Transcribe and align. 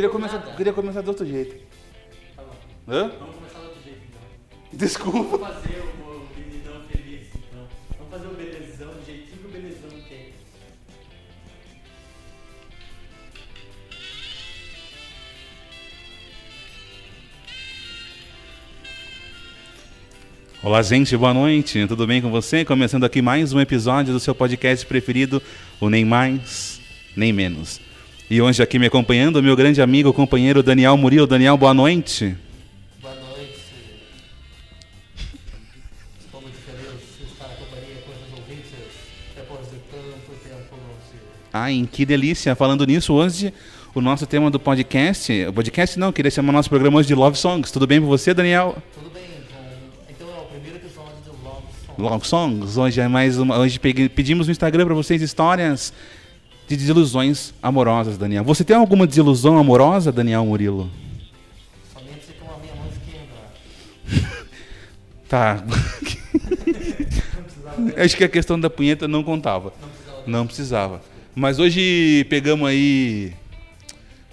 queria 0.00 0.10
começar, 0.10 0.38
queria 0.56 0.72
começar 0.72 1.02
de 1.02 1.08
outro 1.08 1.26
jeito. 1.26 1.56
Tá 2.34 2.42
bom. 2.42 2.56
Hã? 2.88 3.12
Vamos 3.18 3.34
começar 3.36 3.58
do 3.58 3.64
outro 3.66 3.82
jeito 3.84 4.00
então. 4.08 4.22
Desculpa. 4.72 5.36
Vamos 5.36 5.54
fazer 5.54 5.78
o, 5.78 6.06
o 6.06 6.28
Benizão 6.34 6.80
feliz 6.90 7.28
então. 7.34 7.68
Vamos 7.98 8.10
fazer 8.10 8.26
o 8.26 8.34
belezão 8.34 8.88
do 8.88 9.04
jeitinho 9.04 9.38
que 9.38 9.46
o 9.46 9.50
belezão 9.50 9.90
quer. 10.08 10.32
Olá, 20.62 20.82
gente, 20.82 21.14
boa 21.14 21.34
noite. 21.34 21.86
Tudo 21.86 22.06
bem 22.06 22.22
com 22.22 22.30
você? 22.30 22.64
Começando 22.64 23.04
aqui 23.04 23.20
mais 23.20 23.52
um 23.52 23.60
episódio 23.60 24.14
do 24.14 24.20
seu 24.20 24.34
podcast 24.34 24.86
preferido, 24.86 25.42
o 25.78 25.90
Nem 25.90 26.06
Mais, 26.06 26.80
Nem 27.14 27.34
Menos. 27.34 27.89
E 28.30 28.40
hoje 28.40 28.62
aqui 28.62 28.78
me 28.78 28.86
acompanhando 28.86 29.40
o 29.40 29.42
meu 29.42 29.56
grande 29.56 29.82
amigo, 29.82 30.12
companheiro 30.12 30.62
Daniel 30.62 30.96
Murilo. 30.96 31.26
Daniel, 31.26 31.56
boa 31.56 31.74
noite. 31.74 32.36
Boa 33.02 33.12
noite. 33.12 33.58
De 39.34 39.34
de. 39.34 39.50
Ai, 41.52 41.88
que 41.90 42.06
delícia. 42.06 42.54
Falando 42.54 42.86
nisso, 42.86 43.12
hoje 43.12 43.52
o 43.96 44.00
nosso 44.00 44.24
tema 44.28 44.48
do 44.48 44.60
podcast, 44.60 45.46
o 45.46 45.52
podcast 45.52 45.98
não, 45.98 46.12
queria 46.12 46.30
chamar 46.30 46.52
nosso 46.52 46.68
programa 46.68 47.00
hoje 47.00 47.08
de 47.08 47.16
Love 47.16 47.36
Songs. 47.36 47.72
Tudo 47.72 47.84
bem 47.84 48.00
com 48.00 48.06
você, 48.06 48.32
Daniel? 48.32 48.76
Tudo 48.94 49.10
bem, 49.10 49.24
então, 49.44 49.58
então 50.08 50.28
é 50.28 50.40
o 50.40 50.44
primeiro 50.44 50.76
episódio 50.76 51.16
do 51.24 51.32
Love 51.42 51.66
Song. 51.84 52.00
Love 52.00 52.28
Songs. 52.28 52.76
Hoje 52.76 53.00
é 53.00 53.08
mais 53.08 53.40
uma. 53.40 53.58
Hoje 53.58 53.80
pedimos 53.80 54.46
no 54.46 54.52
Instagram 54.52 54.84
para 54.84 54.94
vocês 54.94 55.20
histórias 55.20 55.92
de 56.70 56.76
desilusões 56.76 57.52
amorosas, 57.60 58.16
Daniel. 58.16 58.44
Você 58.44 58.62
tem 58.62 58.76
alguma 58.76 59.04
desilusão 59.04 59.58
amorosa, 59.58 60.12
Daniel 60.12 60.46
Murilo? 60.46 60.88
Somente 61.92 62.32
com 62.38 62.48
a 62.48 62.58
minha 62.58 62.76
mão 62.76 62.86
esquerda. 62.86 64.46
Tá. 65.28 65.64
Acho 67.96 68.16
que 68.16 68.22
a 68.22 68.28
questão 68.28 68.58
da 68.58 68.70
punheta 68.70 69.08
não 69.08 69.24
contava. 69.24 69.72
Não 69.80 69.88
precisava. 69.88 70.22
Não 70.28 70.46
precisava. 70.46 71.02
Mas 71.34 71.58
hoje 71.58 72.24
pegamos 72.30 72.68
aí 72.68 73.32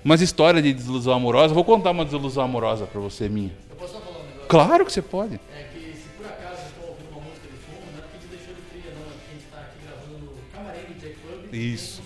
umas 0.05 0.21
histórias 0.21 0.63
de 0.63 0.71
desilusão 0.73 1.13
amorosa. 1.13 1.55
Vou 1.55 1.63
contar 1.63 1.89
uma 1.89 2.05
desilusão 2.05 2.43
amorosa 2.43 2.85
para 2.85 3.01
você 3.01 3.27
minha. 3.27 3.51
Eu 3.71 3.75
posso 3.77 3.93
só 3.93 3.99
falar 3.99 4.19
um 4.19 4.27
negócio? 4.27 4.47
Claro 4.47 4.85
que 4.85 4.93
você 4.93 5.01
pode. 5.01 5.39
É 5.55 5.63
que 5.73 5.79
se 5.79 6.07
por 6.15 6.25
acaso 6.27 6.61
eu 6.81 6.89
ouvindo 6.89 7.09
uma 7.11 7.21
música 7.21 7.47
de 7.47 7.57
fundo, 7.65 7.81
não 7.93 7.99
é 7.99 8.01
porque 8.01 8.17
a 8.17 8.19
gente 8.19 8.29
deixou 8.29 8.53
de 8.53 8.61
fria, 8.69 8.93
não. 8.93 9.07
É 9.07 9.09
porque 9.09 9.29
a 9.29 9.33
gente 9.33 9.45
está 9.45 9.57
aqui 9.57 9.77
gravando 9.83 10.25
no 10.25 10.31
camarim 10.53 10.93
do 10.93 10.99
Jack 10.99 11.15
Pub. 11.15 11.53
Isso. 11.55 11.96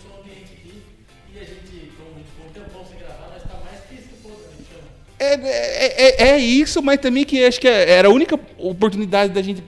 É, 5.21 5.35
é, 5.35 6.23
é, 6.23 6.29
é 6.29 6.37
isso, 6.39 6.81
mas 6.81 6.99
também 6.99 7.23
que 7.23 7.45
acho 7.45 7.61
que 7.61 7.67
era 7.67 8.07
a 8.07 8.11
única 8.11 8.39
oportunidade 8.57 9.31
da 9.31 9.39
gente 9.43 9.63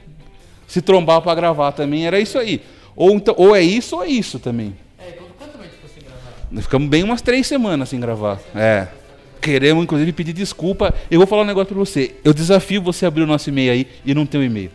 se 0.67 0.81
trombar 0.81 1.21
para 1.21 1.35
gravar 1.35 1.71
também. 1.73 2.07
Era 2.07 2.19
isso 2.19 2.39
aí. 2.39 2.59
Ou, 2.95 3.11
então, 3.11 3.35
ou 3.37 3.55
é 3.55 3.61
isso 3.61 3.97
ou 3.97 4.03
é 4.03 4.07
isso 4.07 4.39
também. 4.39 4.75
É, 4.97 5.11
quanto, 5.37 5.51
tempo 5.51 5.69
ficou 5.69 5.89
sem 5.93 6.01
gravar? 6.01 6.47
Nós 6.49 6.63
ficamos 6.63 6.89
bem 6.89 7.03
umas 7.03 7.21
três 7.21 7.45
semanas 7.45 7.89
sem 7.89 7.99
gravar. 7.99 8.39
É. 8.55 8.87
Queremos, 9.39 9.83
inclusive, 9.83 10.11
pedir 10.11 10.33
desculpa. 10.33 10.91
Eu 11.11 11.19
vou 11.19 11.27
falar 11.27 11.43
um 11.43 11.45
negócio 11.45 11.67
pra 11.67 11.77
você. 11.77 12.15
Eu 12.23 12.33
desafio 12.33 12.81
você 12.81 13.05
a 13.05 13.09
abrir 13.09 13.21
o 13.21 13.27
nosso 13.27 13.47
e-mail 13.49 13.73
aí 13.73 13.87
e 14.03 14.15
não 14.15 14.25
ter 14.25 14.39
um 14.39 14.43
e-mail. 14.43 14.71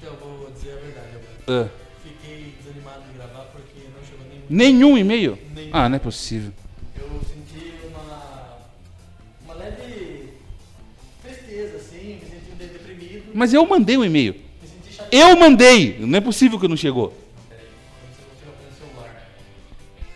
Então, 0.00 0.14
eu 0.14 0.38
vou 0.38 0.50
dizer 0.52 0.70
a 0.70 0.76
verdade, 0.76 1.08
Alberto. 1.14 1.70
Ah, 1.70 1.78
Fiquei 2.02 2.54
desanimado 2.58 3.02
de 3.10 3.18
gravar 3.18 3.44
porque 3.52 3.80
não 3.94 4.02
chegou 4.08 4.24
nenhum. 4.48 4.72
nenhum 4.72 4.96
e-mail? 4.96 5.38
Nenhum. 5.54 5.70
Ah, 5.70 5.86
não 5.86 5.96
é 5.96 5.98
possível. 5.98 6.50
Mas 13.34 13.52
eu 13.54 13.66
mandei 13.66 13.96
um 13.96 14.04
e-mail. 14.04 14.34
Eu 15.10 15.36
mandei! 15.36 15.98
Não 15.98 16.16
é 16.16 16.20
possível 16.20 16.58
que 16.58 16.68
não 16.68 16.76
chegou. 16.76 17.12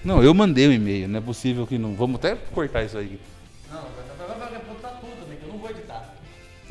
Não, 0.07 0.23
eu 0.23 0.33
mandei 0.33 0.69
um 0.69 0.73
e-mail. 0.73 1.09
Não 1.09 1.19
é 1.19 1.21
possível 1.21 1.67
que 1.67 1.77
não. 1.77 1.95
Vamos 1.95 2.17
até 2.17 2.37
cortar 2.55 2.85
isso 2.85 2.97
aí. 2.97 3.19
Não, 3.69 3.81
vai, 3.81 4.61
botar 4.61 4.91
tudo 5.01 5.11
também, 5.21 5.37
que 5.37 5.45
eu 5.45 5.49
não 5.49 5.59
vou 5.59 5.69
editar. 5.69 6.15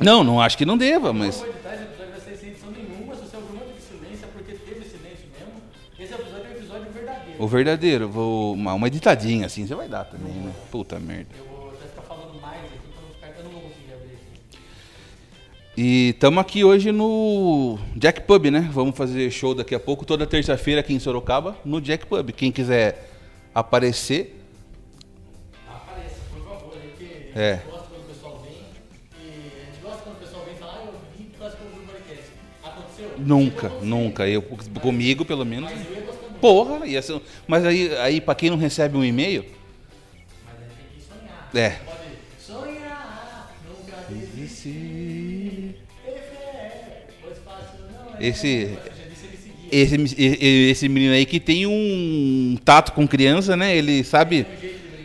Não, 0.00 0.24
não 0.24 0.40
acho 0.40 0.56
que 0.56 0.64
não 0.64 0.78
deva, 0.78 1.08
Eu 1.08 1.12
não 1.12 1.20
mas. 1.20 1.36
vou 1.36 1.48
editar, 1.48 1.74
esse 1.74 1.82
episódio 1.82 2.12
vai 2.12 2.20
ser 2.20 2.36
sem 2.36 2.48
edição 2.48 2.70
nenhuma, 2.70 3.14
se 3.14 3.20
você 3.20 3.36
ouvir 3.36 3.52
um 3.52 3.56
monte 3.56 3.74
de 3.74 3.82
silêncio 3.82 4.24
é 4.24 4.28
porque 4.28 4.52
teve 4.52 4.84
silêncio 4.86 5.26
mesmo. 5.38 5.52
Esse 6.00 6.14
episódio 6.14 6.46
é 6.46 6.48
um 6.48 6.52
episódio 6.52 6.92
verdadeiro. 6.92 7.42
O 7.42 7.46
verdadeiro, 7.46 8.08
vou. 8.08 8.54
Uma, 8.54 8.72
uma 8.72 8.86
editadinha 8.86 9.44
assim, 9.44 9.66
você 9.66 9.74
vai 9.74 9.86
dar 9.88 10.04
também, 10.06 10.32
né? 10.32 10.52
Puta 10.70 10.98
merda. 10.98 11.28
Eu 11.38 11.44
E 15.76 16.10
estamos 16.10 16.40
aqui 16.40 16.64
hoje 16.64 16.90
no 16.90 17.78
Jack 17.94 18.22
Pub, 18.22 18.46
né? 18.50 18.66
Vamos 18.72 18.96
fazer 18.96 19.30
show 19.30 19.54
daqui 19.54 19.74
a 19.74 19.80
pouco, 19.80 20.06
toda 20.06 20.26
terça-feira 20.26 20.80
aqui 20.80 20.94
em 20.94 20.98
Sorocaba, 20.98 21.56
no 21.64 21.80
Jack 21.82 22.06
Pub. 22.06 22.30
Quem 22.32 22.50
quiser 22.50 23.10
aparecer, 23.54 24.34
Apareça, 25.68 26.16
por 26.32 26.42
favor, 26.44 26.74
aí, 26.74 26.88
porque 26.88 27.38
É. 27.38 27.52
a 27.52 27.56
gente 27.56 27.66
gosta 27.70 27.88
quando 27.90 28.04
o 28.04 28.08
pessoal 28.14 28.42
vem. 28.42 28.52
E 29.22 29.62
a 29.62 29.66
gente 29.66 29.82
gosta 29.82 29.98
quando 30.02 30.16
o 30.16 30.18
pessoal 30.20 30.44
vem 30.46 30.54
e 30.54 30.58
fala, 30.58 30.72
ah, 30.72 30.86
eu 30.86 30.94
vim 31.18 31.24
por 31.30 31.38
causa 31.40 31.56
que 31.56 31.62
eu 31.62 31.66
ouvi 31.68 31.84
o 31.84 31.92
podcast. 31.92 32.30
Aconteceu? 32.64 33.10
nunca, 33.18 33.60
Chegou 33.60 33.66
a 33.66 33.70
acontecer. 33.76 33.86
nunca. 33.86 34.28
Eu, 34.28 34.42
comigo, 34.80 35.24
pelo 35.26 35.44
menos. 35.44 35.70
Mas 35.70 35.86
eu 35.86 35.92
ia 35.94 36.00
gostando 36.00 36.22
muito. 36.30 36.40
Porra, 36.40 36.86
ia 36.86 37.02
ser... 37.02 37.20
mas 37.46 37.66
aí, 37.66 37.94
aí 37.98 38.20
para 38.20 38.34
quem 38.34 38.48
não 38.48 38.56
recebe 38.56 38.96
um 38.96 39.04
e-mail, 39.04 39.44
Mas 40.46 40.54
aí 40.54 40.68
tem 40.68 40.98
que 40.98 41.02
sonhar. 41.06 41.50
É. 41.54 41.70
Pode 41.84 42.05
Esse- 48.20 48.76
esse, 49.70 50.14
esse 50.18 50.88
menino 50.88 51.12
aí 51.12 51.26
que 51.26 51.40
tem 51.40 51.66
um 51.66 52.56
tato 52.64 52.92
com 52.92 53.06
criança, 53.06 53.56
né? 53.56 53.76
Ele 53.76 54.04
sabe, 54.04 54.46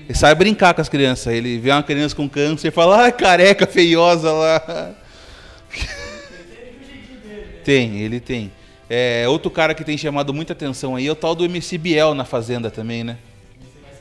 ele 0.07 0.17
sabe 0.17 0.37
brincar 0.37 0.73
com 0.73 0.81
as 0.81 0.89
crianças. 0.89 1.33
Ele 1.33 1.57
vê 1.57 1.71
uma 1.71 1.83
criança 1.83 2.15
com 2.15 2.29
câncer 2.29 2.67
e 2.67 2.71
fala, 2.71 3.07
ah, 3.07 3.11
careca 3.11 3.65
feiosa 3.65 4.31
lá. 4.31 4.95
Tem 7.63 7.99
ele 8.01 8.19
tem. 8.19 8.51
É, 8.89 9.25
outro 9.27 9.49
cara 9.51 9.73
que 9.73 9.83
tem 9.83 9.97
chamado 9.97 10.33
muita 10.33 10.53
atenção 10.53 10.95
aí 10.95 11.07
é 11.07 11.11
o 11.11 11.15
tal 11.15 11.35
do 11.35 11.45
MC 11.45 11.77
Biel 11.77 12.13
na 12.13 12.25
Fazenda 12.25 12.69
também, 12.71 13.03
né? 13.03 13.17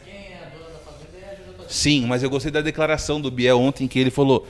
Quem 0.05 0.15
é 0.15 0.39
a 0.45 0.49
dona 0.49 0.73
da 0.73 0.79
fazenda 0.79 1.19
é 1.61 1.63
a. 1.65 1.69
Sim, 1.69 2.07
mas 2.07 2.23
eu 2.23 2.31
gostei 2.31 2.51
da 2.51 2.61
declaração 2.61 3.21
do 3.21 3.31
Biel 3.31 3.61
ontem 3.61 3.87
que 3.87 3.99
ele 3.99 4.11
falou 4.11 4.49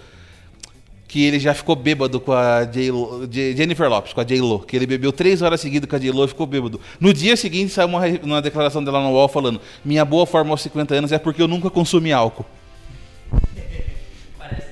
que 1.10 1.24
ele 1.24 1.40
já 1.40 1.52
ficou 1.52 1.74
bêbado 1.74 2.20
com 2.20 2.30
a 2.30 2.62
J-Lo- 2.62 3.26
J- 3.26 3.56
Jennifer 3.56 3.88
Lopes, 3.90 4.12
com 4.12 4.20
a 4.20 4.24
J-Lo, 4.24 4.60
que 4.60 4.76
ele 4.76 4.86
bebeu 4.86 5.10
três 5.10 5.42
horas 5.42 5.60
seguidas 5.60 5.90
com 5.90 5.96
a 5.96 5.98
J-Lo 5.98 6.24
e 6.24 6.28
ficou 6.28 6.46
bêbado. 6.46 6.80
No 7.00 7.12
dia 7.12 7.36
seguinte 7.36 7.72
saiu 7.72 7.88
uma, 7.88 8.00
uma 8.22 8.40
declaração 8.40 8.82
dela 8.84 9.02
no 9.02 9.10
UOL 9.10 9.26
falando 9.28 9.60
minha 9.84 10.04
boa 10.04 10.24
forma 10.24 10.52
aos 10.52 10.60
50 10.62 10.94
anos 10.94 11.10
é 11.10 11.18
porque 11.18 11.42
eu 11.42 11.48
nunca 11.48 11.68
consumi 11.68 12.12
álcool. 12.12 12.46
Parece 14.38 14.62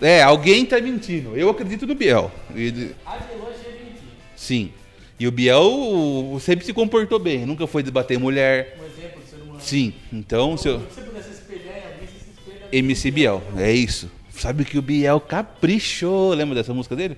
que. 0.00 0.04
É, 0.04 0.22
alguém 0.24 0.66
tá 0.66 0.80
mentindo. 0.80 1.36
Eu 1.36 1.48
acredito 1.50 1.86
no 1.86 1.94
Biel. 1.94 2.32
Ele- 2.52 2.94
A 3.06 3.16
J-Lo 3.18 3.44
é 3.48 3.68
mentira. 3.68 4.00
sim. 4.36 4.72
E 5.20 5.28
o 5.28 5.30
Biel 5.30 6.36
sempre 6.40 6.66
se 6.66 6.72
comportou 6.72 7.20
bem, 7.20 7.46
nunca 7.46 7.64
foi 7.68 7.84
debater 7.84 8.18
mulher. 8.18 8.76
Um 8.80 8.84
exemplo 8.84 9.22
de 9.22 9.30
ser 9.30 9.36
humano. 9.36 9.60
Sim, 9.60 9.94
então 10.12 10.56
se 10.56 10.68
eu... 10.68 10.80
Se 10.80 10.86
você 10.96 11.00
pudesse 11.02 11.30
espelhar 11.30 11.76
em 11.78 11.92
alguém, 11.92 12.08
você 12.08 12.18
se 12.18 12.30
espelha. 12.32 12.68
MC 12.72 13.10
Biel, 13.12 13.40
é 13.56 13.70
isso. 13.72 14.10
Sabe 14.36 14.64
que 14.64 14.76
o 14.78 14.82
Biel 14.82 15.20
caprichou. 15.20 16.34
Lembra 16.34 16.56
dessa 16.56 16.74
música 16.74 16.94
dele? 16.96 17.16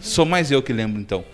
Sou 0.00 0.24
mais 0.24 0.50
eu 0.50 0.62
que 0.62 0.72
lembro, 0.72 1.00
então. 1.00 1.24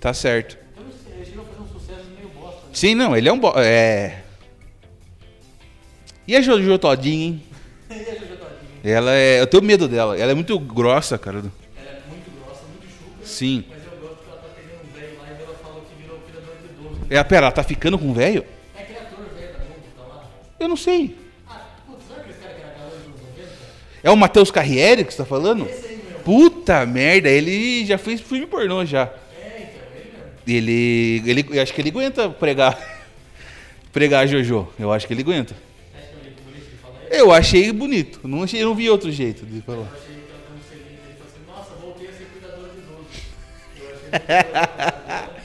Tá 0.00 0.12
certo. 0.12 0.58
Eu 0.76 0.84
não 0.84 0.90
sei, 0.90 1.12
ele 1.22 1.40
a 1.40 1.44
fazer 1.44 1.60
um 1.60 1.68
sucesso 1.68 2.06
meio 2.16 2.28
bosta. 2.30 2.66
Né? 2.66 2.70
Sim, 2.72 2.94
não, 2.94 3.16
ele 3.16 3.28
é 3.28 3.32
um. 3.32 3.38
Bo... 3.38 3.52
É. 3.56 4.22
E 6.26 6.36
a 6.36 6.42
Jojo 6.42 6.78
Todinho, 6.78 7.22
hein? 7.22 7.42
E 7.90 7.94
a 7.94 8.14
Jojo 8.14 8.36
Todinho? 8.36 8.80
Ela 8.84 9.14
é. 9.14 9.40
Eu 9.40 9.46
tenho 9.46 9.62
medo 9.62 9.88
dela. 9.88 10.18
Ela 10.18 10.32
é 10.32 10.34
muito 10.34 10.58
grossa, 10.58 11.18
cara. 11.18 11.38
Ela 11.38 11.48
é 11.48 12.00
muito 12.08 12.30
grossa, 12.38 12.62
muito 12.64 12.86
chuca. 12.86 13.26
Sim. 13.26 13.64
Mas 13.68 13.78
eu 13.84 13.98
gosto 13.98 14.22
que 14.22 14.30
ela 14.30 14.40
tá 14.40 14.48
pegando 14.54 14.84
um 14.84 15.00
velho 15.00 15.18
lá 15.18 15.26
e 15.28 15.42
ela 15.42 15.54
falou 15.62 15.82
que 15.82 16.02
virou 16.02 16.18
criador 16.20 16.56
de 16.56 16.74
idoso. 16.74 17.06
É, 17.10 17.24
pera, 17.24 17.46
ela 17.46 17.52
tá 17.52 17.62
ficando 17.62 17.98
com 17.98 18.06
um 18.06 18.12
velho? 18.12 18.44
É 18.76 18.82
ator 18.82 19.24
velho 19.34 19.52
da 19.52 19.58
tá 19.58 20.08
lá? 20.08 20.30
Eu 20.58 20.68
não 20.68 20.76
sei. 20.76 21.27
É 24.08 24.10
o 24.10 24.16
Matheus 24.16 24.50
Carriere 24.50 25.04
que 25.04 25.12
você 25.12 25.18
tá 25.18 25.26
falando? 25.26 25.68
Puta 26.24 26.86
merda, 26.86 27.28
ele 27.28 27.84
já 27.84 27.98
fez 27.98 28.22
filme 28.22 28.46
pornô 28.46 28.82
já. 28.82 29.12
Ele. 30.46 31.20
Ele. 31.26 31.30
ele 31.30 31.46
eu 31.50 31.62
acho 31.62 31.74
que 31.74 31.80
ele 31.82 31.90
aguenta 31.90 32.30
pregar. 32.30 32.78
pregar 33.92 34.26
Jojo. 34.26 34.66
Eu 34.78 34.90
acho 34.90 35.06
que 35.06 35.12
ele 35.12 35.20
aguenta. 35.20 35.54
Eu 37.10 37.30
achei 37.30 37.70
bonito. 37.70 38.26
Não, 38.26 38.42
achei, 38.44 38.62
não 38.64 38.74
vi 38.74 38.88
outro 38.88 39.12
jeito 39.12 39.44
de 39.44 39.60
falar. 39.60 39.78
Eu 39.80 39.84
achei 39.92 40.14
que 40.14 40.30
ela 40.30 40.40
deu 40.48 40.56
selinho 40.70 41.00
dele 41.02 41.16
falou 41.44 41.58
nossa, 41.58 41.74
voltei 41.74 42.08
a 42.08 42.12
ser 42.12 42.24
cuidador 42.32 42.70
de 42.70 42.78
idoso. 42.78 43.04
Eu 43.78 44.38
achei 44.38 44.50
muito 44.50 45.04
legal. 45.04 45.34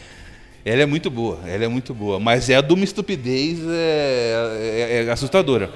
Ela 0.66 0.84
é 0.84 0.86
muito 0.86 1.10
boa, 1.12 1.40
ela 1.46 1.66
é 1.66 1.68
muito 1.68 1.94
boa. 1.94 2.22
Mas 2.22 2.50
é 2.50 2.62
de 2.62 2.74
uma 2.74 2.86
estupidez 2.86 3.60
é, 3.68 5.02
é- 5.02 5.06
é 5.06 5.12
assustadora. 5.12 5.70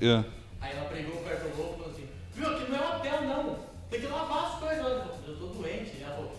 É. 0.00 0.24
Aí 0.60 0.72
ela 0.76 0.84
pregou 0.90 1.14
o 1.16 1.24
cartoloco 1.24 1.74
e 1.74 1.76
falou 1.78 1.90
assim, 1.92 2.04
viu, 2.34 2.48
aqui 2.48 2.70
não 2.70 2.78
é 2.78 2.82
um 2.82 2.96
hotel 2.96 3.22
não, 3.22 3.56
tem 3.90 4.00
que 4.00 4.06
lavar 4.06 4.44
as 4.44 4.58
coisas. 4.58 4.78
Ela 4.78 4.90
falou, 5.00 5.18
eu 5.28 5.34
tô 5.36 5.46
doente. 5.46 5.90
Ela 6.02 6.14
falou, 6.14 6.32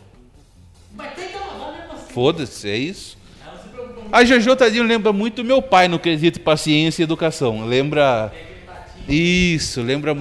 mas 0.95 1.13
tem 1.15 1.27
que 1.29 1.35
lavar 1.37 1.73
mesmo 1.77 1.93
assim. 1.93 2.13
Foda-se, 2.13 2.69
é 2.69 2.77
isso. 2.77 3.17
Ela 3.43 3.55
não 3.55 3.61
se 3.63 3.69
preocupou 3.69 4.01
muito. 4.03 4.15
A 4.15 4.25
Jojo 4.25 4.55
Tadinho 4.55 4.83
lembra 4.83 5.11
muito 5.13 5.43
meu 5.43 5.61
pai 5.61 5.87
no 5.87 5.99
quesito 5.99 6.39
paciência 6.41 7.01
e 7.01 7.05
educação. 7.05 7.65
Lembra. 7.65 8.25
Aquele 8.25 8.45
tatinho, 8.65 9.05
Isso, 9.13 9.81
lembra. 9.81 10.13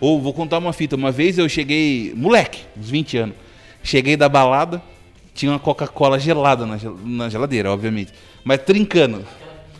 Ou 0.00 0.20
vou 0.20 0.32
contar 0.34 0.58
uma 0.58 0.72
fita. 0.72 0.94
Uma 0.96 1.10
vez 1.10 1.38
eu 1.38 1.48
cheguei, 1.48 2.12
moleque, 2.14 2.62
uns 2.76 2.90
20 2.90 3.16
anos. 3.18 3.36
Cheguei 3.82 4.16
da 4.16 4.28
balada, 4.28 4.82
tinha 5.32 5.50
uma 5.52 5.58
Coca-Cola 5.58 6.18
gelada 6.18 6.66
na, 6.66 6.76
gel- 6.76 6.98
na 7.04 7.28
geladeira, 7.28 7.70
obviamente. 7.72 8.12
Mas 8.44 8.60
trincando. 8.62 9.24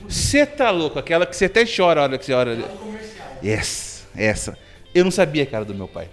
Você 0.09 0.47
tá 0.47 0.71
louco? 0.71 0.99
Aquela 0.99 1.27
que 1.27 1.37
você 1.37 1.47
até 1.47 1.65
chora 1.65 2.01
a 2.01 2.03
hora 2.05 2.19
que 2.19 2.25
você 2.25 2.33
olha. 2.33 2.63
Comercial. 2.63 3.29
Essa, 3.43 4.05
essa. 4.17 4.59
Eu 4.95 5.05
não 5.05 5.11
sabia 5.11 5.45
que 5.45 5.55
era 5.55 5.65
do 5.65 5.75
meu 5.75 5.89
pai. 5.89 6.09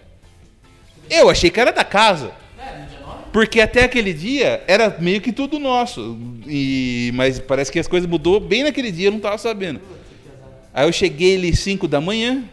Eu 1.09 1.29
achei 1.29 1.49
que 1.49 1.59
era 1.59 1.71
da 1.71 1.83
casa. 1.83 2.31
É, 2.57 2.79
no 2.79 2.85
dia 2.87 2.99
9? 2.99 3.17
Porque 3.31 3.61
até 3.61 3.83
aquele 3.83 4.13
dia 4.13 4.63
era 4.67 4.95
meio 4.99 5.21
que 5.21 5.31
tudo 5.31 5.59
nosso. 5.59 6.17
E, 6.47 7.11
mas 7.13 7.39
parece 7.39 7.71
que 7.71 7.79
as 7.79 7.87
coisas 7.87 8.09
mudou 8.09 8.39
bem 8.39 8.63
naquele 8.63 8.91
dia, 8.91 9.07
eu 9.07 9.11
não 9.11 9.19
tava 9.19 9.37
sabendo. 9.37 9.79
Aí 10.73 10.87
eu 10.87 10.91
cheguei 10.91 11.35
ali 11.35 11.55
5 11.55 11.87
da 11.87 12.01
manhã, 12.01 12.43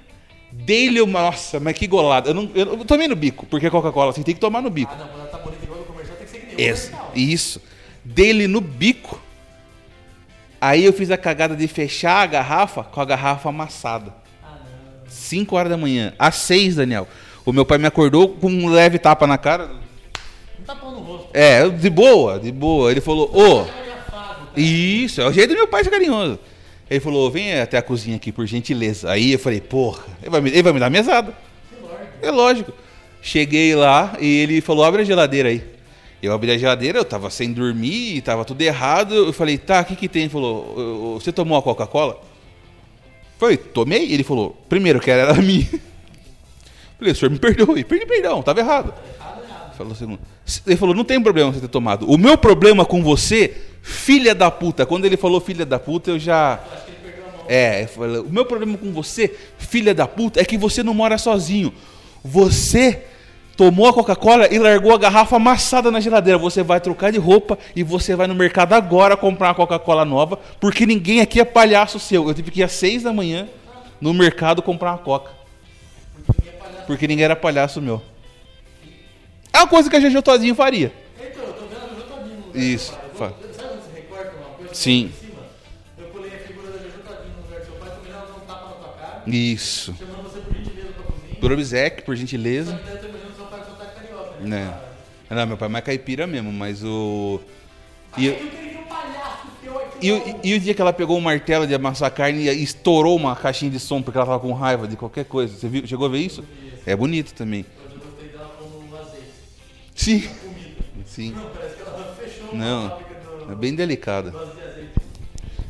dei-lhe 0.52 1.00
uma. 1.00 1.22
Nossa, 1.22 1.58
mas 1.58 1.76
que 1.76 1.86
golada. 1.86 2.30
Eu, 2.30 2.34
não, 2.34 2.50
eu, 2.54 2.78
eu 2.78 2.84
tomei 2.84 3.08
no 3.08 3.16
bico, 3.16 3.46
porque 3.46 3.70
Coca-Cola 3.70 4.10
assim 4.10 4.22
tem 4.22 4.34
que 4.34 4.40
tomar 4.40 4.60
no 4.60 4.68
bico. 4.70 4.92
Ah, 4.94 4.98
não, 4.98 5.08
quando 5.08 5.20
ela 5.20 5.28
tá 5.28 5.38
bonita 5.38 5.64
igual 5.64 5.78
no 5.80 5.86
comercial, 5.86 6.16
tem 6.16 6.26
que 6.26 6.32
ser 6.32 6.38
que 6.40 6.46
nem 6.54 6.56
o 6.56 6.60
Esse, 6.70 6.90
comercial. 6.90 7.12
isso. 7.16 7.62
Dei-lhe 8.04 8.46
no 8.46 8.60
bico. 8.60 9.20
Aí 10.60 10.84
eu 10.84 10.92
fiz 10.92 11.10
a 11.10 11.16
cagada 11.16 11.56
de 11.56 11.66
fechar 11.66 12.22
a 12.22 12.26
garrafa 12.26 12.84
com 12.84 13.00
a 13.00 13.04
garrafa 13.04 13.48
amassada. 13.48 14.12
Ah, 14.42 14.56
não. 14.62 15.10
5 15.10 15.56
horas 15.56 15.70
da 15.70 15.76
manhã. 15.76 16.12
Às 16.18 16.36
6, 16.36 16.76
Daniel. 16.76 17.08
O 17.46 17.52
meu 17.52 17.64
pai 17.64 17.78
me 17.78 17.86
acordou 17.86 18.28
com 18.28 18.48
um 18.48 18.68
leve 18.68 18.98
tapa 18.98 19.26
na 19.26 19.38
cara. 19.38 19.68
Não 19.68 20.64
tá 20.66 20.74
pão 20.74 20.90
no 20.92 21.00
rosto. 21.00 21.28
É, 21.32 21.66
de 21.68 21.88
boa, 21.88 22.38
de 22.38 22.52
boa. 22.52 22.90
Ele 22.90 23.00
falou, 23.00 23.30
ô. 23.34 23.64
Cara. 23.64 23.80
Isso, 24.56 25.20
é 25.20 25.26
o 25.26 25.32
jeito 25.32 25.50
do 25.50 25.56
meu 25.56 25.68
pai 25.68 25.82
ser 25.82 25.90
carinhoso. 25.90 26.38
Ele 26.90 27.00
falou, 27.00 27.30
vem 27.30 27.58
até 27.58 27.78
a 27.78 27.82
cozinha 27.82 28.16
aqui, 28.16 28.32
por 28.32 28.44
gentileza. 28.46 29.10
Aí 29.10 29.32
eu 29.32 29.38
falei, 29.38 29.60
porra, 29.60 30.02
ele 30.20 30.30
vai 30.30 30.40
me, 30.40 30.50
ele 30.50 30.62
vai 30.62 30.72
me 30.72 30.80
dar 30.80 30.90
mesada. 30.90 31.32
É 32.20 32.30
lógico. 32.30 32.72
Cheguei 33.22 33.74
lá 33.74 34.16
e 34.20 34.40
ele 34.40 34.60
falou, 34.60 34.84
abre 34.84 35.02
a 35.02 35.04
geladeira 35.04 35.48
aí. 35.48 35.64
Eu 36.22 36.32
abri 36.34 36.50
a 36.50 36.58
geladeira, 36.58 36.98
eu 36.98 37.04
tava 37.04 37.30
sem 37.30 37.52
dormir, 37.52 38.20
tava 38.20 38.44
tudo 38.44 38.60
errado. 38.60 39.14
Eu 39.14 39.32
falei, 39.32 39.56
tá, 39.56 39.80
o 39.80 39.84
que 39.84 39.96
que 39.96 40.08
tem? 40.08 40.22
Ele 40.22 40.30
falou, 40.30 40.74
"Ô, 40.76 41.16
ô, 41.16 41.20
você 41.20 41.32
tomou 41.32 41.56
a 41.56 41.62
Coca-Cola? 41.62 42.20
Falei, 43.38 43.56
tomei? 43.56 44.12
Ele 44.12 44.22
falou, 44.22 44.54
primeiro 44.68 45.00
que 45.00 45.10
era 45.10 45.32
minha. 45.40 45.66
Falei, 46.98 47.12
o 47.12 47.16
senhor 47.16 47.30
me 47.30 47.38
perdoe. 47.38 47.84
Perdi 47.84 48.04
perdão, 48.04 48.42
tava 48.42 48.60
errado. 48.60 48.92
Falou 49.78 49.94
segundo. 49.94 50.20
Ele 50.66 50.76
falou, 50.76 50.94
não 50.94 51.04
tem 51.04 51.22
problema 51.22 51.50
você 51.50 51.60
ter 51.60 51.68
tomado. 51.68 52.04
O 52.10 52.18
meu 52.18 52.36
problema 52.36 52.84
com 52.84 53.02
você, 53.02 53.56
filha 53.80 54.34
da 54.34 54.50
puta. 54.50 54.84
Quando 54.84 55.06
ele 55.06 55.16
falou 55.16 55.40
filha 55.40 55.64
da 55.64 55.78
puta, 55.78 56.10
eu 56.10 56.18
já... 56.18 56.54
A. 56.54 56.90
É, 57.48 57.86
falei, 57.86 58.20
o 58.20 58.28
meu 58.30 58.44
problema 58.44 58.76
com 58.76 58.92
você, 58.92 59.34
filha 59.58 59.94
da 59.94 60.06
puta, 60.06 60.40
é 60.40 60.44
que 60.44 60.58
você 60.58 60.82
não 60.82 60.92
mora 60.92 61.16
sozinho. 61.16 61.72
Você 62.22 63.02
tomou 63.60 63.88
a 63.88 63.92
Coca-Cola 63.92 64.48
e 64.50 64.58
largou 64.58 64.94
a 64.94 64.96
garrafa 64.96 65.36
amassada 65.36 65.90
na 65.90 66.00
geladeira. 66.00 66.38
Você 66.38 66.62
vai 66.62 66.80
trocar 66.80 67.12
de 67.12 67.18
roupa 67.18 67.58
e 67.76 67.82
você 67.82 68.16
vai 68.16 68.26
no 68.26 68.34
mercado 68.34 68.72
agora 68.72 69.18
comprar 69.18 69.48
uma 69.48 69.54
Coca-Cola 69.54 70.02
nova, 70.02 70.38
porque 70.58 70.86
ninguém 70.86 71.20
aqui 71.20 71.38
é 71.38 71.44
palhaço 71.44 72.00
seu. 72.00 72.26
Eu 72.26 72.32
tive 72.32 72.50
que 72.50 72.60
ir 72.60 72.62
às 72.62 72.72
seis 72.72 73.02
da 73.02 73.12
manhã 73.12 73.46
no 74.00 74.14
mercado 74.14 74.62
comprar 74.62 74.92
uma 74.92 74.98
Coca, 74.98 75.30
Porque 76.86 77.06
ninguém 77.06 77.26
era 77.26 77.36
palhaço 77.36 77.82
meu. 77.82 78.00
É 79.52 79.58
uma 79.58 79.66
coisa 79.66 79.90
que 79.90 79.96
a 79.96 80.00
Jojo 80.00 80.22
Todinho 80.22 80.54
faria. 80.54 80.90
Então, 81.18 81.44
eu 81.44 81.52
tô 81.52 81.66
vendo 81.66 81.84
a 81.84 81.88
Jojo 81.88 82.06
Todinho 82.06 82.36
no 82.38 82.46
lugar 82.46 82.62
Isso, 82.62 82.92
Sabe 82.92 83.34
quando 83.34 83.82
você 83.82 83.94
recorta 83.94 84.36
uma 84.38 84.56
coisa? 84.56 84.74
Sim. 84.74 85.12
Eu 85.98 86.06
colei 86.06 86.30
a 86.30 86.38
figura 86.46 86.68
da 86.68 86.78
Jojo 86.78 86.98
Todinho 87.06 87.34
no 87.36 87.42
lugar 87.42 87.60
do 87.60 87.66
seu 87.66 87.74
pai, 87.74 87.90
também 87.90 88.10
ela 88.10 88.36
um 88.38 88.46
tapa 88.46 88.68
na 88.68 88.72
tua 88.72 88.92
cara, 88.94 89.20
Isso. 89.26 89.94
chamando 89.98 90.22
você 90.22 90.38
por 90.40 90.54
gentileza 90.54 90.88
pra 90.94 91.02
cozinha. 91.04 91.34
Por 91.38 91.52
obséquio, 91.52 92.04
por 92.06 92.16
gentileza. 92.16 92.74
que 92.74 92.84
daí 92.84 92.94
eu 92.94 93.00
tô 93.00 93.08
imaginando 93.08 93.36
seu 93.36 93.46
pai 93.46 93.60
com 93.60 93.66
sotaque 93.66 94.00
carioca. 94.00 94.29
Né. 94.42 94.72
Não, 95.28 95.46
meu 95.46 95.56
pai 95.56 95.66
é 95.66 95.70
mais 95.70 95.84
caipira 95.84 96.26
mesmo, 96.26 96.52
mas 96.52 96.82
o. 96.82 97.40
E, 98.16 98.26
eu. 98.26 98.36
E, 100.02 100.10
o- 100.12 100.40
e 100.42 100.54
o 100.54 100.60
dia 100.60 100.74
que 100.74 100.80
ela 100.80 100.92
pegou 100.92 101.16
um 101.16 101.20
martelo 101.20 101.66
de 101.66 101.74
amassar 101.74 102.10
carne 102.10 102.48
e 102.48 102.62
estourou 102.62 103.16
uma 103.16 103.36
caixinha 103.36 103.70
de 103.70 103.78
som 103.78 104.00
porque 104.02 104.16
ela 104.18 104.26
tava 104.26 104.40
com 104.40 104.52
raiva 104.52 104.88
de 104.88 104.96
qualquer 104.96 105.24
coisa. 105.26 105.54
Você 105.56 105.68
viu? 105.68 105.86
chegou 105.86 106.06
a 106.06 106.08
ver 106.10 106.18
isso? 106.18 106.42
É 106.86 106.96
bonito 106.96 107.34
também. 107.34 107.64
Hoje 107.84 107.94
eu 107.94 108.00
gostei 108.10 108.28
dela 108.28 108.50
como 108.58 108.96
azeite. 108.96 109.26
Sim. 109.94 110.28
Sim. 111.06 111.32
Não, 111.32 111.50
parece 111.50 111.74
que 111.76 111.82
ela 111.82 112.16
fechou 112.18 112.54
Não. 112.54 112.80
uma 112.84 112.90
fábrica 112.90 113.44
do... 113.46 113.52
É 113.52 113.54
bem 113.54 113.74
delicada. 113.74 114.32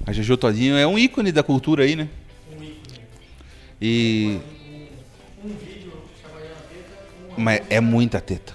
A 0.07 0.13
Jojo 0.13 0.37
Todinho 0.37 0.77
é 0.77 0.87
um 0.87 0.99
ícone 0.99 1.33
da 1.33 1.43
cultura 1.43 1.83
aí, 1.85 1.97
né? 1.97 2.09
Um 2.53 2.63
ícone. 2.63 2.79
E. 3.83 4.39
Mas 7.37 7.63
é 7.69 7.81
muita 7.81 8.21
teta. 8.21 8.55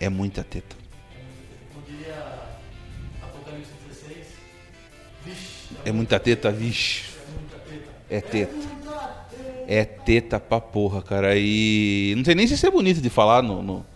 É 0.00 0.08
muita 0.08 0.42
teta. 0.42 0.76
Como 1.72 1.84
diria 1.86 2.14
Apocalipse 3.22 3.70
16, 3.88 4.26
vixe, 5.24 5.38
É 5.84 5.92
muita 5.92 6.18
teta, 6.18 6.50
vixe. 6.50 7.02
é 7.28 7.32
muita 7.38 7.56
teta. 7.58 7.90
É 8.08 8.20
teta. 8.20 8.70
É 9.68 9.84
teta 9.84 10.40
pra 10.40 10.60
porra, 10.60 11.00
cara. 11.02 11.34
E. 11.36 12.12
Não 12.16 12.24
sei 12.24 12.34
nem 12.34 12.46
se 12.46 12.54
isso 12.54 12.66
é 12.66 12.70
bonito 12.70 13.00
de 13.00 13.08
falar 13.10 13.40
no. 13.42 13.62
no- 13.62 13.86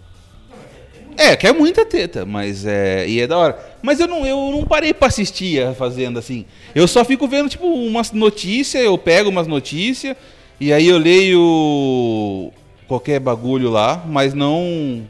É, 1.17 1.35
que 1.37 1.47
é 1.49 1.53
muita 1.53 1.85
teta, 1.85 2.25
mas 2.25 2.65
é. 2.67 3.09
E 3.09 3.21
é 3.21 3.27
da 3.27 3.37
hora. 3.39 3.77
Mas 3.83 3.99
eu 3.99 4.07
não, 4.07 4.25
eu 4.27 4.51
não 4.53 4.65
parei 4.65 4.95
pra 4.95 5.09
assistir 5.09 5.63
a 5.67 5.75
Fazenda 5.75 6.21
assim. 6.21 6.45
Eu 6.75 6.87
só 6.87 7.05
fico 7.05 7.27
vendo, 7.27 7.49
tipo, 7.49 7.67
umas 7.67 8.13
notícias, 8.13 8.85
eu 8.85 8.97
pego 8.97 9.31
umas 9.31 9.47
notícias, 9.49 10.17
e 10.61 10.73
aí 10.73 10.87
eu 10.87 10.99
leio 10.99 12.53
qualquer 12.87 13.19
bagulho 13.19 13.71
lá, 13.71 14.05
mas 14.07 14.33
não. 14.35 15.05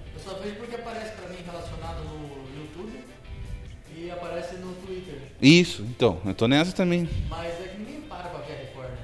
Isso, 5.46 5.82
então, 5.82 6.20
eu 6.24 6.34
tô 6.34 6.48
nessa 6.48 6.72
também. 6.72 7.08
Mas 7.28 7.48
é 7.60 7.68
que 7.68 7.78
ninguém 7.78 8.00
para 8.08 8.28
pra 8.30 8.38
ver 8.40 8.52
a 8.54 8.56
Record, 8.56 8.88
né? 8.88 8.96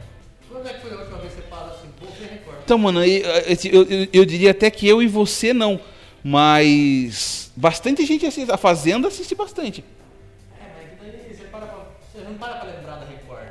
Quando 0.49 0.67
é 0.69 0.73
que 0.73 0.81
foi 0.81 0.93
a 0.93 0.97
última 0.97 1.19
vez 1.19 1.35
que 1.35 1.41
você 1.43 1.47
parou 1.49 1.69
assim, 1.71 1.89
pô, 2.01 2.07
ver 2.07 2.29
Record? 2.31 2.59
Então, 2.65 2.79
mano, 2.79 2.99
aí, 3.01 3.23
esse- 3.47 3.75
eu, 3.75 3.83
eu, 3.85 4.09
eu 4.13 4.25
diria 4.25 4.53
até 4.53 4.71
que 4.71 4.89
eu 4.89 5.03
e 5.03 5.07
você 5.07 5.53
não. 5.53 5.79
Mas 6.25 7.51
bastante 7.57 8.05
gente 8.07 8.25
assiste. 8.27 8.51
A 8.51 8.57
Fazenda 8.57 9.09
assiste 9.09 9.35
bastante. 9.35 9.83
É, 10.59 10.65
mas 10.65 11.13
que 11.13 11.19
daí 11.27 11.35
você 11.37 11.45
para 11.45 11.67
pra. 11.67 11.85
Você 12.13 12.25
não 12.27 12.35
para 12.35 12.55
pra 12.57 12.71
lembrar 12.71 12.97
da 12.97 13.07
Record. 13.07 13.49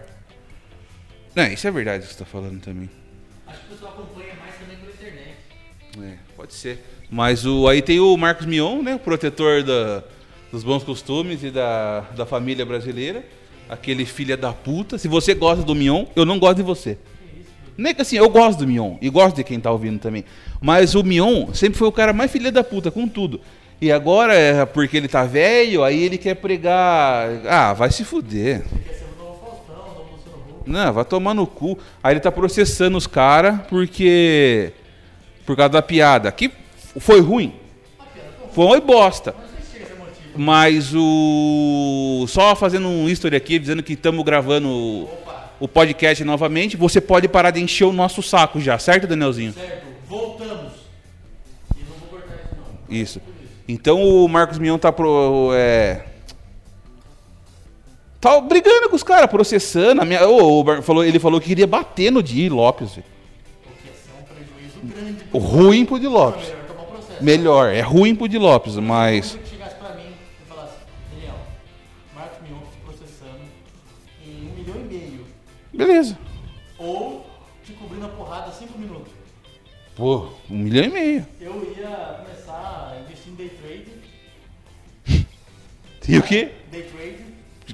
É, 1.36 1.53
isso 1.53 1.67
é 1.67 1.72
verdade 1.72 2.05
que 2.08 2.13
você 2.13 2.19
tá 2.19 2.25
falando 2.25 2.60
também. 2.62 2.89
Acho 3.48 3.60
que 3.60 3.65
o 3.65 3.69
pessoal 3.69 3.93
acompanha 3.93 4.34
mais 4.39 4.55
também 4.55 4.77
pela 4.77 4.91
internet. 4.93 5.36
É, 6.01 6.17
pode 6.36 6.53
ser. 6.53 6.84
Mas 7.10 7.46
o, 7.46 7.67
aí 7.67 7.81
tem 7.81 8.00
o 8.00 8.15
Marcos 8.17 8.46
Mion, 8.46 8.81
né? 8.84 8.96
O 8.96 9.00
protetor 9.00 9.63
da, 9.63 10.03
dos 10.51 10.63
bons 10.63 10.84
costumes 10.84 11.44
e 11.44 11.51
da, 11.51 12.01
da 12.15 12.25
família 12.25 12.65
brasileira. 12.65 13.24
Aquele 13.70 14.06
filha 14.06 14.36
da 14.36 14.51
puta. 14.51 14.98
Se 14.98 15.08
você 15.08 15.34
gosta 15.34 15.63
do 15.63 15.75
Mion, 15.75 16.06
eu 16.15 16.25
não 16.25 16.39
gosto 16.39 16.58
de 16.58 16.63
você. 16.63 16.98
Nem 17.77 17.94
que 17.94 18.01
assim, 18.01 18.18
eu 18.18 18.29
gosto 18.29 18.60
do 18.60 18.68
Mion 18.68 18.96
e 19.01 19.10
gosto 19.10 19.38
de 19.38 19.44
quem 19.44 19.60
tá 19.60 19.72
ouvindo 19.72 20.00
também. 20.00 20.25
Mas 20.60 20.96
o 20.96 21.03
Mion 21.03 21.53
sempre 21.53 21.77
foi 21.77 21.88
o 21.88 21.91
cara 21.91 22.12
mais 22.12 22.32
filha 22.32 22.51
da 22.51 22.63
puta 22.63 22.91
com 22.91 23.08
tudo. 23.08 23.39
E 23.82 23.91
agora, 23.91 24.34
é 24.34 24.65
porque 24.65 24.98
ele 24.98 25.08
tá 25.08 25.24
velho, 25.24 25.84
aí 25.84 26.03
ele 26.03 26.18
quer 26.18 26.36
pregar. 26.36 27.29
Ah, 27.48 27.74
vai 27.74 27.89
se 27.89 28.03
fuder. 28.03 28.65
Não, 30.65 30.91
vai 30.91 31.06
tomar 31.06 31.34
no 31.34 31.48
cu. 31.48 31.79
Aí 32.03 32.13
ele 32.13 32.20
tá 32.20 32.32
processando 32.32 32.98
os 32.98 33.08
caras 33.08 33.62
porque. 33.70 34.74
Por 35.46 35.56
causa 35.56 35.70
da 35.70 35.82
piada. 35.82 36.32
Que 36.32 36.51
foi 37.00 37.22
ruim. 37.22 37.53
Foi 38.51 38.82
bosta. 38.82 39.34
Mas 40.41 40.93
o. 40.96 42.24
Só 42.29 42.55
fazendo 42.55 42.88
um 42.88 43.10
history 43.10 43.36
aqui, 43.36 43.60
dizendo 43.60 43.84
que 43.84 43.91
estamos 43.91 44.24
gravando 44.24 44.69
Opa, 45.03 45.51
o 45.60 45.67
podcast 45.67 46.24
novamente. 46.24 46.77
Você 46.77 47.01
pode 47.01 47.27
parar 47.27 47.51
de 47.51 47.62
encher 47.62 47.84
o 47.84 47.91
nosso 47.91 48.24
saco 48.24 48.58
já, 48.58 48.79
certo, 48.79 49.05
Danielzinho? 49.05 49.51
certo, 49.51 49.86
voltamos. 50.08 50.72
E 51.75 51.79
não 51.81 51.98
vou 52.00 52.08
cortar 52.22 52.36
isso 52.36 52.55
não. 52.55 52.96
Isso. 52.96 53.22
Então 53.67 54.01
o 54.01 54.29
Marcos 54.29 54.58
Mion 54.60 54.77
tá 54.77 54.93
pro. 54.93 55.50
É... 55.53 56.05
Tá 58.22 58.39
brigando 58.39 58.89
com 58.89 58.96
os 58.96 59.03
caras, 59.03 59.29
processando. 59.29 60.01
A 60.01 60.05
minha, 60.05 60.25
ô, 60.25 60.62
o 60.62 60.63
Bar- 60.63 60.81
falou, 60.81 61.03
ele 61.03 61.19
falou 61.19 61.41
que 61.41 61.48
queria 61.48 61.67
bater 61.67 62.13
no 62.13 62.24
Di 62.24 62.48
Lopes. 62.48 62.91
Porque 62.91 63.88
ia 63.89 63.93
ser 63.93 64.10
um 64.17 64.24
prejuízo 64.24 64.79
grande. 64.84 65.17
O 65.34 65.38
ruim 65.38 65.84
pro 65.86 66.00
Di 66.00 66.08
Lopes. 66.08 66.53
Melhor, 67.19 67.74
é 67.74 67.81
ruim 67.81 68.15
pro 68.15 68.25
Di 68.29 68.38
Lopes, 68.38 68.77
mas. 68.77 69.38
Beleza. 75.80 76.18
Ou 76.78 77.26
te 77.64 77.72
cobrindo 77.72 78.06
a 78.06 78.10
porrada 78.10 78.52
5 78.52 78.78
minutos. 78.78 79.14
Pô, 79.96 80.28
um 80.50 80.58
milhão 80.58 80.84
e 80.84 80.90
meio. 80.90 81.26
Eu 81.40 81.74
ia 81.78 82.20
começar 82.22 82.92
a 82.94 83.00
investir 83.00 83.32
em 83.32 83.36
day 83.36 83.50
trade. 83.50 85.26
E 86.10 86.18
o 86.18 86.24
quê? 86.24 86.50
Day 86.72 86.84
trade 86.84 87.18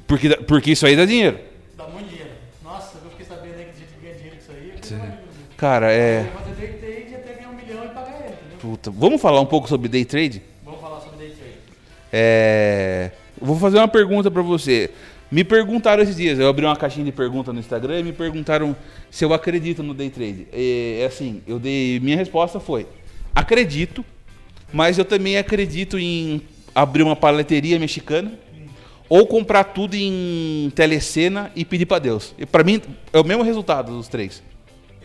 Porque, 0.05 0.29
porque 0.43 0.71
isso 0.73 0.85
aí 0.85 0.95
dá 0.95 1.05
dinheiro. 1.05 1.39
dá 1.75 1.87
muito 1.87 2.09
dinheiro. 2.09 2.29
Nossa, 2.63 2.97
eu 3.03 3.09
fiquei 3.11 3.25
sabendo 3.25 3.55
aí 3.57 3.63
que 3.65 3.71
a 3.71 3.73
gente 3.73 3.93
ganha 3.99 4.13
dinheiro 4.13 4.35
com 4.35 4.41
isso 4.43 4.51
aí. 4.51 4.69
Eu 4.77 4.83
Sim. 4.83 4.97
falei, 4.97 5.13
"Imagina, 5.13 5.47
Cara, 5.57 5.91
é. 5.91 6.23
fazer 6.25 6.53
day 6.55 6.73
trade 6.73 7.15
até 7.15 7.33
ganhar 7.33 7.49
um 7.49 7.53
milhão 7.55 7.85
e 7.85 7.87
pagar 7.87 8.19
ele, 8.19 8.33
entendeu? 8.33 8.57
Puta, 8.59 8.91
vamos 8.91 9.19
falar 9.19 9.41
um 9.41 9.45
pouco 9.47 9.67
sobre 9.67 9.87
day 9.87 10.05
trade? 10.05 10.43
Vamos 10.63 10.79
falar 10.79 10.99
sobre 11.01 11.17
day 11.17 11.29
trade. 11.29 11.53
É. 12.13 13.11
Vou 13.41 13.57
fazer 13.57 13.77
uma 13.77 13.87
pergunta 13.87 14.29
pra 14.29 14.41
você. 14.43 14.91
Me 15.35 15.43
perguntaram 15.43 16.01
esses 16.01 16.15
dias, 16.15 16.39
eu 16.39 16.47
abri 16.47 16.63
uma 16.65 16.77
caixinha 16.77 17.03
de 17.03 17.11
pergunta 17.11 17.51
no 17.51 17.59
Instagram 17.59 17.99
e 17.99 18.03
me 18.03 18.13
perguntaram 18.13 18.73
se 19.11 19.25
eu 19.25 19.33
acredito 19.33 19.83
no 19.83 19.93
day 19.93 20.09
trade. 20.09 20.47
É, 20.53 21.01
é 21.01 21.05
assim, 21.07 21.41
eu 21.45 21.59
dei. 21.59 21.99
Minha 21.99 22.15
resposta 22.15 22.57
foi: 22.57 22.87
acredito, 23.35 24.05
mas 24.71 24.97
eu 24.97 25.03
também 25.03 25.37
acredito 25.37 25.99
em 25.99 26.41
abrir 26.73 27.03
uma 27.03 27.17
paleteria 27.17 27.77
mexicana 27.77 28.31
ou 29.09 29.27
comprar 29.27 29.65
tudo 29.65 29.95
em 29.95 30.71
telecena 30.73 31.51
e 31.53 31.65
pedir 31.65 31.85
pra 31.85 31.99
Deus. 31.99 32.33
E 32.39 32.45
para 32.45 32.63
mim 32.63 32.81
é 33.11 33.19
o 33.19 33.23
mesmo 33.25 33.43
resultado 33.43 33.91
dos 33.91 34.07
três. 34.07 34.41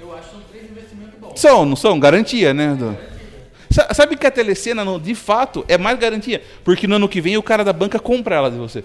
Eu 0.00 0.14
acho 0.14 0.28
que 0.28 0.30
são 0.30 0.40
três 0.48 0.70
investimentos 0.70 1.18
bons. 1.20 1.40
São, 1.40 1.66
não 1.66 1.74
são? 1.74 1.98
Garantia, 1.98 2.54
né? 2.54 2.78
Sa- 3.68 3.92
Sabe 3.92 4.14
que 4.16 4.24
a 4.28 4.30
telecena, 4.30 4.84
de 5.00 5.14
fato, 5.16 5.64
é 5.66 5.76
mais 5.76 5.98
garantia? 5.98 6.40
Porque 6.62 6.86
no 6.86 6.94
ano 6.94 7.08
que 7.08 7.20
vem 7.20 7.36
o 7.36 7.42
cara 7.42 7.64
da 7.64 7.72
banca 7.72 7.98
compra 7.98 8.36
ela 8.36 8.48
de 8.48 8.58
você. 8.58 8.84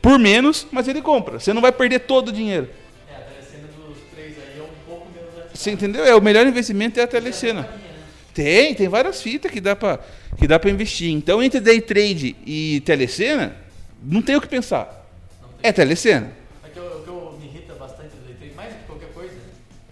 Por 0.00 0.18
menos, 0.18 0.66
mas 0.70 0.86
ele 0.88 1.02
compra. 1.02 1.38
Você 1.40 1.52
não 1.52 1.60
vai 1.60 1.72
perder 1.72 2.00
todo 2.00 2.28
o 2.28 2.32
dinheiro. 2.32 2.68
É, 3.10 3.14
a 3.16 3.20
telecena 3.20 3.68
dos 3.68 3.98
três 4.14 4.36
aí 4.38 4.58
é 4.58 4.62
um 4.62 4.68
pouco 4.86 5.06
menos 5.12 5.28
arriscada. 5.30 5.50
Você 5.54 5.70
entendeu? 5.70 6.04
É, 6.04 6.14
o 6.14 6.20
melhor 6.20 6.46
investimento 6.46 6.98
é 7.00 7.02
a 7.02 7.06
telecena. 7.08 7.62
Né? 7.62 7.78
Tem, 8.32 8.72
tem 8.74 8.88
várias 8.88 9.20
fitas 9.20 9.50
que 9.50 9.60
dá 9.60 9.74
que 9.74 10.58
pra 10.58 10.70
investir. 10.70 11.10
Então, 11.10 11.42
entre 11.42 11.58
day 11.58 11.80
trade 11.80 12.36
e 12.46 12.80
telecena, 12.84 13.56
não 14.00 14.22
tem 14.22 14.36
o 14.36 14.40
que 14.40 14.46
pensar. 14.46 15.06
É 15.60 15.72
telecena. 15.72 16.30
É 16.64 16.68
que 16.68 16.78
eu- 16.78 16.84
o 16.84 17.02
que 17.02 17.08
eu, 17.08 17.38
me 17.40 17.46
irrita 17.46 17.74
bastante 17.74 18.10
do 18.10 18.24
day 18.24 18.36
trade, 18.36 18.54
mais 18.54 18.72
do 18.72 18.78
que 18.78 18.84
qualquer 18.86 19.08
coisa, 19.08 19.34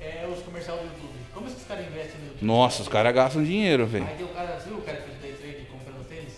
é 0.00 0.28
os 0.32 0.40
comerciais 0.44 0.78
do 0.80 0.86
YouTube. 0.86 1.18
Como 1.34 1.48
esses 1.48 1.64
caras 1.66 1.86
investem 1.88 2.20
no 2.20 2.26
YouTube? 2.28 2.44
Nossa, 2.46 2.82
os 2.82 2.88
caras 2.88 3.12
gastam 3.12 3.42
dinheiro, 3.42 3.84
velho. 3.84 4.06
Aí 4.06 4.14
tem 4.16 4.24
o 4.26 4.28
cara, 4.28 4.62
viu 4.64 4.76
o 4.76 4.82
cara 4.82 4.98
que 4.98 5.10
fez 5.20 5.40
day 5.40 5.52
trade 5.52 5.66
comprando 5.66 6.06
tênis? 6.08 6.34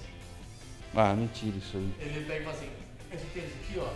Ah, 0.97 1.13
mentira 1.15 1.59
isso 1.59 1.77
aí. 1.77 1.89
Ele 2.01 2.25
pega 2.25 2.41
e 2.41 2.45
fala 2.45 2.57
assim, 2.57 2.67
esse 3.13 3.27
tênis 3.27 3.51
aqui, 3.63 3.79
ó, 3.79 3.89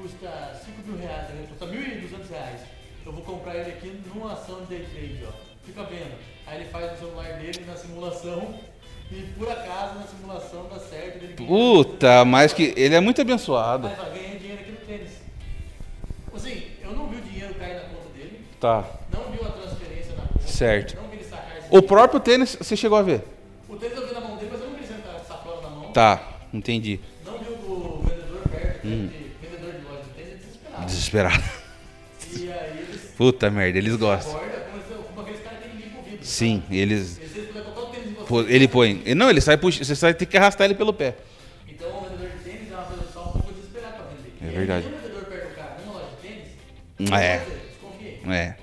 custa 0.00 0.60
5 0.64 0.82
mil 0.86 0.96
reais, 0.98 1.28
né? 1.30 1.46
custa 1.48 1.66
1.200 1.66 2.30
reais. 2.30 2.60
Eu 3.04 3.12
vou 3.12 3.22
comprar 3.22 3.56
ele 3.56 3.70
aqui 3.70 4.00
numa 4.14 4.32
ação 4.32 4.60
de 4.62 4.66
day 4.66 4.86
trade, 4.92 5.24
ó. 5.26 5.32
Fica 5.64 5.82
vendo. 5.84 6.14
Aí 6.46 6.60
ele 6.60 6.70
faz 6.70 6.92
no 6.92 6.98
celular 6.98 7.32
dele 7.34 7.64
na 7.66 7.76
simulação 7.76 8.54
e 9.10 9.22
por 9.38 9.50
acaso 9.50 9.94
na 9.98 10.06
simulação 10.06 10.68
dá 10.72 10.78
certo. 10.78 11.22
Ele 11.22 11.34
Puta, 11.34 12.24
mas 12.24 12.52
que 12.52 12.74
ele 12.76 12.94
é 12.94 13.00
muito 13.00 13.20
abençoado. 13.20 13.86
Aí 13.86 13.96
fala, 13.96 14.10
ganhei 14.10 14.38
dinheiro 14.38 14.60
aqui 14.60 14.70
no 14.72 14.78
tênis. 14.78 15.10
Assim, 16.34 16.62
eu 16.82 16.92
não 16.92 17.08
vi 17.08 17.16
o 17.16 17.20
dinheiro 17.20 17.54
cair 17.54 17.74
na 17.74 17.80
conta 17.88 18.08
dele, 18.14 18.40
Tá. 18.58 18.84
não 19.12 19.30
vi 19.30 19.38
uma 19.38 19.50
transferência 19.50 20.14
na 20.16 20.22
conta. 20.22 20.46
Certo. 20.46 20.96
Não 20.96 21.08
vi 21.08 21.16
ele 21.16 21.24
sacar 21.24 21.58
esse 21.58 21.66
O 21.70 21.82
próprio 21.82 22.20
tênis, 22.20 22.56
você 22.60 22.76
chegou 22.76 22.98
a 22.98 23.02
ver? 23.02 23.22
O 23.68 23.76
tênis 23.76 23.96
eu 23.96 24.06
vi 24.08 24.14
na 24.14 24.20
mão 24.20 24.36
dele, 24.36 24.50
mas 24.52 24.60
eu 24.60 24.70
não 24.70 24.76
vi 24.76 24.84
ele 24.84 25.02
sacola 25.26 25.62
na 25.62 25.70
mão. 25.70 25.92
Tá, 25.92 26.22
entendi. 26.52 27.00
Perto, 28.80 28.86
Hum. 28.86 29.08
de, 29.08 29.46
vendedor 29.48 29.72
de 29.72 29.84
loja 29.84 30.02
de 30.02 30.22
tênis, 30.24 30.40
desesperado. 30.40 30.86
Desesperado. 30.86 31.42
E 32.36 32.52
aí 32.52 32.78
eles 32.88 33.00
Puta 33.16 33.50
merda, 33.50 33.78
eles 33.78 33.96
gostam. 33.96 34.36
aborda 34.36 34.60
como, 34.60 34.78
esse- 34.82 35.02
como 35.08 35.20
aqueles 35.20 35.40
caras 35.42 35.58
que 35.60 35.76
limpam 35.76 36.00
o 36.00 36.04
vidro. 36.04 36.18
Sim, 36.24 36.62
eles. 36.70 37.06
sabe? 37.08 37.30
Você. 38.28 38.54
Ele 38.54 38.68
põe. 38.68 39.02
Não, 39.16 39.28
ele 39.28 39.40
sai 39.40 39.56
puxa, 39.56 39.82
você 39.84 39.94
sai 39.96 40.14
ter 40.14 40.24
que 40.26 40.36
arrastar 40.36 40.64
ele 40.66 40.74
pelo 40.74 40.92
pé. 40.92 41.16
Então 41.68 41.88
o 41.98 42.02
vendedor 42.08 42.28
de 42.30 42.44
tênis 42.50 42.70
é 42.70 42.74
uma 42.74 42.84
coisa 42.84 43.02
só 43.12 43.20
um 43.28 43.32
pouco 43.32 43.52
desesperada 43.52 43.94
pra 43.94 44.06
vender. 44.06 44.32
É 44.40 44.48
aí, 44.48 44.54
verdade. 44.56 44.84
Se 44.86 44.90
o 44.90 44.96
vendedor 44.96 45.24
perde 45.24 45.46
o 45.46 45.54
cara 45.56 45.76
numa 45.84 45.94
loja 45.98 46.06
de 46.22 46.28
tênis, 46.28 46.46
É. 47.00 47.04
vai 47.10 47.38
fazer? 47.40 47.60
desconfiei. 47.70 48.20
É. 48.36 48.54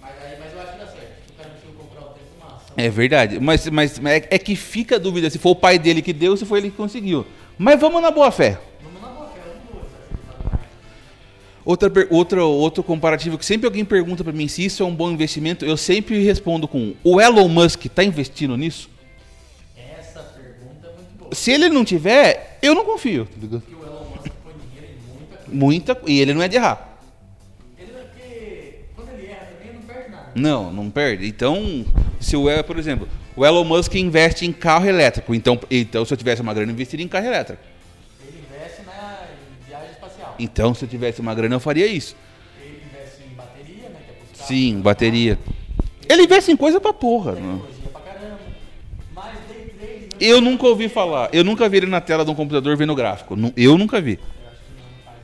Mas, 0.00 0.10
aí, 0.24 0.36
mas 0.40 0.52
eu 0.54 0.60
acho 0.62 0.72
que 0.72 0.78
dá 0.78 0.86
certo. 0.86 1.12
O 1.28 1.32
cara 1.36 1.50
não 1.66 1.74
comprar 1.74 2.00
o 2.00 2.08
tênis 2.14 2.28
numa 2.40 2.56
ação. 2.56 2.74
É 2.76 2.88
verdade. 2.88 3.38
Mas, 3.40 3.68
mas 3.68 3.98
é, 4.06 4.16
é 4.30 4.38
que 4.38 4.56
fica 4.56 4.96
a 4.96 4.98
dúvida 4.98 5.28
se 5.28 5.38
foi 5.38 5.52
o 5.52 5.56
pai 5.56 5.78
dele 5.78 6.00
que 6.00 6.12
deu 6.14 6.30
ou 6.32 6.36
se 6.38 6.46
foi 6.46 6.58
ele 6.60 6.70
que 6.70 6.76
conseguiu. 6.76 7.26
Mas 7.58 7.78
vamos 7.78 8.00
na 8.00 8.10
boa 8.10 8.30
fé. 8.32 8.58
Outra, 11.64 11.90
outra, 12.10 12.44
outro 12.44 12.82
comparativo 12.82 13.38
que 13.38 13.46
sempre 13.46 13.66
alguém 13.66 13.84
pergunta 13.84 14.24
pra 14.24 14.32
mim 14.32 14.48
se 14.48 14.64
isso 14.64 14.82
é 14.82 14.86
um 14.86 14.94
bom 14.94 15.10
investimento, 15.10 15.64
eu 15.64 15.76
sempre 15.76 16.22
respondo 16.22 16.66
com: 16.66 16.94
o 17.04 17.20
Elon 17.20 17.48
Musk 17.48 17.86
tá 17.86 18.02
investindo 18.02 18.56
nisso? 18.56 18.90
Essa 19.76 20.20
pergunta 20.20 20.88
é 20.88 20.92
muito 20.92 21.18
boa. 21.18 21.34
Se 21.34 21.52
ele 21.52 21.68
não 21.68 21.84
tiver, 21.84 22.58
eu 22.60 22.74
não 22.74 22.84
confio. 22.84 23.26
tá 23.26 23.32
ligado? 23.40 23.60
Porque 23.60 23.76
o 23.76 23.86
Elon 23.86 24.04
Musk 24.10 24.32
põe 24.42 24.52
dinheiro 24.54 24.92
em 24.92 25.18
muita 25.18 25.36
coisa. 25.36 25.56
Muita. 25.56 25.98
E 26.06 26.20
ele 26.20 26.34
não 26.34 26.42
é 26.42 26.48
de 26.48 26.56
errar. 26.56 26.98
Ele 27.78 27.92
vai 27.92 28.04
ter. 28.16 28.90
Quando 28.96 29.10
ele 29.10 29.26
erra 29.26 29.46
também, 29.46 29.68
ele 29.68 29.78
não 29.78 29.82
perde 29.82 30.10
nada. 30.10 30.32
Não, 30.34 30.72
não 30.72 30.90
perde. 30.90 31.28
Então, 31.28 31.86
se 32.18 32.36
o 32.36 32.50
Elon, 32.50 32.64
por 32.64 32.76
exemplo, 32.76 33.08
o 33.36 33.46
Elon 33.46 33.62
Musk 33.62 33.94
investe 33.94 34.44
em 34.44 34.52
carro 34.52 34.86
elétrico, 34.88 35.32
então, 35.32 35.60
então 35.70 36.04
se 36.04 36.12
eu 36.12 36.16
tivesse 36.16 36.42
uma 36.42 36.52
grana, 36.52 36.72
eu 36.72 36.74
investiria 36.74 37.04
em 37.04 37.08
carro 37.08 37.26
elétrico. 37.26 37.71
Então, 40.42 40.74
se 40.74 40.84
eu 40.84 40.88
tivesse 40.88 41.20
uma 41.20 41.34
grana, 41.34 41.54
eu 41.54 41.60
faria 41.60 41.86
isso. 41.86 42.16
Ele 42.60 42.82
investe 42.84 43.22
em 43.30 43.34
bateria, 43.34 43.88
né? 43.88 44.00
Que 44.34 44.42
é. 44.42 44.44
Sim, 44.44 44.80
bateria. 44.80 45.38
Ele 46.08 46.22
investe 46.22 46.50
em 46.50 46.56
coisa 46.56 46.80
pra 46.80 46.92
porra. 46.92 47.34
Tecnologia 47.34 47.88
pra 47.92 48.00
caramba. 48.00 48.38
Mas 49.14 49.34
day 49.48 49.66
trade. 49.78 50.08
Eu 50.20 50.40
nunca 50.40 50.66
ouvi 50.66 50.88
falar. 50.88 51.30
Eu 51.32 51.44
nunca 51.44 51.68
vi 51.68 51.76
ele 51.76 51.86
na 51.86 52.00
tela 52.00 52.24
de 52.24 52.30
um 52.32 52.34
computador 52.34 52.76
vendo 52.76 52.94
gráfico. 52.94 53.36
Eu 53.56 53.78
nunca 53.78 54.00
vi. 54.00 54.18
Eu 54.18 54.48
acho 54.48 54.58
que 54.58 54.72
não 54.74 55.04
faz, 55.04 55.18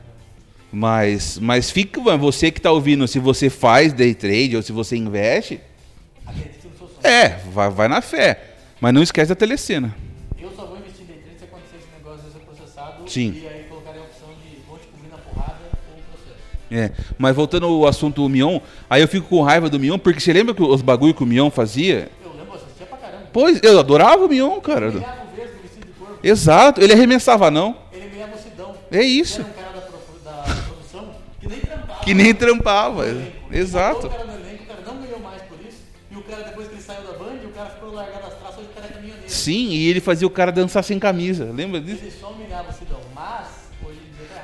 não. 0.71 0.79
Mas, 0.79 1.37
mas 1.39 1.69
fica, 1.69 1.99
você 2.17 2.49
que 2.49 2.61
tá 2.61 2.71
ouvindo, 2.71 3.05
se 3.07 3.19
você 3.19 3.49
faz 3.49 3.91
day 3.91 4.15
trade 4.15 4.55
ou 4.55 4.61
se 4.61 4.71
você 4.71 4.95
investe, 4.95 5.59
é, 7.03 7.29
vai, 7.51 7.69
vai 7.69 7.87
na 7.89 8.01
fé. 8.01 8.55
Mas 8.79 8.93
não 8.93 9.03
esquece 9.03 9.27
da 9.29 9.35
telecena. 9.35 9.93
Eu 10.39 10.49
só 10.55 10.65
vou 10.65 10.77
investir 10.77 11.03
em 11.03 11.07
day 11.07 11.17
trade 11.17 11.39
se 11.39 11.43
acontecer 11.43 11.75
esse 11.75 11.87
negócio 11.97 12.25
de 12.25 12.31
ser 12.31 12.39
processado. 12.39 13.09
Sim. 13.09 13.33
E 13.35 13.48
É, 16.71 16.91
mas 17.17 17.35
voltando 17.35 17.65
ao 17.65 17.87
assunto 17.87 18.21
do 18.21 18.29
Mion, 18.29 18.59
aí 18.89 19.01
eu 19.01 19.07
fico 19.07 19.27
com 19.27 19.41
raiva 19.41 19.69
do 19.69 19.79
Mion, 19.79 19.97
porque 19.97 20.19
você 20.19 20.31
lembra 20.31 20.53
que 20.53 20.61
os 20.61 20.81
bagulho 20.81 21.13
que 21.13 21.23
o 21.23 21.25
Mion 21.25 21.49
fazia? 21.49 22.09
Eu 22.23 22.31
lembro, 22.31 22.53
eu 22.53 22.55
assistia 22.55 22.85
pra 22.85 22.97
caramba. 22.97 23.27
Pois, 23.33 23.59
eu 23.63 23.79
adorava 23.79 24.25
o 24.25 24.29
Mion, 24.29 24.59
cara. 24.59 24.87
Ele 24.87 24.99
ganhava 24.99 25.23
o 25.23 25.35
vesgo 25.35 25.57
vestido 25.63 25.87
de 25.87 25.93
corpo. 25.93 26.19
Exato, 26.21 26.81
ele 26.81 26.93
arremessava 26.93 27.49
não. 27.49 27.75
Ele 27.91 28.09
ganhava 28.09 28.35
o 28.35 28.37
Sidão. 28.37 28.75
É 28.91 29.01
isso. 29.01 29.41
Ele 29.41 29.49
era 29.57 29.69
um 29.69 29.73
cara 29.73 29.87
da, 30.23 30.31
da 30.31 30.53
produção 30.63 31.09
que 31.39 31.47
nem 31.47 31.59
trampava. 31.59 32.03
Que 32.03 32.13
nem 32.13 32.33
trampava. 32.35 33.07
Ele 33.07 33.33
Exato. 33.51 34.07
O 34.07 34.09
cara 34.09 34.25
no 34.25 34.33
elenco, 34.33 34.63
o 34.63 34.67
cara 34.67 34.81
não 34.85 35.01
ganhou 35.01 35.19
mais 35.19 35.41
por 35.41 35.57
isso. 35.67 35.79
E 36.11 36.15
o 36.15 36.21
cara, 36.21 36.43
depois 36.43 36.67
que 36.67 36.75
ele 36.75 36.81
saiu 36.83 37.01
da 37.01 37.17
Band, 37.17 37.39
o 37.45 37.49
cara 37.49 37.69
ficou 37.71 37.91
largado 37.91 38.27
as 38.27 38.33
traças, 38.35 38.59
hoje 38.59 38.67
o 38.71 38.75
cara 38.75 38.87
é 38.87 38.93
caminhoneiro. 38.93 39.29
Sim, 39.29 39.69
e 39.69 39.87
ele 39.87 39.99
fazia 39.99 40.27
o 40.27 40.29
cara 40.29 40.51
dançar 40.51 40.83
sem 40.83 40.99
camisa. 40.99 41.45
Lembra 41.51 41.81
disso? 41.81 42.03
Ele 42.03 42.11
só 42.11 42.29
humilhava 42.29 42.69
o 42.69 42.73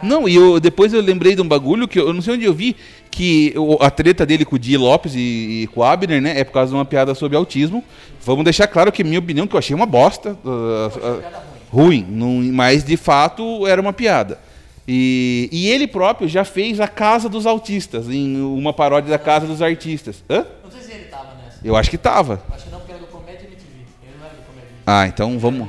Não, 0.05 0.27
e 0.29 0.35
eu, 0.35 0.59
depois 0.59 0.93
eu 0.93 1.01
lembrei 1.01 1.35
de 1.35 1.41
um 1.41 1.47
bagulho 1.47 1.87
que 1.87 1.99
eu, 1.99 2.07
eu 2.07 2.13
não 2.13 2.21
sei 2.21 2.35
onde 2.35 2.45
eu 2.45 2.53
vi, 2.53 2.75
que 3.11 3.53
o- 3.57 3.77
a 3.81 3.89
treta 3.89 4.25
dele 4.25 4.45
com 4.45 4.55
o 4.55 4.59
Di 4.59 4.77
Lopes 4.77 5.13
e, 5.15 5.63
e 5.63 5.67
com 5.73 5.79
o 5.81 5.83
Abner, 5.83 6.21
né, 6.21 6.39
é 6.39 6.43
por 6.43 6.51
causa 6.53 6.69
de 6.71 6.75
uma 6.77 6.85
piada 6.85 7.13
sobre 7.15 7.35
autismo. 7.37 7.83
Vamos 8.23 8.43
deixar 8.43 8.67
claro 8.67 8.91
que 8.91 9.03
minha 9.03 9.19
opinião, 9.19 9.47
que 9.47 9.55
eu 9.55 9.59
achei 9.59 9.75
uma 9.75 9.85
bosta. 9.85 10.37
uh, 10.43 10.47
Eu 10.47 11.13
uh, 11.15 11.23
ruim. 11.71 12.05
não- 12.09 12.41
mas 12.53 12.83
de 12.83 12.95
fato 12.97 13.65
era 13.67 13.81
uma 13.81 13.93
piada. 13.93 14.39
E, 14.87 15.49
e 15.51 15.67
ele 15.69 15.87
próprio 15.87 16.27
já 16.27 16.43
fez 16.45 16.79
a 16.79 16.87
Casa 16.87 17.27
dos 17.27 17.45
Autistas, 17.47 18.07
em 18.09 18.39
uma 18.41 18.71
paródia 18.71 19.09
da 19.09 19.17
Casa 19.17 19.47
dos 19.47 19.61
Artistas. 19.61 20.23
Hã? 20.29 20.45
Não 20.63 20.71
sei 20.71 20.81
se 20.81 20.91
ele 20.91 21.05
tava 21.05 21.29
nessa. 21.43 21.59
Eu 21.63 21.75
acho 21.75 21.89
que 21.89 21.97
tava. 21.97 22.41
Acho 22.53 22.65
que 22.65 22.69
não, 22.71 22.77
porque 22.79 22.91
era 22.91 23.01
do 23.01 23.07
Comédia 23.07 23.45
MTV. 23.47 23.65
Ele 24.03 24.13
não 24.19 24.25
era 24.27 24.35
do 24.35 24.41
Comédia 24.43 24.67
MTV. 24.69 24.83
Ah, 24.85 25.07
então 25.07 25.39
vamos, 25.39 25.67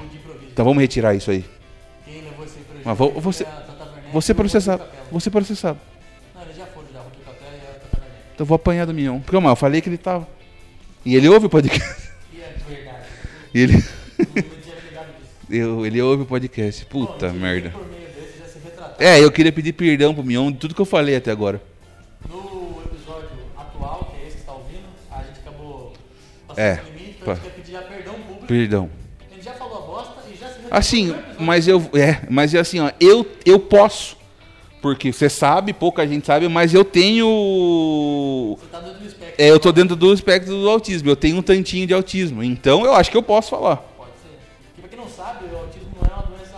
então 0.53 0.65
vamos 0.67 0.81
retirar 0.83 1.15
isso 1.15 1.31
aí. 1.31 1.45
Quem 2.05 2.17
levou 2.23 2.45
esse 2.45 2.59
projeto 2.59 2.83
Mas 2.85 2.99
vou- 2.99 3.13
você- 3.13 3.47
Você 4.13 4.33
processado. 4.35 4.85
Você 5.11 5.31
processado. 5.31 5.79
Não, 6.35 6.43
eles 6.43 6.57
já 6.57 6.67
foram 6.67 6.87
já, 6.93 7.01
o 7.01 7.05
Rodrigo 7.05 7.25
Capella 7.25 7.53
e 7.55 7.61
a 7.61 7.73
Tata 7.75 7.97
Werneck. 7.97 8.15
Então 8.35 8.45
eu 8.45 8.47
vou 8.47 8.57
apanhar 8.57 8.87
do 8.87 8.95
Mion. 8.95 9.21
Porque 9.21 9.39
mal, 9.39 9.53
eu 9.53 9.57
falei 9.57 9.81
que 9.81 9.89
ele 9.89 9.99
tava. 9.99 10.27
E 11.05 11.15
ele 11.17 11.29
ouve 11.29 11.47
o 11.47 11.51
podcast. 11.51 12.11
E 12.33 12.41
é 12.41 12.55
verdade. 12.69 13.05
E 13.55 13.61
ele, 13.61 13.85
eu- 15.51 15.87
ele 15.87 16.01
ouve 16.03 16.23
o 16.23 16.27
podcast. 16.27 16.85
Puta 16.87 17.29
Bom, 17.29 17.35
merda. 17.35 17.69
Desse. 17.71 17.87
É, 18.99 19.23
eu 19.23 19.31
queria 19.31 19.53
pedir 19.53 19.73
perdão 19.75 20.15
pro 20.15 20.25
Mion 20.25 20.51
de 20.51 20.59
tudo 20.59 20.75
que 20.75 20.81
eu 20.81 20.87
falei 20.87 21.17
até 21.17 21.31
agora. 21.31 21.61
No 22.29 22.81
episódio 22.85 23.29
atual, 23.57 24.11
que 24.15 24.23
é 24.25 24.27
esse 24.27 24.37
que 24.37 24.41
está 24.41 24.53
ouvindo, 24.53 24.87
a 25.11 25.19
gente 25.23 25.39
acabou 25.41 25.93
passando 26.49 26.65
É, 26.65 26.81
o 26.83 26.85
limite, 26.87 27.17
então 27.21 27.27
pá. 27.27 27.33
a 27.33 27.35
gente 27.35 27.45
quer 27.45 27.51
pedir 27.51 27.73
já 27.73 27.83
perdão 27.83 28.15
público. 28.15 28.47
Perdão. 28.47 28.91
Assim, 30.71 31.15
mas 31.39 31.67
eu. 31.69 31.81
É, 31.95 32.21
mas 32.29 32.55
é 32.55 32.59
assim, 32.59 32.81
ó, 32.81 32.91
eu, 33.01 33.27
eu 33.45 33.59
posso. 33.59 34.17
porque 34.83 35.13
você 35.13 35.29
sabe, 35.29 35.73
pouca 35.73 36.07
gente 36.07 36.27
sabe, 36.27 36.49
mas 36.49 36.73
eu 36.75 36.85
tenho. 36.85 38.57
Você 38.59 38.67
tá 38.67 38.81
dentro 38.81 39.01
do 39.01 39.07
espectro. 39.07 39.35
É, 39.39 39.51
eu 39.51 39.59
tô 39.61 39.73
dentro 39.73 39.97
do 39.97 40.13
espectro 40.13 40.53
do 40.53 40.69
autismo, 40.69 41.09
eu 41.11 41.17
tenho 41.17 41.37
um 41.39 41.43
tantinho 41.43 41.87
de 41.87 41.95
autismo. 41.95 42.43
Então 42.43 42.85
eu 42.85 42.95
acho 42.95 43.11
que 43.11 43.17
eu 43.17 43.23
posso 43.23 43.51
falar. 43.51 43.77
Pode 43.77 44.11
ser. 44.23 44.39
Porque 44.75 44.81
pra 44.83 44.89
quem 44.89 44.99
não 44.99 45.09
sabe, 45.09 45.45
o 45.53 45.57
autismo 45.57 45.89
não 46.01 46.09
é 46.09 46.13
uma 46.13 46.23
doença. 46.23 46.57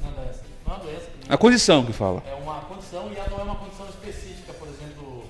Não 0.00 0.08
é 0.08 0.10
uma 0.10 0.22
doença. 0.22 0.40
Não 0.66 0.72
é 0.72 0.76
uma 0.76 0.84
doença. 0.84 1.06
A 1.28 1.36
condição 1.36 1.84
que 1.84 1.92
fala. 1.92 2.22
É 2.26 2.34
uma 2.42 2.60
condição 2.60 3.08
e 3.12 3.16
ela 3.16 3.28
não 3.30 3.40
é 3.40 3.42
uma 3.42 3.56
condição 3.56 3.86
específica, 3.88 4.52
por 4.52 4.68
exemplo, 4.68 5.24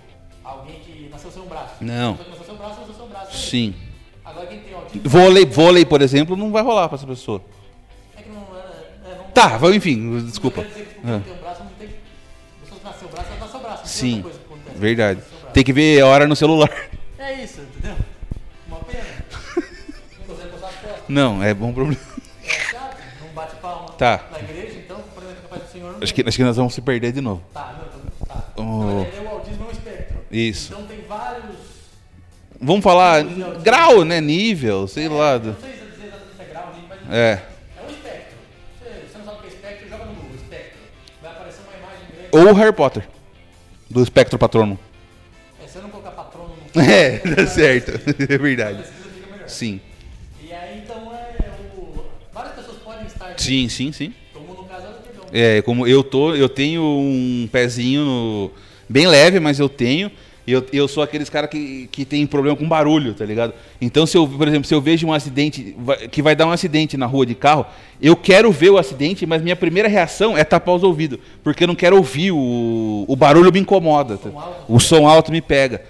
alguém 0.45 0.81
que 0.81 1.09
nasceu 1.11 1.31
sem 1.31 1.43
um 1.43 1.47
braço. 1.47 1.75
Não. 1.81 2.15
Que 2.17 2.29
nasceu 2.31 2.45
sem 2.45 2.55
um 2.55 2.59
braço, 2.59 2.81
nasceu 2.81 2.95
sem 2.95 3.05
um 3.05 3.09
braço. 3.09 3.31
é. 3.33 3.37
Sim. 3.37 3.75
Agora 4.25 4.47
quem 4.47 4.61
tem 4.61 4.75
autismo. 4.75 5.09
Vôlei, 5.09 5.45
vôlei, 5.47 5.85
por 5.85 6.01
exemplo, 6.03 6.37
não 6.37 6.51
vai 6.51 6.63
rolar 6.63 6.89
pra 6.89 6.97
essa 6.97 7.07
pessoa. 7.07 7.43
Tá, 9.35 9.59
enfim, 9.75 10.21
desculpa. 10.27 10.65
Ah. 11.05 11.07
Não 11.07 11.21
tem 11.21 11.33
Sim, 13.85 14.25
verdade. 14.77 15.21
Tem 15.53 15.65
que 15.65 15.73
ver 15.73 16.01
a 16.01 16.07
hora 16.07 16.27
no 16.27 16.35
celular. 16.37 16.71
É 17.19 17.43
isso, 17.45 17.61
entendeu? 17.61 17.97
Uma 18.67 18.79
pena. 18.81 19.05
Não 21.09 21.43
é 21.43 21.53
bom 21.53 21.73
problema. 21.73 22.01
É 22.45 22.49
chato, 22.49 22.97
não 23.21 23.29
bate 23.35 23.57
palma 23.57 23.91
Tá. 23.93 24.25
na 24.33 24.39
igreja, 24.41 24.79
então, 24.79 25.01
por 25.15 25.23
exemplo, 25.23 25.43
capaz 25.43 25.63
do 25.65 25.69
senhor 25.71 25.97
Acho 26.01 26.15
que, 26.15 26.25
acho 26.27 26.37
que 26.37 26.43
nós 26.45 26.57
vamos 26.57 26.75
se 26.75 26.81
perder 26.81 27.13
de 27.13 27.21
novo. 27.21 27.43
Tá, 27.53 27.77
não, 27.79 27.87
então, 27.87 28.01
tá. 28.27 28.45
Oh. 28.57 29.03
Verdade, 29.05 29.27
o 29.27 29.29
autismo 29.29 29.65
é 29.65 29.69
um 29.69 29.71
espectro. 29.71 30.17
Isso. 30.31 30.73
Então 30.73 30.87
tem 30.87 31.01
vários. 31.03 31.57
Vamos 32.61 32.83
falar 32.83 33.23
grau, 33.63 34.05
né? 34.05 34.21
Nível, 34.21 34.89
sei 34.89 35.09
lá. 35.09 35.37
do- 35.39 35.51
Não 35.53 35.61
sei 35.61 35.71
se 35.73 35.79
é 36.41 36.45
grau, 36.47 36.73
nem, 36.75 36.85
mas 36.89 36.99
É. 37.15 37.43
Ou 42.33 42.53
Harry 42.55 42.73
Potter. 42.73 43.07
Do 43.91 44.03
espectro 44.03 44.39
patrono. 44.39 44.79
É, 45.63 45.67
se 45.69 45.77
eu 45.77 45.83
não 45.83 45.91
colocar 45.91 46.13
patrono 46.13 46.55
no 46.75 46.81
É, 46.83 47.19
tá 47.19 47.47
certo. 47.47 47.93
É 48.33 48.39
verdade. 48.39 48.83
Sim. 49.47 49.81
E 50.43 50.53
aí, 50.53 50.79
então, 50.83 51.13
é 51.15 51.37
o... 51.77 52.05
várias 52.33 52.55
pessoas 52.55 52.79
podem 52.79 53.07
estar. 53.07 53.35
Sim, 53.39 53.69
sim, 53.69 53.93
sim. 53.93 54.15
Como 54.33 54.55
no 54.55 54.65
caso, 54.65 54.87
ela 54.87 54.95
perdeu. 54.95 55.25
É, 55.33 55.61
como 55.63 55.87
eu 55.87 56.03
tô, 56.03 56.35
eu 56.35 56.49
tenho 56.49 56.83
um 56.83 57.49
pezinho 57.53 58.05
no- 58.05 58.51
bem 58.89 59.07
leve, 59.07 59.39
mas 59.39 59.59
eu 59.59 59.69
tenho. 59.69 60.11
Eu, 60.53 60.67
eu 60.73 60.89
sou 60.89 61.03
aqueles 61.03 61.29
caras 61.29 61.51
que, 61.51 61.89
que 61.91 62.05
tem 62.05 62.27
problema 62.27 62.57
com 62.57 62.69
barulho, 62.69 63.15
tá 63.15 63.25
ligado? 63.25 63.55
Então, 63.81 64.07
se 64.07 64.17
eu, 64.17 64.27
por 64.27 64.47
exemplo, 64.47 64.67
se 64.67 64.75
eu 64.75 64.81
vejo 64.81 65.07
um 65.07 65.13
acidente, 65.13 65.75
que 66.11 66.23
vai 66.23 66.37
dar 66.37 66.47
um 66.47 66.51
acidente 66.51 66.97
na 66.97 67.07
rua 67.07 67.25
de 67.25 67.35
carro, 67.35 67.67
eu 68.01 68.15
quero 68.15 68.51
ver 68.53 68.71
o 68.71 68.79
acidente, 68.79 69.25
mas 69.27 69.43
minha 69.43 69.57
primeira 69.57 69.89
reação 69.89 70.37
é 70.37 70.45
tapar 70.45 70.75
os 70.75 70.83
ouvidos, 70.83 71.19
porque 71.43 71.65
eu 71.65 71.69
não 71.69 71.75
quero 71.75 71.97
ouvir, 71.97 72.33
o, 72.33 73.05
o 73.09 73.17
barulho 73.17 73.53
me 73.53 73.61
incomoda. 73.61 74.17
tá? 74.17 74.31
O 74.69 74.79
som 74.79 75.09
alto 75.09 75.33
me 75.33 75.41
pega. 75.41 75.83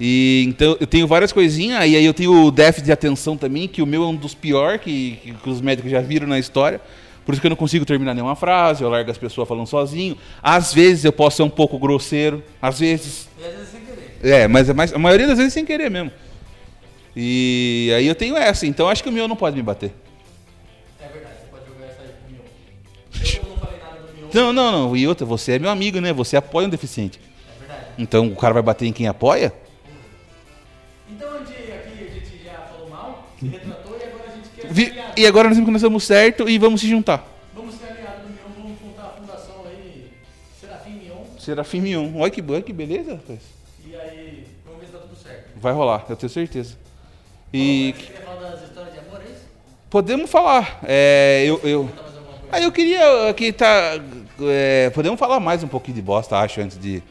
E 0.00 0.44
então 0.48 0.76
eu 0.80 0.86
tenho 0.86 1.06
várias 1.06 1.30
coisinhas, 1.30 1.80
e 1.86 1.94
aí 1.94 2.04
eu 2.04 2.14
tenho 2.14 2.46
o 2.46 2.50
déficit 2.50 2.86
de 2.86 2.92
atenção 2.92 3.36
também, 3.36 3.68
que 3.68 3.82
o 3.82 3.86
meu 3.86 4.02
é 4.02 4.06
um 4.06 4.16
dos 4.16 4.34
piores 4.34 4.80
que, 4.80 5.18
que, 5.22 5.32
que 5.32 5.50
os 5.50 5.60
médicos 5.60 5.90
já 5.90 6.00
viram 6.00 6.26
na 6.26 6.38
história. 6.38 6.80
Por 7.24 7.32
isso 7.32 7.40
que 7.42 7.46
eu 7.46 7.50
não 7.50 7.56
consigo 7.56 7.84
terminar 7.84 8.14
nenhuma 8.14 8.34
frase, 8.34 8.82
eu 8.82 8.88
largo 8.88 9.10
as 9.10 9.18
pessoas 9.18 9.46
falando 9.46 9.66
sozinho. 9.66 10.16
Às 10.42 10.72
vezes 10.72 11.04
eu 11.04 11.12
posso 11.12 11.36
ser 11.36 11.42
um 11.42 11.50
pouco 11.50 11.78
grosseiro, 11.78 12.42
às 12.62 12.80
vezes. 12.80 13.28
E 13.38 13.44
às 13.44 13.54
vezes. 13.54 13.79
É, 14.22 14.46
mas 14.48 14.68
é 14.68 14.72
mais, 14.74 14.92
a 14.92 14.98
maioria 14.98 15.26
das 15.26 15.38
vezes 15.38 15.52
sem 15.52 15.64
querer 15.64 15.90
mesmo. 15.90 16.10
E 17.16 17.90
aí 17.96 18.06
eu 18.06 18.14
tenho 18.14 18.36
essa, 18.36 18.66
então 18.66 18.88
acho 18.88 19.02
que 19.02 19.08
o 19.08 19.12
meu 19.12 19.26
não 19.26 19.34
pode 19.36 19.56
me 19.56 19.62
bater. 19.62 19.92
É 21.00 21.08
verdade, 21.08 21.34
você 21.40 21.46
pode 21.50 21.66
jogar 21.66 21.86
essa 21.86 22.02
aí 22.02 22.08
pro 22.08 22.32
Mion. 22.32 23.42
Eu 23.42 23.48
não 23.50 23.56
falei 23.56 23.78
nada 23.80 24.00
do 24.00 24.16
Mion. 24.16 24.28
Não, 24.32 24.52
não, 24.52 24.72
não. 24.88 24.96
E 24.96 25.08
outra, 25.08 25.26
você 25.26 25.52
é 25.52 25.58
meu 25.58 25.70
amigo, 25.70 26.00
né? 26.00 26.12
Você 26.12 26.36
apoia 26.36 26.66
um 26.66 26.70
deficiente. 26.70 27.18
É 27.18 27.58
verdade. 27.60 27.84
Então 27.98 28.28
o 28.28 28.36
cara 28.36 28.54
vai 28.54 28.62
bater 28.62 28.86
em 28.86 28.92
quem 28.92 29.08
apoia? 29.08 29.52
Então, 31.10 31.38
onde 31.40 31.52
aqui 31.52 32.04
a 32.08 32.14
gente 32.14 32.44
já 32.44 32.52
falou 32.70 32.88
mal, 32.90 33.28
se 33.40 33.46
retratou 33.46 33.98
e 33.98 34.04
agora 34.04 34.24
a 34.30 34.36
gente 34.36 34.48
quer 34.50 34.72
Vi- 34.72 34.94
e 35.16 35.26
agora 35.26 35.48
nós 35.48 35.56
vimos 35.56 35.68
que 35.68 35.72
nós 35.72 35.82
estamos 35.82 36.04
certo 36.04 36.48
e 36.48 36.58
vamos 36.58 36.80
se 36.80 36.88
juntar. 36.88 37.26
Vamos 37.54 37.74
ser 37.74 37.86
aliado 37.86 38.20
do 38.22 38.28
Mion, 38.28 38.62
vamos 38.62 38.80
montar 38.80 39.02
a 39.06 39.20
fundação 39.20 39.64
aí, 39.66 40.12
Serafim 40.60 40.90
Mion, 40.92 41.24
Serafim 41.38 41.80
Mion. 41.80 42.12
Olha 42.16 42.30
que, 42.30 42.40
olha 42.48 42.62
que 42.62 42.72
beleza, 42.72 43.14
rapaz. 43.14 43.40
e 43.84 43.96
aí 43.96 44.44
vamos 44.64 44.80
ver 44.80 44.86
se 44.86 44.92
dá 44.92 44.98
tudo 45.00 45.16
certo. 45.16 45.49
Vai 45.60 45.72
rolar, 45.72 46.06
eu 46.08 46.16
tenho 46.16 46.30
certeza. 46.30 46.76
E 47.52 47.92
Você 47.96 48.02
queria 48.06 48.20
falar 48.22 48.50
das 48.50 48.62
histórias 48.62 48.92
de 48.94 48.98
amor, 49.00 49.20
é 49.20 49.30
isso? 49.30 49.44
podemos 49.90 50.30
falar. 50.30 50.80
É, 50.84 51.44
eu, 51.46 51.60
eu, 51.64 51.90
aí 52.50 52.64
eu 52.64 52.72
queria 52.72 53.28
aqui 53.28 53.52
tá. 53.52 54.00
é, 54.42 54.90
podemos 54.90 55.18
falar 55.18 55.38
mais 55.40 55.62
um 55.62 55.68
pouquinho 55.68 55.96
de 55.96 56.02
bosta, 56.02 56.36
acho, 56.38 56.60
antes 56.60 56.78
de 56.78 57.02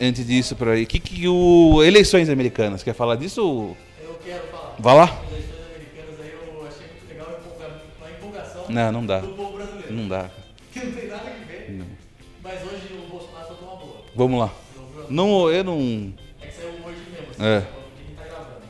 antes 0.00 0.26
disso 0.26 0.54
por 0.54 0.68
aí. 0.68 0.86
Que 0.86 1.00
que 1.00 1.26
o 1.28 1.82
eleições 1.82 2.28
americanas 2.28 2.82
quer 2.82 2.94
falar 2.94 3.16
disso? 3.16 3.74
Eu 4.02 4.14
quero 4.24 4.46
falar. 4.48 4.74
Vai 4.78 4.94
lá. 4.96 5.18
Eleições 5.30 5.54
americanas 5.74 6.20
aí 6.20 6.32
eu 6.32 6.66
achei 6.66 6.86
muito 6.86 7.08
legal 7.08 7.28
a 7.28 7.40
empolga- 7.40 7.82
a 8.04 8.10
empolgação 8.10 8.64
Não, 8.68 8.92
não 8.92 9.06
dá. 9.06 9.18
do 9.20 9.28
povo 9.28 9.52
brasileiro. 9.56 9.92
Não 9.92 10.08
dá. 10.08 10.30
Que 10.72 10.80
não 10.84 10.92
tem 10.92 11.08
nada 11.08 11.30
que 11.30 11.44
ver. 11.46 11.82
Mas 12.42 12.54
hoje 12.62 12.92
o 12.92 13.10
Bolsonaro 13.10 13.46
soltou 13.48 13.68
uma 13.68 13.76
boa. 13.76 13.96
Vamos 14.14 14.38
lá. 14.40 14.50
Não, 15.08 15.50
eu 15.50 15.64
não. 15.64 16.12
É 17.40 17.56
É. 17.56 17.66
quem 17.96 18.14
tá 18.16 18.24
gravando. 18.24 18.62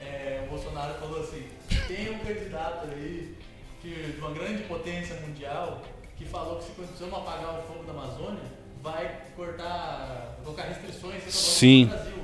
É, 0.00 0.42
o 0.46 0.50
Bolsonaro 0.50 0.94
falou 0.94 1.20
assim: 1.22 1.48
tem 1.86 2.10
um 2.10 2.18
candidato 2.18 2.88
aí 2.90 3.36
que, 3.80 4.12
de 4.12 4.18
uma 4.20 4.30
grande 4.30 4.62
potência 4.64 5.16
mundial 5.26 5.82
que 6.16 6.24
falou 6.24 6.56
que 6.58 6.64
se 6.64 7.02
não 7.04 7.16
apagar 7.16 7.58
o 7.58 7.62
fogo 7.62 7.84
da 7.84 7.92
Amazônia, 7.92 8.42
vai 8.82 9.22
cortar, 9.36 10.36
colocar 10.44 10.64
restrições 10.64 11.22
Sim. 11.32 11.84
no 11.84 11.90
Brasil. 11.90 12.14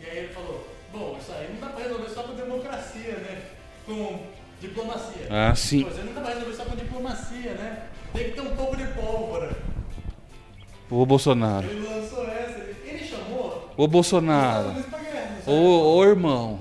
E 0.00 0.10
aí 0.10 0.18
ele 0.18 0.28
falou: 0.32 0.66
bom, 0.92 1.16
isso 1.20 1.32
aí 1.32 1.48
não 1.52 1.60
dá 1.60 1.74
pra 1.74 1.84
resolver 1.84 2.08
só 2.10 2.22
com 2.22 2.34
democracia, 2.34 3.16
né? 3.18 3.42
Com 3.84 4.26
diplomacia. 4.60 5.26
Ah, 5.30 5.54
sim. 5.54 5.82
Pois 5.82 5.98
ele 5.98 6.08
nunca 6.08 6.20
vai 6.20 6.34
resolver 6.34 6.56
só 6.56 6.64
com 6.64 6.76
diplomacia, 6.76 7.54
né? 7.54 7.86
Tem 8.12 8.24
que 8.24 8.32
ter 8.32 8.40
um 8.40 8.56
pouco 8.56 8.76
de 8.76 8.86
pólvora. 8.88 9.56
Ô 10.90 11.04
Bolsonaro. 11.04 11.66
Ele 11.68 11.86
lançou 11.86 12.26
essa. 12.26 12.37
Ô 13.78 13.86
Bolsonaro. 13.86 14.74
Ô, 15.46 15.52
ô 15.94 16.04
irmão. 16.04 16.58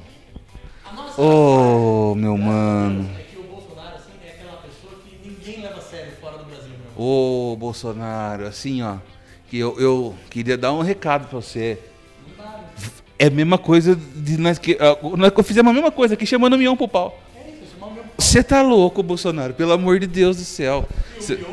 Ô, 1.17 2.13
meu 2.13 2.37
mano. 2.37 3.09
É 3.17 3.23
que 3.23 3.39
o 3.39 3.43
Bolsonaro, 3.43 3.95
assim, 3.95 4.11
é. 4.23 4.35
Ô 6.95 7.55
Bolsonaro, 7.57 8.45
assim 8.45 8.83
ó. 8.83 8.97
Que 9.49 9.57
eu, 9.57 9.79
eu 9.79 10.15
queria 10.29 10.55
dar 10.55 10.71
um 10.73 10.83
recado 10.83 11.27
pra 11.27 11.41
você. 11.41 11.79
É 13.17 13.25
a 13.25 13.31
mesma 13.31 13.57
coisa 13.57 13.95
de 13.95 14.37
nós 14.37 14.59
que. 14.59 14.77
Nós 15.17 15.33
fizemos 15.43 15.71
a 15.71 15.73
mesma 15.73 15.91
coisa 15.91 16.13
aqui 16.13 16.25
chamando 16.27 16.53
o 16.53 16.57
Mion 16.59 16.75
pro 16.75 16.87
pau. 16.87 17.19
É 17.35 17.51
Você 18.15 18.43
tá 18.43 18.61
louco, 18.61 19.01
Bolsonaro, 19.01 19.55
pelo 19.55 19.71
amor 19.71 19.99
de 19.99 20.05
Deus 20.05 20.37
do 20.37 20.43
céu. 20.43 20.87
Cê-. 21.19 21.43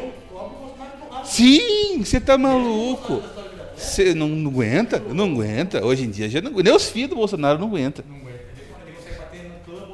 Sim, 1.25 2.05
você 2.05 2.21
tá 2.21 2.37
maluco. 2.37 3.23
Você 3.77 4.15
não, 4.15 4.29
não 4.29 4.51
aguenta? 4.51 4.99
Não 4.99 5.25
aguenta. 5.33 5.85
Hoje 5.85 6.05
em 6.05 6.11
dia 6.11 6.29
já 6.29 6.41
não 6.41 6.51
aguenta. 6.51 6.69
Nem 6.71 6.77
os 6.77 6.89
filhos 6.89 7.11
do 7.11 7.17
Bolsonaro 7.17 7.59
não 7.59 7.69
aguentam. 7.69 8.05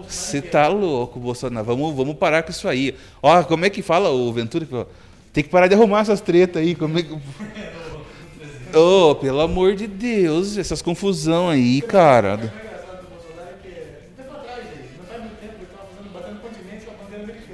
Você 0.09 0.39
inteiro. 0.39 0.53
tá 0.53 0.69
louco, 0.69 1.21
Bolsonaro. 1.21 1.65
Vamos, 1.65 1.95
vamos 1.95 2.17
parar 2.17 2.43
com 2.43 2.51
isso 2.51 2.69
aí. 2.69 2.95
Ó, 3.23 3.43
como 3.45 3.65
é 3.65 3.71
que 3.71 3.83
fala 3.83 4.11
o 4.11 4.33
Ventura? 4.33 4.87
Tem 5.33 5.45
que 5.45 5.51
parar 5.51 5.69
de 5.69 5.75
arrumar 5.75 6.01
essas 6.01 6.21
tretas 6.21 6.63
aí. 6.63 6.75
Como 6.75 6.99
é 6.99 7.03
que... 7.03 7.17
Ô, 8.77 9.15
pelo 9.17 9.41
amor 9.41 9.75
de 9.75 9.87
Deus, 9.87 10.57
essas 10.57 10.83
confusão 10.83 11.49
aí, 11.49 11.81
cara. 11.81 12.53
É. 12.67 12.71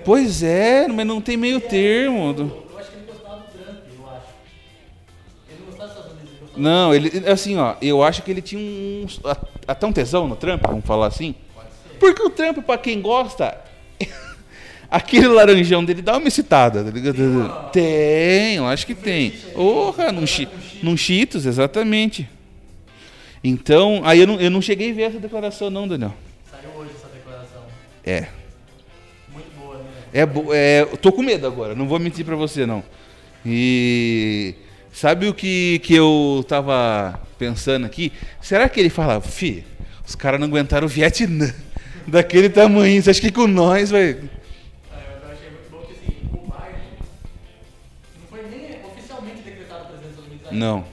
Pois 0.07 0.41
é, 0.41 0.87
mas 0.87 1.05
não 1.05 1.21
tem 1.21 1.37
meio 1.37 1.61
termo. 1.61 2.66
Não, 6.57 6.95
ele, 6.95 7.29
assim, 7.29 7.57
ó, 7.59 7.75
eu 7.83 8.03
acho 8.03 8.23
que 8.23 8.31
ele 8.31 8.41
tinha 8.43 8.61
um, 8.61 9.07
até 9.67 9.87
um 9.87 9.93
tesão 9.93 10.27
no 10.27 10.37
Trump, 10.37 10.63
vamos 10.67 10.85
falar 10.85 11.07
assim. 11.09 11.35
Pode 11.55 11.69
ser. 11.69 11.99
Porque 11.99 12.23
o 12.23 12.31
Trump, 12.31 12.59
pra 12.65 12.79
quem 12.79 13.01
gosta, 13.01 13.59
aquele 14.91 15.29
laranjão 15.29 15.85
dele 15.85 16.01
dá 16.03 16.17
uma 16.17 16.29
excitada, 16.29 16.83
tá 16.85 16.91
ligado? 16.91 17.71
Tem, 17.73 18.55
eu 18.57 18.67
acho 18.67 18.87
que 18.87 18.95
tem. 18.95 19.31
Porra, 19.55 20.11
num, 20.13 20.27
chi, 20.27 20.49
num 20.83 20.97
Cheetos, 20.97 21.45
exatamente. 21.47 22.29
Então, 23.45 24.01
aí 24.05 24.21
eu 24.21 24.27
não, 24.27 24.41
eu 24.41 24.51
não 24.51 24.63
cheguei 24.63 24.91
a 24.91 24.95
ver 24.95 25.03
essa 25.03 25.19
declaração 25.21 25.71
não, 25.71 25.87
Daniel. 25.87 26.15
Saiu 26.51 26.71
hoje 26.77 26.91
essa 26.97 27.07
declaração. 27.09 27.63
É, 28.05 28.27
Muito 29.33 29.51
boa, 29.59 29.77
né? 29.79 29.85
é, 30.13 30.27
bo- 30.27 30.53
é, 30.55 30.85
tô 31.01 31.13
com 31.13 31.23
medo 31.23 31.47
agora, 31.47 31.75
não 31.75 31.87
vou 31.87 31.99
mentir 32.01 32.25
pra 32.25 32.35
você 32.35 32.65
não. 32.67 32.83
E 33.45 34.55
sabe 34.97 35.29
o 35.29 35.35
que, 35.35 35.79
que 35.81 35.95
eu 35.95 36.43
tava 36.49 37.21
pensando 37.39 37.85
aqui? 37.85 38.11
Será 38.41 38.67
que 38.67 38.81
ele 38.81 38.89
fala, 38.89 39.21
fi, 39.21 39.63
os 40.07 40.15
caras 40.15 40.41
não 40.41 40.47
aguentaram 40.47 40.87
o 40.87 40.89
Vietnã 40.89 41.55
daquele 42.09 42.49
tamanho, 42.49 43.03
você 43.03 43.11
acha 43.11 43.21
que 43.21 43.31
com 43.31 43.47
nós 43.47 43.91
vai... 43.91 44.13
Eu 44.13 44.19
achei 45.31 45.51
muito 45.51 45.71
bom 45.71 45.83
que 45.83 45.93
o 45.93 46.41
Biden 46.49 46.89
não 48.19 48.27
foi 48.31 48.43
nem 48.49 48.81
oficialmente 48.87 48.87
oficialmente 48.87 49.43
decretado 49.43 49.85
presidente 49.85 50.15
dos 50.15 50.25
Estados 50.25 50.27
Unidos 50.29 50.47
ainda. 50.51 50.67
Não. 50.67 50.85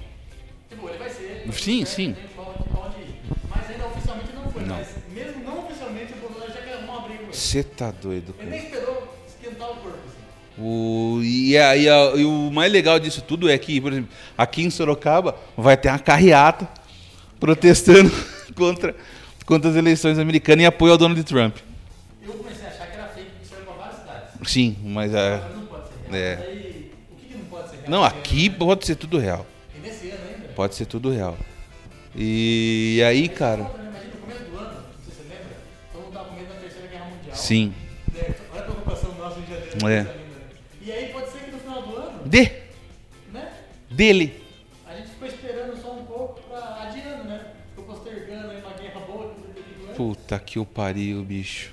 Tipo, 0.69 0.89
ele 0.89 0.97
vai 0.97 1.09
ser. 1.09 1.53
Sim, 1.53 1.85
sim. 1.85 2.15
Mas 3.49 3.69
ainda 3.69 3.85
oficialmente 3.87 4.33
não 4.35 4.51
foi. 4.51 4.63
Não. 4.63 4.75
Mas 4.75 4.97
mesmo 5.13 5.43
não 5.45 5.65
oficialmente, 5.65 6.11
o 6.11 6.15
Bolsonaro 6.17 6.51
já 6.51 6.61
quer 6.61 6.73
arrumar 6.73 6.97
uma 6.97 7.07
briga. 7.07 7.23
Você 7.31 7.63
tá 7.63 7.89
doido, 7.89 8.35
Ele 8.37 8.49
nem 8.49 8.65
esperou 8.65 9.15
esquentar 9.25 9.71
o 9.71 9.75
corpo. 9.77 10.02
O, 10.57 11.19
e, 11.23 11.57
a- 11.57 11.75
e 11.75 11.89
a- 11.89 12.11
e 12.15 12.23
o 12.25 12.51
mais 12.51 12.71
legal 12.71 12.99
disso 12.99 13.21
tudo 13.21 13.49
é 13.49 13.57
que, 13.57 13.81
por 13.81 13.91
exemplo, 13.91 14.09
aqui 14.37 14.61
em 14.63 14.69
Sorocaba 14.69 15.35
vai 15.57 15.75
ter 15.75 15.89
uma 15.89 15.97
carreata 15.99 16.67
protestando 17.39 18.11
contra, 18.55 18.95
contra 19.45 19.69
as 19.71 19.75
eleições 19.75 20.19
americanas 20.19 20.63
em 20.63 20.67
apoio 20.67 20.91
ao 20.91 20.97
Donald 20.97 21.23
Trump. 21.23 21.57
Eu 22.25 22.33
comecei 22.33 22.65
a 22.65 22.69
achar 22.69 22.85
que 22.87 22.97
era 22.97 23.07
fake, 23.07 23.27
que 23.39 23.45
isso 23.45 23.55
era 23.55 23.63
pra 23.65 23.73
várias 23.73 23.99
cidades. 23.99 24.51
Sim, 24.51 24.77
mas 24.83 25.13
é. 25.13 25.41
Mas 25.43 25.55
não 25.55 25.65
pode 25.65 25.87
ser 25.87 26.11
real. 26.11 26.15
É. 26.21 26.35
Aí, 26.35 26.91
o 27.11 27.15
que, 27.15 27.25
que 27.27 27.37
não 27.37 27.45
pode 27.45 27.69
ser 27.69 27.75
real? 27.77 27.89
Não, 27.89 28.03
aqui 28.03 28.49
né? 28.49 28.55
pode 28.59 28.85
ser 28.85 28.95
tudo 28.95 29.17
real. 29.17 29.45
E 29.75 29.79
nesse 29.87 30.07
ano 30.09 30.19
ainda. 30.35 30.47
Pode 30.55 30.75
ser 30.75 30.85
tudo 30.85 31.09
real. 31.11 31.35
E 32.15 33.01
aí, 33.07 33.27
cara. 33.27 33.61
Imagina, 33.61 33.89
no 34.13 34.21
começo 34.21 34.43
do 34.43 34.57
ano, 34.59 34.77
você 35.03 35.23
lembra, 35.23 35.57
todo 35.91 36.03
mundo 36.03 36.13
tava 36.13 36.25
com 36.25 36.35
medo 36.35 36.47
da 36.49 36.59
Terceira 36.59 36.87
Guerra 36.87 37.05
Mundial. 37.05 37.35
Sim. 37.35 37.73
Né? 38.13 38.21
Olha 38.53 38.59
a 38.61 38.63
preocupação 38.65 39.15
nossa 39.17 39.39
em 39.39 39.45
janeiro. 39.47 39.89
É. 39.89 40.22
E 40.85 40.91
aí 40.91 41.13
pode 41.13 41.29
ser 41.31 41.39
que 41.39 41.51
no 41.51 41.59
final 41.59 41.81
do 41.81 41.95
ano, 41.95 42.27
De. 42.27 42.51
né? 43.31 43.53
Dele. 43.89 44.43
A 44.85 44.93
gente 44.95 45.09
ficou 45.09 45.27
esperando 45.29 45.81
só 45.81 45.93
um 45.93 46.03
pouco 46.03 46.41
pra 46.41 46.83
adiando, 46.83 47.23
né? 47.23 47.45
Ficou 47.69 47.95
postergando 47.95 48.51
aí 48.51 48.59
uma 48.59 48.71
guerra 48.73 48.99
boa 49.01 49.33
que. 49.33 49.93
Puta 49.95 50.39
que 50.39 50.59
o 50.59 50.65
pariu, 50.65 51.23
bicho. 51.23 51.71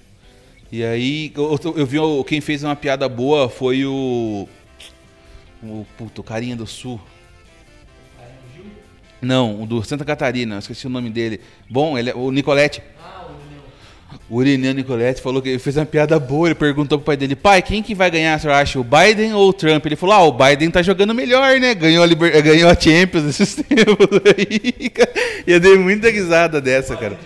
E 0.71 0.85
aí, 0.85 1.33
eu, 1.35 1.59
eu 1.77 1.85
vi 1.87 1.99
quem 2.29 2.41
fez 2.41 2.63
uma 2.63 2.77
piada 2.77 3.09
boa 3.09 3.49
foi 3.49 3.85
o. 3.85 4.49
O 5.63 5.85
puto, 5.99 6.23
carinha 6.23 6.55
do 6.55 6.67
sul. 6.67 7.01
Não, 9.21 9.63
o 9.63 9.67
do 9.67 9.83
Santa 9.83 10.05
Catarina, 10.05 10.55
eu 10.55 10.59
esqueci 10.61 10.87
o 10.87 10.91
nome 10.91 11.11
dele. 11.11 11.41
Bom, 11.69 11.99
ele 11.99 12.11
é 12.11 12.15
o 12.15 12.31
Nicolete. 12.31 12.83
Ah, 12.99 13.20
o 14.31 14.41
Irineu 14.41 14.73
Nicolete 14.73 15.21
falou 15.21 15.43
que 15.43 15.49
ele 15.49 15.59
fez 15.59 15.77
uma 15.77 15.85
piada 15.85 16.17
boa. 16.21 16.47
Ele 16.47 16.55
perguntou 16.55 16.97
pro 16.99 17.07
pai 17.07 17.17
dele: 17.17 17.35
pai, 17.35 17.61
quem 17.61 17.83
que 17.83 17.97
vai 17.97 18.09
ganhar, 18.09 18.39
você 18.39 18.49
acha? 18.49 18.79
O 18.79 18.85
Biden 18.85 19.35
ou 19.35 19.49
o 19.49 19.53
Trump? 19.53 19.85
Ele 19.85 19.97
falou: 19.97 20.15
ah, 20.15 20.23
o 20.23 20.33
Biden 20.33 20.71
tá 20.71 20.81
jogando 20.83 21.13
melhor, 21.13 21.59
né? 21.59 21.75
Ganhou 21.75 22.05
a, 22.05 22.07
Liber... 22.07 22.41
Ganhou 22.41 22.71
a 22.71 22.75
Champions 22.79 23.25
esses 23.25 23.57
tempos 23.67 24.09
aí. 24.25 24.89
cara. 24.89 25.11
E 25.45 25.51
eu 25.51 25.59
dei 25.59 25.77
muita 25.77 26.09
risada 26.09 26.61
dessa, 26.61 26.97
cara. 26.97 27.19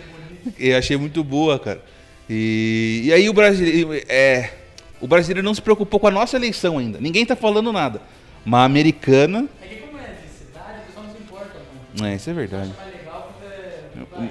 Eu 0.58 0.78
achei 0.78 0.96
muito 0.96 1.22
boa, 1.22 1.58
cara. 1.58 1.82
E, 2.28 3.02
e 3.04 3.12
aí 3.12 3.28
o 3.28 3.34
brasileiro. 3.34 3.92
É, 4.08 4.50
o 4.98 5.06
brasileiro 5.06 5.44
não 5.44 5.52
se 5.52 5.60
preocupou 5.60 6.00
com 6.00 6.06
a 6.06 6.10
nossa 6.10 6.36
eleição 6.36 6.78
ainda. 6.78 6.98
Ninguém 6.98 7.26
tá 7.26 7.36
falando 7.36 7.70
nada. 7.70 8.00
Mas 8.46 8.60
a 8.60 8.64
americana. 8.64 9.46
É 9.60 9.66
que 9.66 9.74
como 9.82 9.98
é 9.98 10.04
de 10.04 10.38
cidade, 10.38 10.78
o 10.82 10.86
pessoal 10.86 11.04
não 11.04 11.12
se 11.12 11.18
importa 11.18 11.58
muito. 11.92 12.02
É, 12.06 12.14
isso 12.14 12.30
é 12.30 12.32
verdade. 12.32 12.72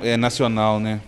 É. 0.01 0.13
É 0.13 0.17
nacional, 0.17 0.79
né? 0.79 1.01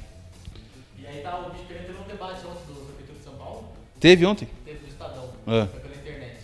Teve 4.06 4.24
ontem? 4.24 4.48
Teve 4.64 4.78
no 4.84 4.88
Estadão, 4.88 5.24
Ah. 5.48 5.68
foi 5.72 5.80
pela 5.80 5.96
internet. 5.96 6.36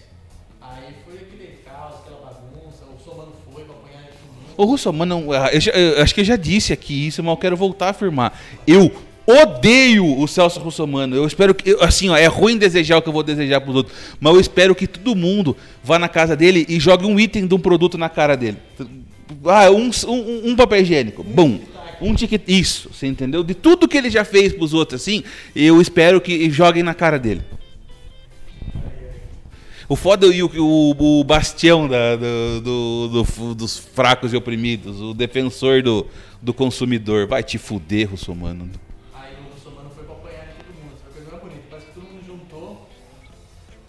Aí 0.60 0.93
foi 1.06 1.13
aquele 1.13 1.60
caos, 1.63 1.93
aquela 2.02 2.17
bagunça, 2.21 2.86
o 2.86 3.00
Somano 3.04 3.34
foi 3.54 3.63
pra 3.65 3.76
apanhar. 3.76 4.06
Ô, 4.58 4.65
Russo, 4.65 4.91
mano, 4.91 5.26
eu, 5.54 5.60
já- 5.62 5.71
eu 5.74 6.02
acho 6.02 6.15
que 6.15 6.21
eu 6.21 6.26
já 6.26 6.36
disse 6.36 6.74
aqui 6.74 7.06
isso, 7.06 7.21
mas 7.21 7.30
eu 7.32 7.38
quero 7.38 7.56
voltar 7.56 7.86
a 7.86 7.89
afirmar. 7.91 8.36
Eu 8.65 8.91
odeio 9.28 10.19
o 10.19 10.28
Celso 10.28 10.60
Russomano. 10.60 11.15
Eu 11.15 11.28
espero 11.28 11.54
que. 11.54 11.69
eu- 11.69 11.84
Assim, 11.84 12.10
ó, 12.10 12.17
é 12.17 12.26
ruim 12.26 12.58
desejar 12.58 12.97
o 12.97 13.02
que 13.04 13.10
eu 13.10 13.13
vou 13.13 13.21
desejar 13.21 13.62
pros 13.62 13.76
outros, 13.76 13.95
mas 14.19 14.34
eu 14.34 14.39
espero 14.41 14.74
que 14.74 14.88
todo 14.88 15.15
mundo 15.15 15.56
vá 15.84 16.00
na 16.00 16.10
casa 16.10 16.36
dele 16.36 16.65
e 16.67 16.80
jogue 16.80 17.06
um 17.06 17.19
item 17.19 17.45
de 17.45 17.54
um 17.54 17.60
produto 17.60 17.95
na 17.95 18.10
cara 18.10 18.36
dele. 18.36 18.58
Ah, 19.45 19.69
um, 19.69 19.91
um, 20.08 20.50
um 20.52 20.56
papel 20.56 20.82
higiênico. 20.82 21.24
Bum. 21.24 21.60
Um 22.02 22.16
ticket. 22.16 22.42
Isso, 22.48 22.90
você 22.92 23.06
entendeu? 23.08 23.44
De 23.44 23.54
tudo 23.54 23.88
que 23.88 23.98
ele 23.98 24.10
já 24.10 24.26
fez 24.26 24.52
pros 24.54 24.74
outros, 24.74 25.02
assim, 25.02 25.24
eu 25.56 25.80
espero 25.80 26.20
que 26.20 26.50
joguem 26.50 26.82
na 26.84 26.94
cara 26.96 27.20
dele. 27.20 27.42
O 29.88 29.96
foda 29.96 30.26
e 30.28 30.42
o, 30.42 30.48
o, 30.48 31.20
o 31.20 31.24
bastião 31.24 31.86
da- 31.88 32.16
do- 32.16 32.62
do- 32.62 33.24
do- 33.24 33.56
dos 33.56 33.78
fracos 33.78 34.32
e 34.32 34.38
oprimidos, 34.38 35.02
o 35.02 35.14
defensor 35.14 35.84
do, 35.84 36.08
do 36.42 36.54
consumidor. 36.54 37.28
Vai 37.28 37.44
te 37.44 37.58
fuder, 37.58 38.10
Russomano. 38.10 38.70
Aí 39.14 39.34
o 39.54 39.60
Somano 39.62 39.90
foi 39.94 40.06
pra 40.06 40.14
apanhar 40.16 40.46
de 40.48 40.64
todo 40.64 40.74
mundo. 40.82 40.96
Foi 41.04 41.14
coisa 41.14 41.30
mais 41.32 41.44
bonita. 41.44 41.62
Parece 41.70 41.88
que 41.88 41.94
todo 41.94 42.04
mundo 42.06 42.24
juntou 42.26 42.88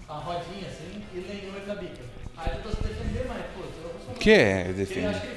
a 0.09 0.15
rodinha 0.15 0.67
assim 0.67 1.01
e 1.15 1.19
lenhou 1.21 1.57
ele 1.57 1.67
da 1.67 1.75
bica. 1.77 2.03
Aí 2.37 2.51
eu 2.57 2.63
tô 2.63 2.71
se 2.71 2.83
defender, 2.83 3.27
mas, 3.29 3.43
pô, 3.55 3.63
é 3.63 3.87
o 3.87 4.01
Somano. 4.01 4.19
Que 4.19 4.31
é 4.33 4.73
defender? 4.73 5.32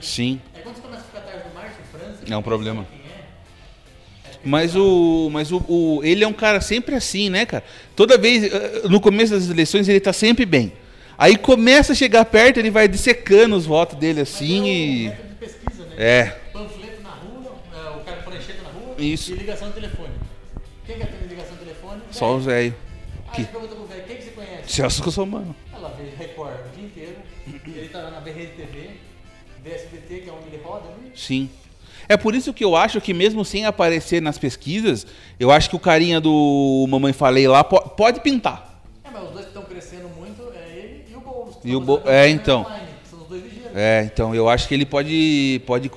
Sim. 0.00 0.40
Aí 0.54 0.62
quando 0.62 0.76
você 0.76 0.82
começa 0.82 1.02
a 1.02 1.04
ficar 1.04 1.18
atrás 1.20 1.42
do 1.44 1.54
Márcio 1.54 1.82
França, 1.92 2.18
É 2.28 2.36
um 2.36 2.42
problema. 2.42 2.86
quem 2.90 3.00
é, 3.00 4.38
Mas 4.44 4.74
o. 4.76 5.28
Mas 5.32 5.52
o, 5.52 5.58
o- 5.68 6.00
ele 6.02 6.24
é 6.24 6.28
um 6.28 6.32
cara 6.32 6.60
sempre 6.60 6.94
assim, 6.94 7.28
né, 7.30 7.44
cara? 7.46 7.62
Toda 7.94 8.16
vez. 8.16 8.44
eh, 8.44 8.82
No 8.88 9.00
começo 9.00 9.32
das 9.32 9.48
eleições 9.50 9.88
ele 9.88 10.00
tá 10.00 10.12
sempre 10.12 10.46
bem. 10.46 10.72
Aí 11.18 11.36
começa 11.36 11.92
a 11.92 11.94
chegar 11.94 12.24
perto, 12.24 12.56
ele 12.58 12.70
vai 12.70 12.88
dissecando 12.88 13.54
os 13.54 13.66
votos 13.66 13.98
dele 13.98 14.20
Mas 14.20 14.28
assim 14.34 14.58
é 14.58 14.62
um 14.62 14.66
e. 14.66 15.08
de 15.10 15.34
pesquisa, 15.38 15.84
né? 15.84 15.94
É. 15.98 16.24
Panfleto 16.52 17.02
na 17.02 17.10
rua, 17.10 17.54
é, 17.74 17.90
o 17.96 18.00
cara 18.04 18.22
prancheta 18.22 18.62
na 18.62 18.70
rua 18.70 18.94
Isso. 18.98 19.32
e 19.32 19.34
ligação 19.36 19.68
de 19.68 19.74
telefone. 19.74 20.14
Quem 20.86 20.96
que 20.96 21.02
atende 21.02 21.24
ligação 21.28 21.52
de 21.58 21.64
telefone? 21.64 22.00
Só 22.10 22.34
os 22.36 22.46
velhos. 22.46 22.72
Aí 23.28 23.34
que- 23.36 23.42
você 23.42 23.48
pergunta 23.48 23.74
pro 23.74 23.84
velho, 23.84 24.04
quem 24.04 24.16
que 24.16 24.22
você 24.24 24.30
conhece? 24.30 24.72
Celso 24.72 25.02
Russomano. 25.02 25.54
Ela 25.74 25.90
vê 25.90 26.04
Record 26.24 26.54
o 26.72 26.74
dia 26.76 26.84
inteiro, 26.86 27.16
ele 27.66 27.88
tá 27.90 27.98
lá 27.98 28.10
na 28.12 28.20
BRD 28.20 28.90
TV, 29.62 29.68
vê 29.70 29.74
SBT, 29.76 30.14
que 30.22 30.28
é 30.30 30.32
onde 30.32 30.48
ele 30.54 30.62
roda, 30.62 30.84
né? 30.88 31.10
Sim. 31.14 31.48
É 32.08 32.16
por 32.16 32.34
isso 32.34 32.52
que 32.52 32.64
eu 32.64 32.74
acho 32.74 33.00
que 33.00 33.14
mesmo 33.14 33.44
sem 33.44 33.64
aparecer 33.66 34.20
nas 34.20 34.36
pesquisas, 34.36 35.06
eu 35.38 35.50
acho 35.50 35.70
que 35.70 35.76
o 35.76 35.78
carinha 35.78 36.20
do 36.20 36.86
Mamãe 36.88 37.12
Falei 37.12 37.46
lá 37.46 37.62
po- 37.62 37.80
pode 37.90 38.20
pintar. 38.20 38.82
É, 39.04 39.10
mas 39.12 39.22
os 39.22 39.30
dois 39.30 39.44
que 39.44 39.50
estão 39.50 39.62
crescendo 39.62 40.08
muito 40.18 40.42
é 40.54 40.76
ele 40.76 41.04
e 41.10 41.16
o 41.16 41.20
Boulos. 41.20 41.56
E 41.64 41.76
o 41.76 41.80
Bo- 41.80 42.00
é, 42.04 42.28
então. 42.28 42.66
São 43.08 43.20
os 43.22 43.28
dois 43.28 43.42
ligeiros. 43.44 43.70
É, 43.76 44.02
então 44.12 44.34
eu 44.34 44.48
acho 44.48 44.66
que 44.66 44.74
ele 44.74 44.84
pode 44.84 45.62
pode 45.66 45.88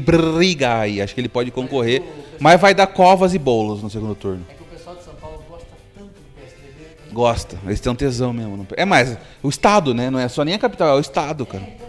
brigar 0.00 0.80
aí, 0.82 1.00
acho 1.00 1.14
que 1.14 1.20
ele 1.20 1.28
pode 1.28 1.50
concorrer, 1.52 2.02
mas 2.40 2.60
vai 2.60 2.74
dar 2.74 2.88
covas 2.88 3.32
e 3.34 3.38
bolos 3.38 3.82
no 3.82 3.88
segundo 3.90 4.14
turno. 4.16 4.44
É 4.50 4.54
que 4.54 4.62
o 4.62 4.66
pessoal 4.66 4.96
de 4.96 5.04
São 5.04 5.14
Paulo 5.14 5.40
gosta 5.48 5.66
tanto 5.96 6.08
do 6.08 6.40
PSDB. 6.40 6.86
não- 7.06 7.14
Gosta, 7.14 7.56
eles 7.64 7.78
têm 7.78 7.92
um 7.92 7.94
tesão 7.94 8.32
mesmo. 8.32 8.66
É 8.76 8.84
mais, 8.84 9.16
o 9.42 9.48
estado, 9.48 9.94
né? 9.94 10.10
Não 10.10 10.18
é 10.18 10.26
só 10.28 10.44
nem 10.44 10.54
a 10.54 10.58
capital, 10.58 10.88
é 10.88 10.94
o 10.94 11.00
estado, 11.00 11.46
cara. 11.46 11.62
É, 11.62 11.68
então, 11.68 11.81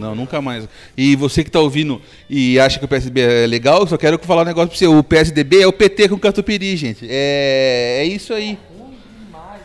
Não, 0.00 0.14
nunca 0.14 0.40
mais. 0.40 0.66
E 0.96 1.14
você 1.14 1.44
que 1.44 1.50
tá 1.50 1.60
ouvindo 1.60 2.00
e 2.28 2.58
acha 2.58 2.78
que 2.78 2.84
o 2.84 2.88
PSDB 2.88 3.20
é 3.20 3.46
legal, 3.46 3.86
só 3.86 3.96
quero 3.96 4.18
falar 4.18 4.42
um 4.42 4.46
negócio 4.46 4.70
pra 4.70 4.78
você. 4.78 4.86
O 4.86 5.02
PSDB 5.04 5.60
é 5.62 5.66
o 5.66 5.72
PT 5.72 6.08
com 6.08 6.18
catupiry, 6.18 6.76
gente. 6.76 7.06
É, 7.08 7.98
é 8.00 8.04
isso 8.04 8.32
aí. 8.32 8.58
Ruim 8.76 8.96
demais. 9.26 9.60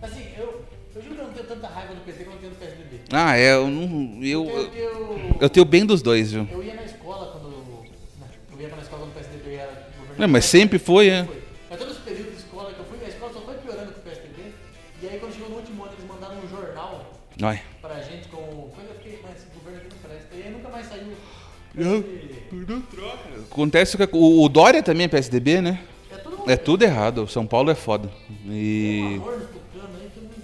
Assim, 0.00 0.22
eu, 0.38 0.64
eu 0.94 1.02
juro 1.02 1.14
que 1.14 1.20
eu 1.20 1.26
não 1.26 1.32
tenho 1.32 1.46
tanta 1.46 1.66
raiva 1.68 1.94
do 1.94 2.00
PT 2.00 2.24
quanto 2.24 2.36
eu 2.36 2.40
tenho 2.40 2.52
do 2.52 2.56
PSDB. 2.58 3.00
Ah, 3.12 3.36
é, 3.36 3.52
eu 3.54 3.68
não. 3.68 4.18
Eu, 4.22 4.44
eu, 4.46 4.72
eu, 4.74 5.36
eu 5.42 5.50
tenho 5.50 5.66
bem 5.66 5.84
dos 5.84 6.00
dois, 6.02 6.32
viu? 6.32 6.48
eu 6.50 6.62
ia 6.62 6.74
na 6.74 6.84
escola 6.84 7.26
quando. 7.32 7.48
né, 8.20 8.26
Eu 8.52 8.60
ia 8.62 8.68
na 8.74 8.82
escola 8.82 9.02
quando 9.02 9.10
o 9.10 9.14
PSDB 9.14 9.54
era 9.56 9.66
governador. 9.66 10.16
Não, 10.18 10.28
mas 10.28 10.44
sempre 10.46 10.78
foi, 10.78 11.08
é. 11.08 11.24
Foi. 11.24 11.42
Mas 11.68 11.78
todos 11.78 11.96
os 11.98 12.02
períodos 12.02 12.32
de 12.32 12.38
escola 12.38 12.72
que 12.72 12.80
eu 12.80 12.84
fui, 12.86 12.98
a 13.04 13.08
escola 13.08 13.32
só 13.32 13.40
foi 13.40 13.54
piorando 13.56 13.92
com 13.92 14.00
o 14.00 14.02
PSDB. 14.02 14.42
E 15.02 15.06
aí 15.08 15.18
quando 15.18 15.32
chegou 15.34 15.50
no 15.50 15.56
último 15.56 15.84
ano, 15.84 15.92
eles 15.98 16.08
mandaram 16.08 16.36
um 16.42 16.48
jornal. 16.48 17.12
Não. 21.76 21.98
Esse- 21.98 22.36
Acontece 23.50 23.96
que 23.96 24.08
o, 24.12 24.42
o 24.44 24.48
Dória 24.48 24.82
também 24.82 25.04
é 25.04 25.08
PSDB, 25.08 25.60
né? 25.60 25.80
É 26.10 26.16
tudo 26.16 26.50
É 26.50 26.56
tudo 26.56 26.82
errado. 26.84 27.22
O 27.24 27.28
São 27.28 27.46
Paulo 27.46 27.70
é 27.70 27.74
foda. 27.74 28.10
E. 28.48 29.20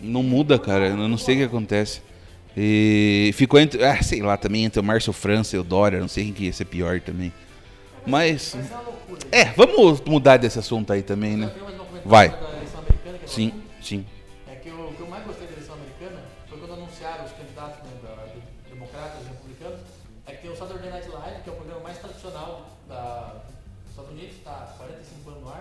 não- 0.03 0.23
muda, 0.23 0.59
cara. 0.59 0.88
Eu 0.88 0.97
não 1.09 1.18
sei 1.18 1.37
o 1.37 1.38
que 1.38 1.45
acontece. 1.45 2.01
E 2.57 3.31
ficou 3.35 3.59
entre. 3.59 3.83
Ah, 3.85 4.03
sei 4.03 4.21
lá, 4.23 4.37
também 4.37 4.64
entre 4.64 4.81
o 4.81 4.85
Márcio 4.85 5.12
França 5.12 5.57
e 5.57 5.59
o 5.59 5.62
Dória. 5.64 6.01
Não 6.01 6.09
sei 6.09 6.25
quem 6.25 6.33
que 6.33 6.45
ia 6.45 6.53
ser 6.53 6.64
pior 6.66 7.01
também. 7.01 7.33
Mas. 8.07 8.57
É, 9.31 9.45
vamos 9.57 10.01
mudar 10.03 10.37
desse 10.37 10.59
assunto 10.59 10.92
aí 10.92 11.03
também, 11.03 11.37
né? 11.37 11.51
Vai. 12.05 12.35
Sim, 13.27 13.53
sim. 13.81 14.05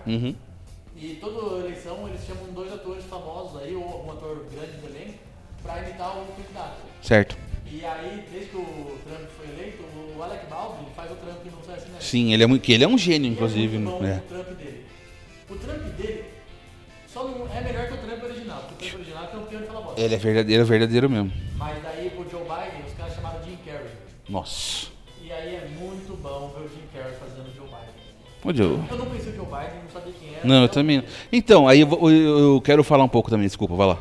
Uhum. 0.06 0.34
E 0.96 1.14
toda 1.14 1.60
eleição 1.66 2.06
eles 2.08 2.20
chamam 2.24 2.44
dois 2.52 2.72
atores 2.72 3.04
famosos 3.04 3.60
aí, 3.62 3.74
ou 3.74 3.82
algum 3.84 4.12
ator 4.12 4.46
grande 4.52 4.72
do 4.78 4.86
elenco, 4.88 5.18
pra 5.62 5.82
imitar 5.82 6.18
o 6.18 6.26
candidato. 6.36 6.76
Certo. 7.00 7.36
E 7.66 7.84
aí, 7.84 8.24
desde 8.30 8.50
que 8.50 8.56
o 8.56 8.98
Trump 9.06 9.28
foi 9.36 9.48
eleito, 9.48 9.82
o 10.16 10.22
Alec 10.22 10.46
Baldwin 10.46 10.86
faz 10.94 11.10
o 11.10 11.14
Trump 11.14 11.38
no 11.46 11.60
Assassin's 11.60 12.04
Sim, 12.04 12.34
ele 12.34 12.42
é, 12.42 12.46
muito, 12.46 12.60
que 12.62 12.72
ele 12.72 12.84
é 12.84 12.88
um 12.88 12.98
gênio, 12.98 13.28
E 13.28 13.30
é 13.30 13.32
inclusive. 13.32 13.78
muito 13.78 13.96
bom 13.96 14.02
né? 14.02 14.22
o 14.24 14.28
Trump 14.28 14.48
dele. 14.58 14.86
O 15.48 15.56
Trump 15.56 15.82
dele 15.96 16.24
só 17.06 17.24
não 17.24 17.48
é 17.50 17.60
melhor 17.62 17.88
que 17.88 17.94
o 17.94 17.96
Trump 17.96 18.22
original, 18.24 18.62
porque 18.68 18.86
o 18.86 18.88
Trump 18.90 19.00
original 19.00 19.24
é 19.24 19.26
campeão 19.28 19.60
de 19.62 19.66
falar 19.66 19.80
bosta. 19.80 20.00
Ele 20.00 20.14
é 20.14 20.18
verdadeiro, 20.18 20.64
verdadeiro 20.66 21.10
mesmo. 21.10 21.32
Mas 21.56 21.82
daí 21.82 22.10
pro 22.10 22.28
Joe 22.30 22.42
Biden, 22.42 22.86
os 22.86 22.92
caras 22.92 23.14
chamaram 23.14 23.42
Jim 23.42 23.56
Carrey. 23.64 23.88
Nossa. 24.28 24.88
E 25.22 25.32
aí 25.32 25.56
é 25.56 25.68
muito 25.78 26.14
bom 26.22 26.52
ver 26.56 26.66
o 26.66 26.68
Jim 26.68 26.86
Carrey 26.92 27.14
fazendo 27.18 27.48
o 27.48 27.54
Joe 27.54 27.66
Biden. 27.66 28.02
Ô, 28.44 28.52
Joe. 28.52 28.86
Eu 28.90 28.98
não 28.98 29.06
conhecia 29.06 29.32
o 29.32 29.36
Joe 29.36 29.46
Biden, 29.46 29.81
não 30.44 30.62
eu 30.62 30.68
também. 30.68 30.98
não. 30.98 31.04
Então, 31.32 31.66
aí 31.68 31.80
eu, 31.80 31.86
vou- 31.86 32.10
eu- 32.10 32.38
eu 32.54 32.60
quero 32.60 32.82
falar 32.84 33.04
um 33.04 33.08
pouco 33.08 33.30
também, 33.30 33.46
desculpa, 33.46 33.74
vai 33.74 33.86
lá. 33.88 33.98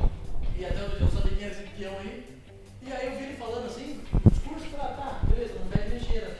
E 0.60 0.66
até 0.66 0.76
eu 0.80 0.90
quem 1.36 1.44
era 1.46 1.52
esse 1.54 1.64
peão 1.78 1.94
aí. 2.00 2.24
E 2.88 2.92
aí 2.92 3.06
eu 3.08 3.12
vi 3.18 3.24
ele 3.26 3.34
falando 3.38 3.66
assim, 3.66 3.98
discurso 4.32 4.66
pra 4.72 4.86
tá, 4.86 5.20
beleza, 5.30 5.54
não 5.60 5.68
pede 5.68 5.94
mexer. 5.96 6.38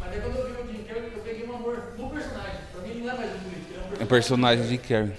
Mas 0.00 0.10
daí 0.10 0.20
quando 0.20 0.36
eu 0.36 0.44
vi 0.44 0.62
o 0.62 0.72
Jim 0.76 0.82
Carrey, 0.84 1.02
eu 1.14 1.22
peguei 1.22 1.46
um 1.48 1.54
amor 1.54 1.82
no 1.98 2.10
personagem. 2.10 2.58
Pra 2.72 2.82
mim 2.82 3.00
não 3.00 3.10
é 3.10 3.16
mais 3.16 3.30
um 3.30 3.38
político, 3.38 3.72
ele 3.72 3.78
é 3.78 3.80
um 3.80 4.02
É 4.02 4.06
personagem. 4.06 4.08
personagem 4.08 4.66
de 4.66 4.78
Carrie. 4.78 5.12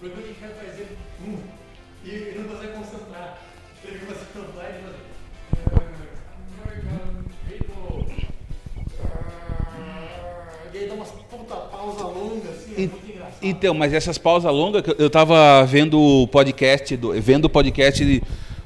Porque 0.00 0.18
o 0.20 0.26
Jim 0.26 0.27
Então, 13.50 13.74
mas 13.74 13.92
essas 13.92 14.18
pausas 14.18 14.52
longas, 14.52 14.82
eu- 14.86 14.96
eu 14.98 15.10
tava 15.10 15.64
vendo 15.64 15.98
o 16.00 16.26
podcast, 16.28 16.96
do, 16.96 17.12
vendo 17.20 17.46
o 17.46 17.50
podcast 17.50 18.04
de- 18.04 18.22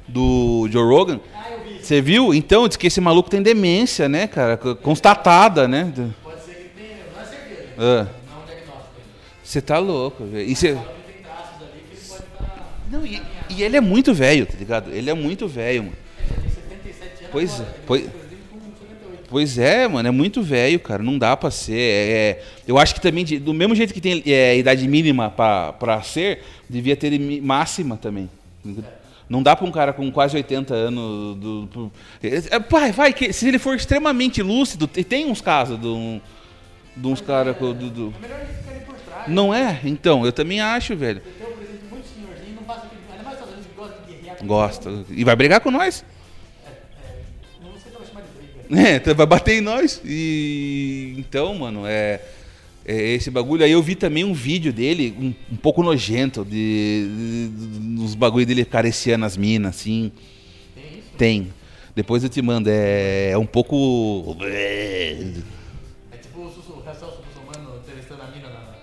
do 0.09 0.69
Joe 0.71 0.85
Rogan. 0.85 1.21
Ah, 1.35 1.51
eu 1.53 1.61
vi. 1.79 1.83
Você 1.85 2.01
viu? 2.01 2.33
Então, 2.35 2.67
diz 2.69 2.77
que 2.77 2.87
esse 2.87 3.01
maluco 3.01 3.29
tem 3.31 3.43
demência, 3.43 4.09
né, 4.09 4.27
cara? 4.27 4.57
Constatada, 4.57 5.67
né? 5.67 5.93
Pode 6.23 6.41
ser 6.43 6.53
que 6.55 6.69
tenha, 6.77 6.97
não 7.15 7.23
é 7.23 7.25
certeza. 7.25 7.69
Ah. 7.79 7.81
Não 7.81 8.41
é 8.41 8.43
um 8.43 8.47
diagnóstico. 8.47 8.95
Você 9.43 9.61
tá 9.61 9.79
louco, 9.79 10.25
velho. 10.25 10.49
E 10.49 10.55
cê- 10.57 10.75
Fala 10.75 10.87
que 11.07 11.13
tem 11.13 11.23
traços 11.23 11.63
ali 11.63 11.83
que 11.89 11.97
ele 11.97 12.07
pode 12.09 12.23
estar. 12.23 12.83
Não, 12.91 13.07
e, 13.07 13.23
e 13.57 13.63
ele 13.63 13.77
é 13.77 13.81
muito 13.81 14.13
velho, 14.15 14.47
tá 14.47 14.55
ligado? 14.59 14.93
Ele 14.93 15.11
é 15.11 15.15
muito 15.15 15.49
velho, 15.49 15.85
mano. 15.85 15.97
Ele 16.19 16.29
já 16.29 16.35
tem 16.41 16.51
77 16.51 17.07
anos. 17.21 17.29
Pois 17.33 17.51
agora, 17.55 17.67
é, 17.69 17.71
ele 17.73 17.83
pois- 17.87 18.01
fez 18.03 18.13
presidente 18.13 18.43
com 18.51 18.59
78. 18.61 19.22
Pois 19.33 19.57
é, 19.57 19.89
mano, 19.89 20.07
é 20.07 20.11
muito 20.11 20.43
velho, 20.43 20.79
cara. 20.79 21.03
Não 21.03 21.17
dá 21.17 21.35
pra 21.35 21.51
ser. 21.51 21.73
É, 21.73 22.11
é- 22.13 22.43
eu 22.69 22.77
acho 22.77 22.95
que 22.95 23.01
também, 23.01 23.25
de- 23.25 23.39
do 23.39 23.55
mesmo 23.55 23.75
jeito 23.75 23.95
que 23.95 24.01
tem 24.01 24.23
é, 24.27 24.59
idade 24.59 24.87
mínima 24.87 25.31
pra, 25.31 25.73
pra 25.73 26.03
ser, 26.03 26.43
devia 26.69 26.95
ter 26.95 27.19
máxima 27.41 27.97
também. 27.97 28.29
Não 29.31 29.43
dá 29.43 29.57
pra 29.57 29.67
um 29.67 29.73
cara 29.73 29.95
com 29.95 30.13
quase 30.13 30.37
80 30.37 30.75
anos. 30.75 31.35
Do, 31.39 31.67
pro- 31.73 31.93
é, 32.23 32.61
pai, 32.61 32.93
vai, 32.93 33.11
que, 33.15 33.33
se 33.33 33.49
ele 33.49 33.59
for 33.59 33.75
extremamente 33.75 34.43
lúcido, 34.43 34.89
e 34.95 35.03
tem 35.03 35.25
uns 35.25 35.41
casos 35.41 35.81
de, 35.81 35.87
um, 35.87 36.21
de 36.95 37.07
uns 37.07 37.23
caras. 37.23 37.57
do- 37.57 37.73
do- 37.73 38.15
É 38.19 38.21
melhor 38.21 38.39
ele 38.39 38.53
ficar 38.53 38.71
ali 38.73 38.81
por 38.85 38.95
trás. 38.97 39.29
Não 39.29 39.55
é? 39.55 39.81
Então, 39.83 40.27
eu 40.27 40.33
também 40.33 40.61
acho, 40.61 40.95
velho. 40.95 41.23
Gosta. 44.47 45.05
E 45.09 45.25
vai 45.25 45.35
brigar 45.37 45.61
com 45.61 45.71
nós. 45.71 46.05
É, 48.73 48.97
então 48.97 49.15
vai 49.15 49.27
bater 49.27 49.59
em 49.59 49.61
nós. 49.61 50.01
E 50.05 51.15
então, 51.19 51.55
mano, 51.55 51.87
é, 51.87 52.21
é 52.87 52.97
esse 53.15 53.31
bagulho. 53.31 53.65
Aí 53.65 53.73
eu 53.73 53.83
vi 53.83 53.95
também 53.95 54.25
um 54.25 54.33
vídeo 54.33 54.73
dele, 54.73 55.15
um, 55.19 55.35
um 55.53 55.57
pouco 55.57 55.83
nojento, 55.83 56.45
de, 56.45 57.51
dos 57.97 58.15
bagulho 58.15 58.47
dele 58.47 58.63
acariciando 58.63 59.25
as 59.27 59.37
minas, 59.37 59.77
assim. 59.77 60.11
Tem 60.75 60.85
isso? 60.99 61.09
Tem. 61.19 61.53
Depois 61.95 62.23
eu 62.25 62.31
te 62.31 62.41
mando. 62.41 62.71
É, 62.71 63.31
é 63.33 63.39
um 63.39 63.45
pouco. 63.45 64.37
É 64.41 65.17
tipo 66.23 66.41
o 66.41 66.51
Sussu- 66.51 66.79
o 66.79 66.83
Celso 66.83 67.05
Russomano 67.27 67.79
entrevistando 67.83 68.23
a 68.23 68.27
mina 68.29 68.49
na. 68.49 68.75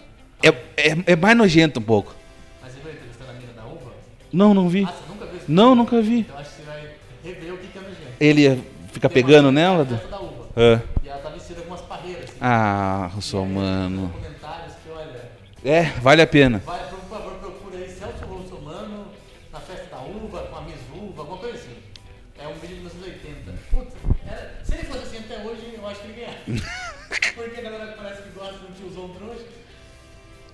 É, 0.43 0.49
é, 0.89 1.13
é 1.13 1.15
mais 1.15 1.35
nojento 1.35 1.79
um 1.79 1.83
pouco. 1.83 2.15
Mas 2.61 2.73
você 2.73 2.79
viu 2.81 2.91
entrevistando 2.91 3.31
a 3.31 3.33
mina 3.33 3.53
da 3.53 3.65
uva? 3.65 3.91
Não, 4.31 4.53
não 4.53 4.69
vi. 4.69 4.83
Ah, 4.83 4.91
você 4.91 5.11
nunca 5.11 5.25
viu 5.25 5.37
esse 5.37 5.51
Não, 5.51 5.73
nunca 5.73 5.99
vi. 5.99 6.19
Então 6.19 6.37
acho 6.37 6.51
que 6.51 6.55
você 6.57 6.63
vai 6.63 6.81
rever 7.23 7.53
o 7.53 7.57
que 7.57 7.67
que 7.67 7.77
é 7.77 7.81
nojento. 7.81 8.07
Ele 8.19 8.61
fica 8.91 9.09
pegando 9.09 9.51
nela? 9.51 9.85
da 9.85 10.19
uva. 10.19 10.47
Ah, 10.55 10.81
E 11.03 11.07
ela 11.09 11.19
tá 11.19 11.29
vestida 11.29 11.61
com 11.61 11.67
umas 11.69 11.81
parreiras. 11.81 12.23
Assim. 12.25 12.37
Ah, 12.41 13.09
aí, 13.15 13.45
mano. 13.45 14.09
Comentários 14.13 14.73
que, 14.83 14.89
olha. 14.91 15.29
É, 15.63 15.83
vale 16.01 16.21
a 16.21 16.27
pena. 16.27 16.61
Vai, 16.65 16.79
por 16.89 16.99
favor, 17.01 17.33
procura 17.33 17.77
aí 17.77 17.89
Celso 17.89 18.25
Russomano 18.25 19.05
na 19.51 19.59
festa 19.59 19.95
da 19.95 20.01
uva, 20.01 20.39
com 20.43 20.55
a 20.57 20.61
Miss 20.61 20.75
Uva, 20.95 21.21
alguma 21.21 21.37
coisa 21.37 21.55
assim. 21.57 21.75
É 22.41 22.47
um 22.47 22.53
vídeo 22.53 22.77
de 22.77 22.81
1980. 22.83 23.51
Putz, 23.71 23.93
era- 24.25 24.59
se 24.63 24.73
ele 24.73 24.83
fosse 24.83 24.99
assim 25.03 25.17
até 25.17 25.43
hoje, 25.45 25.73
eu 25.77 25.87
acho 25.87 25.99
que 26.01 26.07
ele 26.07 26.21
ganhava. 26.21 26.69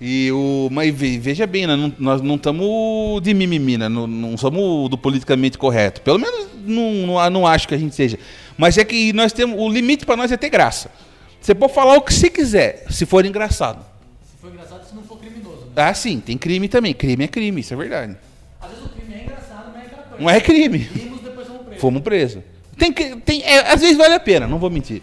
E 0.00 0.30
o, 0.30 0.68
mas 0.70 0.94
ve- 0.94 1.18
veja 1.18 1.46
bem, 1.46 1.66
né, 1.66 1.92
nós 1.98 2.20
não 2.20 2.34
estamos 2.34 3.22
de 3.22 3.32
mimimi, 3.32 3.78
né? 3.78 3.88
não, 3.88 4.06
não 4.06 4.36
somos 4.36 4.90
do 4.90 4.98
politicamente 4.98 5.56
correto. 5.56 6.02
Pelo 6.02 6.18
menos 6.18 6.48
não, 6.66 6.92
não, 7.06 7.30
não 7.30 7.46
acho 7.46 7.66
que 7.66 7.74
a 7.74 7.78
gente 7.78 7.94
seja. 7.94 8.18
Mas 8.58 8.76
é 8.76 8.84
que 8.84 9.12
nós 9.14 9.32
temos. 9.32 9.58
O 9.58 9.68
limite 9.68 10.04
para 10.04 10.16
nós 10.16 10.30
é 10.30 10.36
ter 10.36 10.50
graça. 10.50 10.90
Você 11.40 11.54
pode 11.54 11.72
falar 11.72 11.96
o 11.96 12.02
que 12.02 12.12
você 12.12 12.28
quiser, 12.28 12.84
se 12.90 13.06
for 13.06 13.24
engraçado. 13.24 13.78
Se 14.24 14.36
for 14.40 14.50
engraçado, 14.52 14.86
se 14.86 14.94
não 14.94 15.02
for 15.02 15.18
criminoso, 15.18 15.66
né? 15.66 15.72
Ah, 15.76 15.94
sim, 15.94 16.20
tem 16.20 16.36
crime 16.36 16.68
também. 16.68 16.92
Crime 16.92 17.24
é 17.24 17.28
crime, 17.28 17.60
isso 17.60 17.72
é 17.72 17.76
verdade. 17.76 18.16
Às 18.60 18.70
vezes 18.70 18.84
o 18.84 18.88
crime 18.90 19.14
é 19.14 19.22
engraçado, 19.24 19.70
mas 19.72 19.82
é 19.82 19.86
aquela 19.86 20.02
coisa. 20.02 20.22
Não 20.22 20.28
é 20.30 20.40
crime. 20.40 20.78
Rimos, 20.78 21.20
depois 21.22 21.46
vamos 21.46 21.62
presos. 21.62 21.80
Fomos 21.80 22.02
presos. 22.02 22.42
Tem. 22.76 22.92
Tem, 22.92 23.42
é, 23.44 23.72
às 23.72 23.80
vezes 23.80 23.96
vale 23.96 24.12
a 24.14 24.20
pena, 24.20 24.46
não 24.46 24.58
vou 24.58 24.68
mentir. 24.68 25.00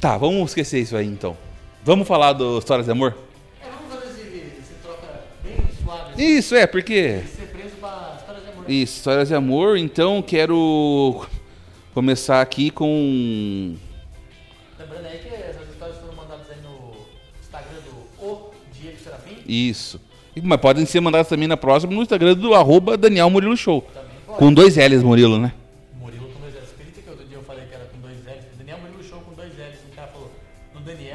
Tá, 0.00 0.16
vamos 0.16 0.50
esquecer 0.50 0.80
isso 0.80 0.96
aí 0.96 1.06
então. 1.06 1.36
Vamos 1.86 2.08
falar 2.08 2.32
do 2.32 2.58
Histórias 2.58 2.86
de 2.86 2.90
Amor? 2.90 3.14
É, 3.62 3.66
vamos 3.70 3.94
fazer 3.94 4.20
esse, 4.20 4.38
esse 4.58 4.74
troca 4.82 5.06
bem 5.44 5.54
suave. 5.84 6.14
assim. 6.14 6.36
Isso, 6.36 6.56
é, 6.56 6.66
porque. 6.66 7.20
Ser 7.20 7.46
preso 7.46 7.76
pra 7.76 8.16
histórias 8.18 8.42
de 8.42 8.50
amor. 8.50 8.64
Isso, 8.68 8.96
histórias 8.96 9.28
de 9.28 9.34
amor. 9.36 9.78
Então 9.78 10.20
quero 10.20 11.24
começar 11.94 12.42
aqui 12.42 12.72
com. 12.72 13.76
Lembrando 14.80 15.06
aí 15.06 15.18
que 15.18 15.28
essas 15.28 15.68
histórias 15.68 15.96
foram 15.98 16.16
mandadas 16.16 16.50
aí 16.50 16.56
no 16.60 16.96
Instagram 17.40 17.78
do 17.78 18.26
O 18.26 18.50
Diego 18.72 18.98
Serafim. 18.98 19.36
Isso. 19.46 20.00
Mas 20.42 20.60
podem 20.60 20.84
ser 20.86 21.00
mandadas 21.00 21.28
também 21.28 21.46
na 21.46 21.56
próxima 21.56 21.94
no 21.94 22.02
Instagram 22.02 22.34
do 22.34 22.52
arroba 22.52 22.96
Daniel 22.96 23.30
Murilo 23.30 23.56
Show. 23.56 23.86
Com 24.26 24.52
dois 24.52 24.76
L's, 24.76 25.04
Murilo, 25.04 25.38
né? 25.38 25.52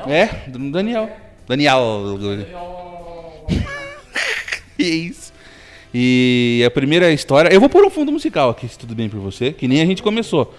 Daniel? 0.01 0.29
É, 0.29 0.49
do 0.49 0.71
Daniel. 0.71 1.09
Daniel. 1.47 2.17
Daniel. 2.17 3.47
E 4.79 4.83
é 4.83 4.87
isso. 4.87 5.31
E 5.93 6.63
a 6.65 6.71
primeira 6.71 7.11
história. 7.11 7.53
Eu 7.53 7.59
vou 7.59 7.69
pôr 7.69 7.85
um 7.85 7.89
fundo 7.89 8.11
musical 8.11 8.49
aqui, 8.49 8.67
se 8.67 8.79
tudo 8.79 8.95
bem 8.95 9.09
por 9.09 9.19
você, 9.19 9.51
que 9.51 9.67
nem 9.67 9.81
a 9.81 9.85
gente 9.85 10.01
começou. 10.01 10.53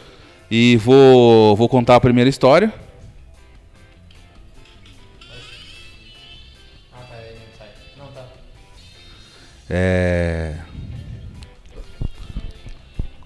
E 0.50 0.76
vou, 0.76 1.56
vou 1.56 1.68
contar 1.68 1.96
a 1.96 2.00
primeira 2.00 2.28
história. 2.28 2.72
Ah, 6.92 6.98
tá. 7.08 7.16
Aí 7.16 7.34
não 7.34 7.58
sai. 7.58 7.68
Não, 7.98 8.06
tá. 8.08 8.26
É. 9.70 10.56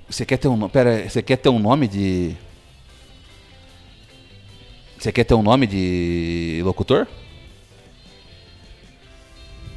Você 0.08 0.24
quer 0.24 0.36
ter 0.36 0.48
um 0.48 0.56
nome. 0.56 0.72
Pera, 0.72 1.08
você 1.08 1.20
quer 1.20 1.36
ter 1.36 1.48
um 1.48 1.58
nome 1.58 1.88
de. 1.88 2.36
Você 4.98 5.12
quer 5.12 5.24
ter 5.24 5.34
um 5.34 5.42
nome 5.42 5.66
de 5.66 6.60
locutor? 6.64 7.06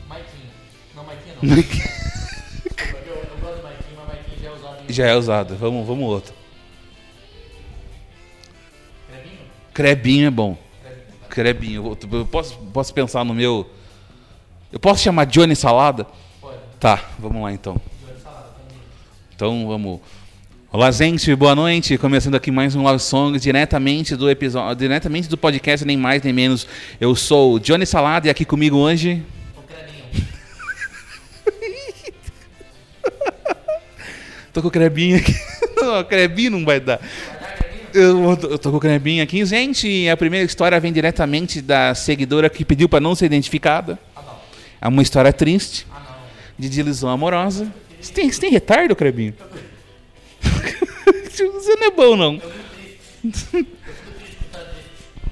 Maiquinho. 0.07 0.49
Não, 0.95 1.03
Maiquinho 1.03 1.35
não. 1.41 1.55
eu, 1.55 1.63
eu 3.15 3.37
gosto 3.41 3.57
do 3.57 3.63
Maiquinho, 3.63 3.97
mas 3.97 4.07
Maiquinho 4.07 4.39
já 4.41 4.47
é 4.47 4.53
usado. 4.55 4.83
Já 4.89 5.07
é 5.07 5.15
usado. 5.15 5.55
Vamos, 5.57 5.85
vamos 5.85 6.05
outro. 6.05 6.33
Crebinho? 9.07 9.39
Crebinho 9.73 10.27
é 10.27 10.31
bom. 10.31 10.57
Crebinho. 10.81 11.05
tá. 11.19 11.27
Crebinho. 11.27 11.97
Eu 12.11 12.25
posso, 12.25 12.57
posso 12.57 12.93
pensar 12.93 13.23
no 13.25 13.33
meu. 13.33 13.69
Eu 14.71 14.79
posso 14.79 15.03
chamar 15.03 15.25
Johnny 15.25 15.55
Salada? 15.55 16.07
Pode. 16.39 16.57
Tá, 16.79 17.09
vamos 17.19 17.41
lá 17.41 17.51
então. 17.51 17.79
Joelho 18.01 18.19
salada. 18.21 18.47
também. 18.57 18.81
Então 19.35 19.67
vamos. 19.67 19.99
Olá, 20.71 20.91
gente, 20.91 21.35
boa 21.35 21.55
noite. 21.55 21.97
Começando 21.97 22.35
aqui 22.35 22.51
mais 22.51 22.75
um 22.75 22.83
Love 22.83 22.99
Song 22.99 23.39
diretamente 23.39 24.15
do 24.15 24.29
episódio, 24.29 24.75
diretamente 24.75 25.27
do 25.27 25.35
podcast, 25.35 25.83
nem 25.83 25.97
mais 25.97 26.21
nem 26.21 26.31
menos. 26.31 26.67
Eu 27.01 27.15
sou 27.15 27.55
o 27.55 27.59
Johnny 27.59 27.87
Salada 27.87 28.27
e 28.27 28.29
aqui 28.29 28.45
comigo 28.45 28.77
hoje. 28.77 29.23
Tô 34.53 34.61
com 34.61 34.67
o 34.67 34.71
Crebinho 34.71 35.17
aqui. 35.17 35.33
Não, 35.75 36.03
Crebinho 36.03 36.51
não 36.51 36.63
vai 36.63 36.79
dar. 36.79 37.01
Eu 37.91 38.37
tô, 38.37 38.49
eu 38.49 38.59
com 38.59 38.77
o 38.77 38.79
Crebinho 38.79 39.23
aqui. 39.23 39.43
Gente, 39.45 40.07
a 40.07 40.15
primeira 40.15 40.45
história 40.45 40.79
vem 40.79 40.93
diretamente 40.93 41.63
da 41.63 41.95
seguidora 41.95 42.47
que 42.47 42.63
pediu 42.63 42.87
para 42.87 42.99
não 42.99 43.15
ser 43.15 43.25
identificada. 43.25 43.97
É 44.79 44.87
uma 44.87 45.01
história 45.01 45.33
triste 45.33 45.87
de 46.59 46.69
desilusão 46.69 47.09
amorosa. 47.09 47.67
Você 47.99 48.13
tem, 48.13 48.31
você 48.31 48.39
tem 48.39 48.51
retardo, 48.51 48.95
Crebinho? 48.95 49.33
Você 51.31 51.75
não 51.75 51.87
é 51.87 51.91
bom, 51.91 52.15
não. 52.15 52.41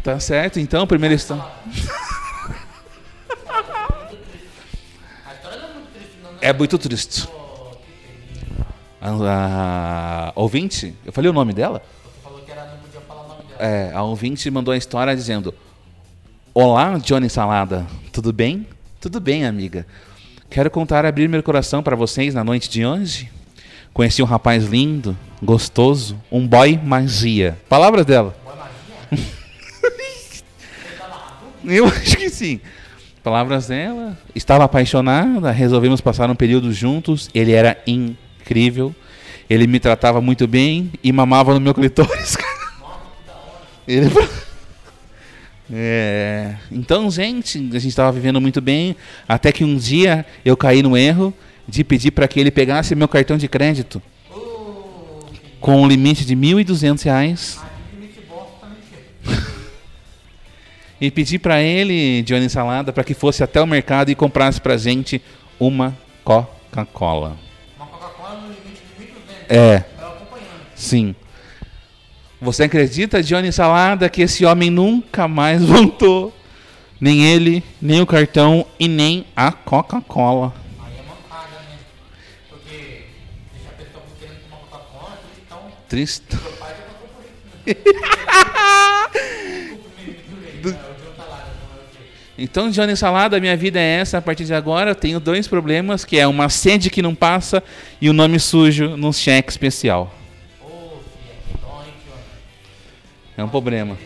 Tá 0.04 0.20
certo, 0.20 0.60
então, 0.60 0.88
história 5.34 5.58
não 5.68 5.78
é 6.42 6.54
muito 6.54 6.78
triste. 6.78 7.28
A, 9.02 10.30
a 10.30 10.32
ouvinte, 10.36 10.94
eu 11.06 11.12
falei 11.12 11.30
o 11.30 11.34
nome 11.34 11.54
dela. 11.54 11.82
É, 13.60 13.92
a 13.94 14.04
ouvinte 14.04 14.50
mandou 14.52 14.74
a 14.74 14.78
história 14.78 15.16
dizendo: 15.16 15.54
Olá, 16.54 16.98
Johnny 17.00 17.30
Salada, 17.30 17.86
tudo 18.12 18.32
bem? 18.32 18.68
Tudo 19.02 19.20
bem, 19.20 19.46
amiga. 19.46 19.86
Quero 20.50 20.72
contar 20.72 21.06
abrir 21.06 21.28
meu 21.28 21.44
coração 21.44 21.84
para 21.84 21.96
vocês 21.96 22.34
na 22.34 22.44
noite 22.44 22.70
de 22.70 22.86
hoje. 22.86 23.30
Conheci 23.98 24.22
um 24.22 24.26
rapaz 24.26 24.64
lindo, 24.66 25.18
gostoso, 25.42 26.22
um 26.32 26.48
boy 26.48 26.80
magia. 26.84 27.58
Palavras 27.68 28.06
dela. 28.06 28.38
Boa 28.44 28.56
magia? 29.10 30.44
Eu 31.66 31.88
acho 31.88 32.16
que 32.16 32.30
sim. 32.30 32.60
Palavras 33.24 33.66
dela. 33.66 34.16
Estava 34.36 34.66
apaixonada, 34.66 35.50
resolvemos 35.50 36.00
passar 36.00 36.30
um 36.30 36.36
período 36.36 36.72
juntos. 36.72 37.28
Ele 37.34 37.54
era 37.54 37.76
incrível. 37.88 38.94
Ele 39.50 39.66
me 39.66 39.80
tratava 39.80 40.22
muito 40.22 40.48
bem 40.48 40.92
e 41.04 41.12
mamava 41.12 41.56
no 41.56 41.60
meu 41.60 41.74
clitóris. 41.74 42.38
Ele... 43.88 44.12
É, 45.74 46.54
então, 46.72 47.10
gente, 47.10 47.58
a 47.58 47.80
gente 47.80 47.88
estava 47.88 48.12
vivendo 48.12 48.40
muito 48.40 48.62
bem, 48.62 48.96
até 49.28 49.52
que 49.52 49.66
um 49.66 49.76
dia 49.76 50.24
eu 50.46 50.56
caí 50.56 50.84
no 50.84 50.96
erro 50.96 51.34
de 51.68 51.84
pedir 51.84 52.12
para 52.12 52.28
que 52.28 52.40
ele 52.40 52.52
pegasse 52.52 52.96
meu 52.96 53.08
cartão 53.08 53.38
de 53.38 53.48
crédito 53.48 54.02
que 55.28 55.40
com 55.60 55.82
um 55.82 55.88
limite 55.88 56.26
de 56.26 56.36
1.200 56.36 57.04
reais 57.04 57.60
ah, 57.62 57.68
que 57.90 57.96
limite 57.96 58.22
bosta 58.22 58.54
também 58.62 58.78
chega. 58.90 59.46
e 61.02 61.12
pedir 61.12 61.40
para 61.40 61.62
ele, 61.62 62.24
Johnny 62.24 62.50
Salada, 62.50 62.94
para 62.94 63.04
que 63.04 63.14
fosse 63.14 63.44
até 63.44 63.62
o 63.62 63.68
mercado 63.68 64.10
e 64.10 64.16
comprasse 64.16 64.62
pra 64.62 64.78
gente 64.78 65.22
uma 65.60 65.98
Coca-Cola. 66.24 67.38
Uma 67.76 67.88
Coca-Cola 67.88 68.42
no 68.42 68.48
limite 68.48 68.82
de 68.98 69.06
1.200. 69.06 69.12
É, 69.50 69.84
sim. 70.76 71.16
Você 72.40 72.64
acredita, 72.64 73.24
Johnny 73.24 73.52
Salada, 73.52 74.08
que 74.10 74.22
esse 74.22 74.46
homem 74.46 74.70
nunca 74.70 75.28
mais 75.28 75.62
voltou? 75.66 76.34
Nem 77.00 77.26
ele, 77.26 77.64
nem 77.82 78.02
o 78.02 78.06
cartão 78.06 78.66
e 78.80 78.88
nem 78.88 79.26
a 79.36 79.52
Coca-Cola. 79.52 80.67
o 87.66 87.68
quê? 87.68 87.76
Então, 92.38 92.70
Johnny 92.70 92.96
Salada, 92.96 93.40
minha 93.40 93.58
vida 93.58 93.80
é 93.80 93.96
essa. 94.00 94.20
A 94.20 94.22
partir 94.22 94.46
de 94.46 94.54
agora, 94.54 94.92
eu 94.92 94.96
tenho 94.96 95.20
dois 95.20 95.48
problemas, 95.48 96.06
que 96.06 96.20
é 96.20 96.28
uma 96.28 96.50
sede 96.50 96.90
que 96.90 97.02
não 97.02 97.16
passa 97.16 97.64
e 98.00 98.10
o 98.10 98.14
nome 98.14 98.40
sujo 98.40 98.96
num 98.96 99.12
cheque 99.12 99.50
especial. 99.50 100.14
É 103.36 103.44
um 103.44 103.50
problema. 103.50 103.98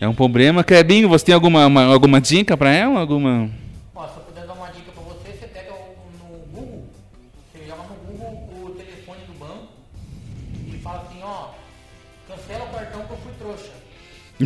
É 0.00 0.08
um 0.08 0.14
problema. 0.14 0.64
Clebinho, 0.64 1.08
você 1.08 1.26
tem 1.26 1.34
alguma, 1.34 1.66
uma- 1.66 1.84
alguma 1.84 2.20
dica 2.20 2.56
pra 2.56 2.70
ela? 2.72 3.00
Alguma... 3.00 3.50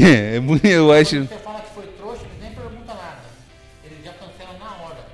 É, 0.00 0.36
é 0.36 0.74
eu 0.76 0.92
acho... 0.92 1.24
Você 1.24 1.34
fala 1.36 1.60
que 1.60 1.74
foi 1.74 1.84
trouxa, 1.98 2.22
eles 2.22 2.40
nem 2.40 2.50
perguntam 2.52 2.94
nada. 2.94 3.18
Eles 3.84 3.98
já 4.04 4.12
cancelam 4.12 4.58
na 4.58 4.84
hora. 4.84 5.06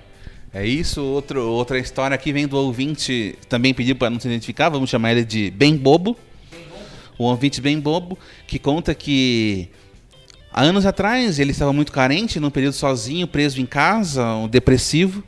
É 0.52 0.66
isso. 0.66 1.02
Outro, 1.02 1.42
outra 1.50 1.78
história 1.78 2.14
aqui 2.14 2.32
vem 2.32 2.46
do 2.46 2.56
ouvinte, 2.56 3.38
também 3.48 3.72
pediu 3.72 3.96
para 3.96 4.10
não 4.10 4.20
se 4.20 4.28
identificar, 4.28 4.68
vamos 4.68 4.90
chamar 4.90 5.12
ele 5.12 5.24
de 5.24 5.50
Bem 5.50 5.76
Bobo. 5.76 6.16
O 7.16 7.24
ouvinte 7.24 7.60
Bem 7.60 7.78
Bobo, 7.78 8.18
que 8.46 8.58
conta 8.58 8.94
que 8.94 9.68
há 10.52 10.62
anos 10.62 10.84
atrás 10.84 11.38
ele 11.38 11.52
estava 11.52 11.72
muito 11.72 11.92
carente, 11.92 12.40
num 12.40 12.50
período 12.50 12.74
sozinho, 12.74 13.26
preso 13.26 13.60
em 13.60 13.66
casa, 13.66 14.26
um 14.34 14.48
depressivo. 14.48 15.22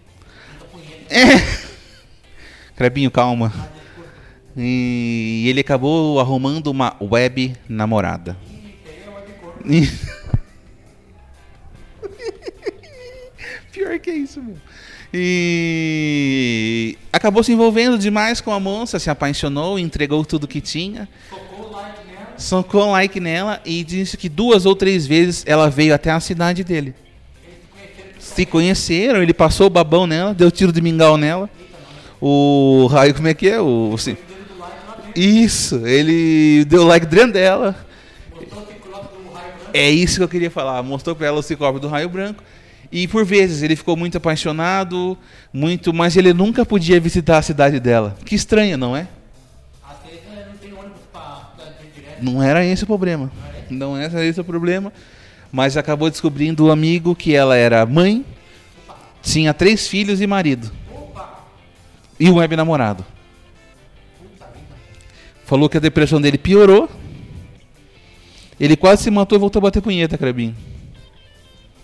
É. 1.08 1.66
Crebinho, 2.76 3.10
calma. 3.10 3.52
E 4.56 5.44
ele 5.48 5.60
acabou 5.60 6.18
arrumando 6.18 6.66
uma 6.68 6.96
web 7.00 7.54
namorada. 7.68 8.36
Pior 13.72 13.98
que 13.98 14.10
é 14.10 14.14
isso, 14.14 14.42
meu. 14.42 14.56
E 15.12 16.96
acabou 17.12 17.42
se 17.42 17.52
envolvendo 17.52 17.98
demais 17.98 18.40
com 18.40 18.52
a 18.52 18.60
moça, 18.60 18.98
se 18.98 19.08
apaixonou, 19.08 19.78
entregou 19.78 20.24
tudo 20.24 20.48
que 20.48 20.60
tinha, 20.60 21.08
Tocou 21.30 21.68
o 21.68 21.72
like 21.72 22.06
nela, 22.06 22.34
socou 22.36 22.90
like 22.90 23.20
nela 23.20 23.60
e 23.64 23.84
disse 23.84 24.16
que 24.16 24.28
duas 24.28 24.66
ou 24.66 24.76
três 24.76 25.06
vezes 25.06 25.44
ela 25.46 25.70
veio 25.70 25.94
até 25.94 26.10
a 26.10 26.20
cidade 26.20 26.64
dele. 26.64 26.94
Se 28.18 28.44
conheceram, 28.44 29.22
ele 29.22 29.32
passou 29.32 29.68
o 29.68 29.70
babão 29.70 30.06
nela, 30.06 30.34
deu 30.34 30.50
tiro 30.50 30.72
de 30.72 30.80
mingau 30.80 31.16
nela. 31.16 31.48
O 32.20 32.88
raio, 32.90 33.14
como 33.14 33.28
é 33.28 33.34
que 33.34 33.48
é? 33.48 33.60
O, 33.60 33.96
sim. 33.96 34.16
Isso, 35.14 35.86
ele 35.86 36.64
deu 36.66 36.84
like 36.84 37.06
dentro 37.06 37.32
dela. 37.32 37.86
É 39.72 39.90
isso 39.90 40.16
que 40.16 40.24
eu 40.24 40.28
queria 40.28 40.50
falar. 40.50 40.82
Mostrou 40.82 41.14
pra 41.14 41.26
ela 41.26 41.38
o 41.38 41.42
ciclope 41.42 41.80
do 41.80 41.88
raio 41.88 42.08
branco. 42.08 42.42
E 42.90 43.08
por 43.08 43.24
vezes 43.24 43.62
ele 43.62 43.74
ficou 43.74 43.96
muito 43.96 44.16
apaixonado, 44.16 45.18
muito, 45.52 45.92
mas 45.92 46.16
ele 46.16 46.32
nunca 46.32 46.64
podia 46.64 47.00
visitar 47.00 47.38
a 47.38 47.42
cidade 47.42 47.80
dela. 47.80 48.16
Que 48.24 48.34
estranho, 48.34 48.76
não 48.78 48.96
é? 48.96 49.08
É, 52.18 52.22
não 52.22 52.42
era 52.42 52.64
esse 52.64 52.84
o 52.84 52.86
problema. 52.86 53.30
Não 53.68 53.96
era 53.96 54.24
esse 54.24 54.40
o 54.40 54.44
problema. 54.44 54.92
Mas 55.50 55.76
acabou 55.76 56.10
descobrindo 56.10 56.66
o 56.66 56.70
amigo 56.70 57.14
que 57.14 57.34
ela 57.34 57.56
era 57.56 57.84
mãe, 57.86 58.24
tinha 59.22 59.52
três 59.52 59.88
filhos 59.88 60.20
e 60.20 60.26
marido. 60.26 60.70
Opa! 60.92 61.44
E 62.18 62.30
um 62.30 62.36
web 62.36 62.56
namorado. 62.56 63.04
Falou 65.44 65.68
que 65.68 65.76
a 65.76 65.80
depressão 65.80 66.20
dele 66.20 66.38
piorou. 66.38 66.88
Ele 68.58 68.76
quase 68.76 69.02
se 69.04 69.10
matou 69.10 69.36
e 69.36 69.40
voltou 69.40 69.60
a 69.60 69.62
bater 69.64 69.82
punheta, 69.82 70.16
Crebinho. 70.16 70.56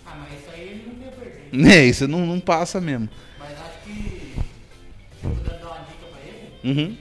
Ah, 0.05 0.15
mas 0.19 0.39
isso 0.39 0.49
aí 0.53 0.61
ele 0.61 0.83
não 0.87 1.05
ia 1.05 1.11
perder. 1.11 1.77
É, 1.79 1.85
isso 1.85 2.07
não, 2.07 2.25
não 2.25 2.39
passa 2.39 2.81
mesmo. 2.81 3.07
Mas 3.39 3.51
acho 3.51 3.77
que 3.85 3.91
se 3.93 5.23
eu 5.23 5.29
puder 5.31 5.59
dar 5.59 5.67
uma 5.67 5.85
dica 5.85 6.07
pra 6.11 6.19
ele, 6.25 6.79
Uhum. 6.81 6.97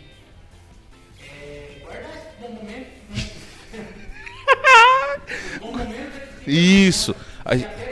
é 1.23 1.79
guardar 1.83 2.11
esse 2.11 2.41
bom 2.41 2.49
momento, 2.55 2.87
né? 3.11 3.27
Os 5.55 5.61
bons 5.61 5.77
momentos 5.77 6.19
é 6.47 6.51
Isso. 6.51 7.17
A. 7.45 7.83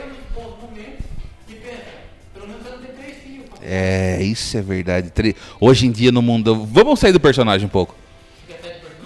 É, 3.63 4.21
isso 4.23 4.57
é 4.57 4.61
verdade. 4.61 5.11
Hoje 5.59 5.85
em 5.87 5.91
dia 5.91 6.11
no 6.11 6.21
mundo. 6.21 6.65
Vamos 6.65 6.99
sair 6.99 7.11
do 7.13 7.19
personagem 7.19 7.67
um 7.67 7.69
pouco. 7.69 7.95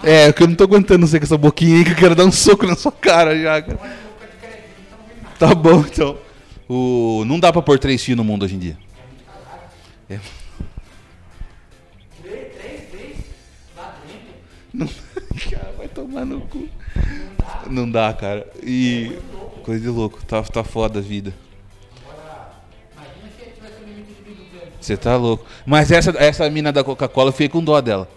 É, 0.02 0.32
que 0.32 0.42
eu 0.42 0.48
não 0.48 0.54
tô 0.54 0.64
aguentando 0.64 1.06
você 1.06 1.18
com 1.18 1.24
essa 1.24 1.38
boquinha 1.38 1.78
aí, 1.78 1.84
que 1.84 1.92
eu 1.92 1.96
quero 1.96 2.14
dar 2.14 2.24
um 2.24 2.32
soco 2.32 2.66
na 2.66 2.76
sua 2.76 2.92
cara 2.92 3.38
já, 3.38 3.62
cara. 3.62 3.78
Tá 5.38 5.54
bom, 5.54 5.80
então. 5.80 6.18
O... 6.68 7.24
Não 7.26 7.38
dá 7.38 7.52
pra 7.52 7.62
pôr 7.62 7.78
três 7.78 8.02
fios 8.02 8.16
no 8.16 8.24
mundo 8.24 8.44
hoje 8.44 8.56
em 8.56 8.58
dia. 8.58 8.78
É. 10.08 10.18
Três, 12.22 12.52
três 12.54 12.80
dentro. 12.90 13.24
Não... 14.72 14.88
Cara, 15.50 15.74
vai 15.76 15.88
tomar 15.88 16.24
no 16.24 16.40
cu. 16.42 16.68
Não 17.68 17.90
dá, 17.90 18.12
cara. 18.12 18.46
E. 18.62 19.18
Coisa 19.62 19.80
de 19.80 19.88
louco. 19.88 20.24
Tá, 20.24 20.42
tá 20.42 20.64
foda 20.64 21.00
a 21.00 21.02
vida. 21.02 21.34
Agora, 22.02 22.52
imagina 22.94 23.28
se 23.36 23.50
tivesse 23.52 23.84
limite 23.84 24.12
de 24.24 24.30
1.200. 24.30 24.70
Você 24.80 24.96
tá 24.96 25.16
louco. 25.16 25.44
Mas 25.66 25.90
essa, 25.90 26.14
essa 26.18 26.48
mina 26.48 26.72
da 26.72 26.84
Coca-Cola 26.84 27.28
eu 27.28 27.32
fiquei 27.32 27.48
com 27.48 27.62
dó 27.62 27.80
dela. 27.80 28.08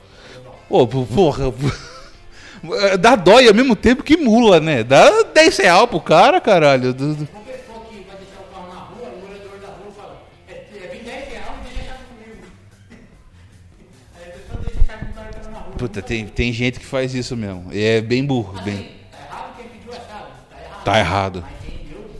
Ô, 0.69 0.87
po- 0.87 1.05
porra. 1.05 1.45
Dá 2.99 3.15
dó 3.15 3.39
e 3.39 3.47
ao 3.47 3.53
mesmo 3.53 3.75
tempo 3.75 4.03
que 4.03 4.17
mula, 4.17 4.59
né? 4.59 4.83
Dá 4.83 5.23
10 5.33 5.57
real 5.59 5.87
pro 5.87 6.01
cara, 6.01 6.41
caralho. 6.41 6.93
Do- 6.93 7.15
do- 7.15 7.27
Uma 7.31 7.41
pessoa 7.41 7.85
que 7.89 8.05
vai 8.05 8.17
deixar 8.17 8.41
o 8.41 8.53
carro 8.53 8.67
na 8.73 8.79
rua, 8.81 9.07
o 9.09 9.19
morador 9.21 9.59
da 9.61 9.67
rua 9.67 9.91
fala, 9.95 10.21
vem 10.47 11.03
10 11.03 11.27
reais 11.29 11.45
deixa 11.63 11.79
a 11.79 11.83
chave 11.85 12.03
comigo. 12.09 12.47
Aí 14.19 14.27
a 14.27 14.31
pessoa 14.31 14.61
deixa 14.61 14.79
a 14.81 14.83
chave 14.85 15.05
com 15.05 15.11
o 15.11 15.13
cara 15.15 15.27
que 15.29 15.39
tá 15.39 15.49
na 15.51 15.59
rua. 15.59 15.71
Puta, 15.77 16.01
tem, 16.01 16.27
tem 16.27 16.51
gente 16.51 16.79
que 16.79 16.85
faz 16.85 17.15
isso 17.15 17.37
mesmo. 17.37 17.67
É 17.71 18.01
bem 18.01 18.25
burro. 18.25 18.53
Assim, 18.59 18.65
Bem... 18.71 18.91
tá 19.11 19.17
errado 19.29 19.55
quem 19.57 19.67
pediu 19.69 19.91
a 19.93 19.95
chave, 19.95 20.31
tá 20.49 20.59
errado. 20.59 20.83
Tá 20.83 20.99
errado. 20.99 21.45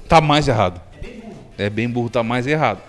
Tá 0.08 0.22
mais 0.22 0.48
errado. 0.48 0.82
é 0.98 1.02
bem 1.02 1.20
burro. 1.20 1.36
É 1.58 1.70
bem 1.70 1.90
burro, 1.90 2.10
tá 2.10 2.24
mais 2.24 2.48
errado. 2.48 2.80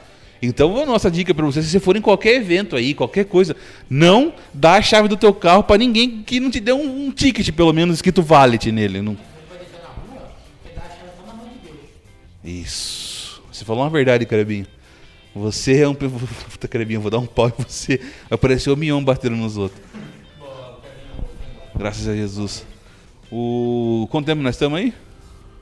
Então, 0.42 0.76
a 0.82 0.86
nossa 0.86 1.10
dica 1.10 1.34
para 1.34 1.44
você, 1.44 1.62
se 1.62 1.68
você 1.68 1.80
for 1.80 1.96
em 1.96 2.00
qualquer 2.00 2.36
evento 2.36 2.74
aí, 2.74 2.94
qualquer 2.94 3.24
coisa, 3.24 3.54
não 3.88 4.32
dá 4.54 4.74
a 4.74 4.82
chave 4.82 5.06
do 5.06 5.16
teu 5.16 5.34
carro 5.34 5.62
para 5.62 5.76
ninguém 5.76 6.22
que 6.22 6.40
não 6.40 6.50
te 6.50 6.60
dê 6.60 6.72
um, 6.72 7.06
um 7.06 7.10
ticket, 7.10 7.50
pelo 7.52 7.72
menos, 7.72 7.96
escrito 7.96 8.22
valet 8.22 8.72
nele. 8.72 9.02
Não... 9.02 9.16
Isso. 12.42 13.42
Você 13.52 13.64
falou 13.64 13.84
uma 13.84 13.90
verdade, 13.90 14.24
Carabinho. 14.24 14.66
Você 15.34 15.82
é 15.82 15.88
um. 15.88 15.94
Puta, 15.94 16.66
Carabinho, 16.66 17.00
vou 17.00 17.10
dar 17.10 17.18
um 17.18 17.26
pau 17.26 17.48
em 17.48 17.62
você. 17.62 18.00
Apareceu 18.30 18.74
o 18.74 18.76
Mion 18.76 19.02
batendo 19.02 19.36
nos 19.36 19.56
outros. 19.56 19.80
Graças 21.74 22.08
a 22.08 22.14
Jesus. 22.14 22.66
O. 23.30 24.08
Quanto 24.10 24.26
tempo 24.26 24.42
nós 24.42 24.56
estamos 24.56 24.78
aí? 24.78 24.92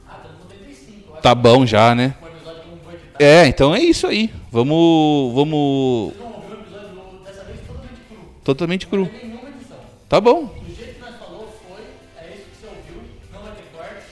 Ah, 0.09 0.21
no 0.25 0.49
85. 0.49 1.13
Acho 1.13 1.23
Tá 1.23 1.35
bom 1.35 1.67
já, 1.67 1.95
né? 1.95 2.15
que 2.19 2.25
o 2.25 2.29
episódio 2.29 2.63
como 2.63 2.81
foi 2.83 2.95
editado. 2.95 3.08
É, 3.19 3.47
então 3.47 3.75
é 3.75 3.81
isso 3.81 4.07
aí. 4.07 4.31
Vamos. 4.51 5.35
Vamos. 5.35 6.13
Vocês 6.15 6.19
vão 6.19 6.33
ouvir 6.35 6.53
o 6.53 6.61
episódio 6.61 7.21
dessa 7.25 7.45
vez 7.45 7.59
totalmente 7.67 8.01
cru. 8.09 8.19
Totalmente 8.45 8.87
cru. 8.87 9.01
Não 9.01 9.07
tem 9.09 9.29
nenhuma 9.29 9.49
edição. 9.51 9.77
Tá 10.09 10.21
bom. 10.21 10.45
Do 10.47 10.75
jeito 10.75 10.95
que 10.95 11.01
nós 11.01 11.17
falou 11.19 11.49
foi, 11.69 11.83
é 12.23 12.35
isso 12.35 12.45
que 12.45 12.57
você 12.61 12.67
ouviu, 12.67 13.03
não 13.33 13.43
vai 13.43 13.53
ter 13.53 13.63
corte. 13.77 14.07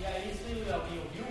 E 0.00 0.04
aí 0.06 0.32
se 0.34 0.72
alguém 0.72 0.98
ouviu, 0.98 1.24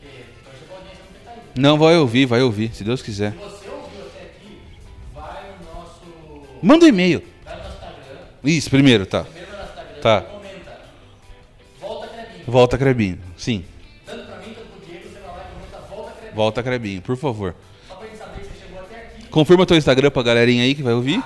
que 0.00 0.08
torce 0.44 0.64
pra 0.66 0.76
audiência 0.76 1.02
não 1.04 1.12
ter 1.12 1.24
caído. 1.24 1.60
Não, 1.60 1.78
vai 1.78 1.96
ouvir, 1.96 2.26
vai 2.26 2.42
ouvir, 2.42 2.74
se 2.74 2.82
Deus 2.84 3.00
quiser. 3.00 3.32
Se 3.32 3.38
você 3.38 3.68
ouviu 3.68 4.00
até 4.06 4.24
aqui, 4.26 4.58
vai 5.14 5.42
no 5.60 5.74
nosso. 5.80 6.48
Manda 6.62 6.84
um 6.84 6.88
e-mail. 6.88 7.22
Vai 7.44 7.54
no 7.56 7.62
nosso 7.62 7.74
Instagram. 7.76 8.20
Isso, 8.44 8.70
primeiro, 8.70 9.06
tá. 9.06 9.22
Primeiro 9.24 9.50
vai 9.52 9.60
no 9.60 9.68
Instagram 9.68 10.00
Tá. 10.02 10.20
comenta. 10.22 10.80
Volta 11.80 12.08
Crebinho. 12.08 12.44
Volta, 12.46 12.78
Crebinho. 12.78 13.18
Sim, 13.36 13.64
Volta 16.38 16.62
Crebinho. 16.62 17.02
por 17.02 17.16
favor. 17.16 17.52
Só 17.88 17.96
pra 17.96 18.06
gente 18.06 18.16
saber 18.16 18.42
que 18.42 18.46
você 18.46 18.64
chegou 18.64 18.78
até 18.78 18.94
aqui. 18.94 19.26
Confirma 19.28 19.66
teu 19.66 19.76
Instagram 19.76 20.08
pra 20.08 20.22
galerinha 20.22 20.62
aí 20.62 20.72
que 20.72 20.84
vai 20.84 20.94
ouvir. 20.94 21.20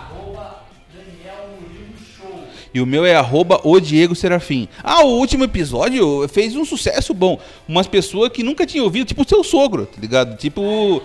E 2.72 2.80
o 2.80 2.86
meu 2.86 3.04
é 3.04 3.14
arroba 3.14 3.60
o 3.62 3.78
Diego 3.78 4.14
Serafim. 4.14 4.66
Ah, 4.82 5.04
o 5.04 5.18
último 5.18 5.44
episódio 5.44 6.26
fez 6.28 6.56
um 6.56 6.64
sucesso 6.64 7.12
bom. 7.12 7.38
Umas 7.68 7.86
pessoas 7.86 8.30
que 8.30 8.42
nunca 8.42 8.64
tinham 8.64 8.86
ouvido, 8.86 9.04
tipo 9.04 9.20
o 9.20 9.28
seu 9.28 9.44
sogro, 9.44 9.84
tá 9.84 10.00
ligado? 10.00 10.38
Tipo, 10.38 10.62
ouviu. 10.62 11.02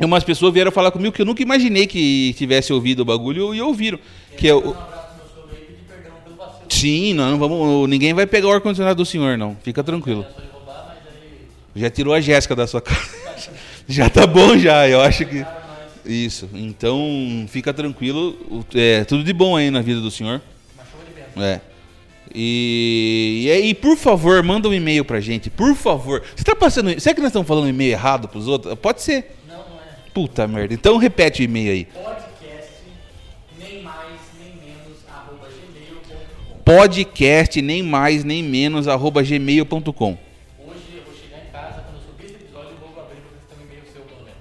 umas 0.00 0.24
pessoas 0.24 0.54
vieram 0.54 0.72
falar 0.72 0.90
comigo 0.90 1.12
que 1.12 1.20
eu 1.20 1.26
nunca 1.26 1.42
imaginei 1.42 1.86
que 1.86 2.34
tivesse 2.38 2.72
ouvido 2.72 3.00
o 3.00 3.04
bagulho 3.04 3.54
e 3.54 3.60
ouviram. 3.60 3.98
Que 4.38 4.48
é 4.48 4.54
o... 4.54 4.74
Sim, 6.70 7.12
não, 7.12 7.32
não 7.32 7.38
vamos, 7.38 7.86
ninguém 7.86 8.14
vai 8.14 8.26
pegar 8.26 8.48
o 8.48 8.52
ar-condicionado 8.52 8.96
do 8.96 9.04
senhor, 9.04 9.36
não. 9.36 9.54
Fica 9.62 9.84
tranquilo. 9.84 10.24
Já 11.74 11.90
tirou 11.90 12.14
a 12.14 12.20
Jéssica 12.20 12.54
da 12.54 12.66
sua 12.66 12.80
casa. 12.82 13.50
já 13.88 14.08
tá 14.08 14.26
bom 14.26 14.56
já, 14.58 14.88
eu 14.88 15.00
acho 15.00 15.24
que... 15.24 15.44
Isso, 16.06 16.50
então 16.52 17.46
fica 17.48 17.72
tranquilo. 17.72 18.36
É 18.74 19.04
tudo 19.04 19.24
de 19.24 19.32
bom 19.32 19.56
aí 19.56 19.70
na 19.70 19.80
vida 19.80 20.00
do 20.00 20.10
senhor. 20.10 20.40
É. 21.36 21.60
E, 22.34 23.42
e 23.44 23.50
aí, 23.50 23.74
por 23.74 23.96
favor, 23.96 24.42
manda 24.42 24.68
um 24.68 24.74
e-mail 24.74 25.04
pra 25.04 25.20
gente, 25.20 25.48
por 25.48 25.74
favor. 25.74 26.22
Você 26.34 26.44
tá 26.44 26.54
passando. 26.54 26.98
Será 27.00 27.14
que 27.14 27.20
nós 27.20 27.28
estamos 27.28 27.46
falando 27.46 27.64
um 27.64 27.68
e-mail 27.68 27.92
errado 27.92 28.28
pros 28.28 28.48
outros? 28.48 28.74
Pode 28.74 29.02
ser. 29.02 29.36
Não, 29.48 29.56
não 29.56 29.76
é. 29.80 30.10
Puta 30.12 30.46
merda. 30.46 30.74
Então 30.74 30.96
repete 30.96 31.42
o 31.42 31.44
e-mail 31.44 31.72
aí. 31.72 31.84
Podcast, 31.84 32.82
nem 33.58 33.82
mais, 33.82 34.20
nem 34.38 34.52
menos, 34.56 34.98
arroba 35.08 35.48
gmail.com. 35.48 36.62
Podcast, 36.64 37.62
nem 37.62 37.82
mais, 37.82 38.24
nem 38.24 38.42
menos, 38.42 38.88
arroba 38.88 39.22
gmail.com. 39.22 40.18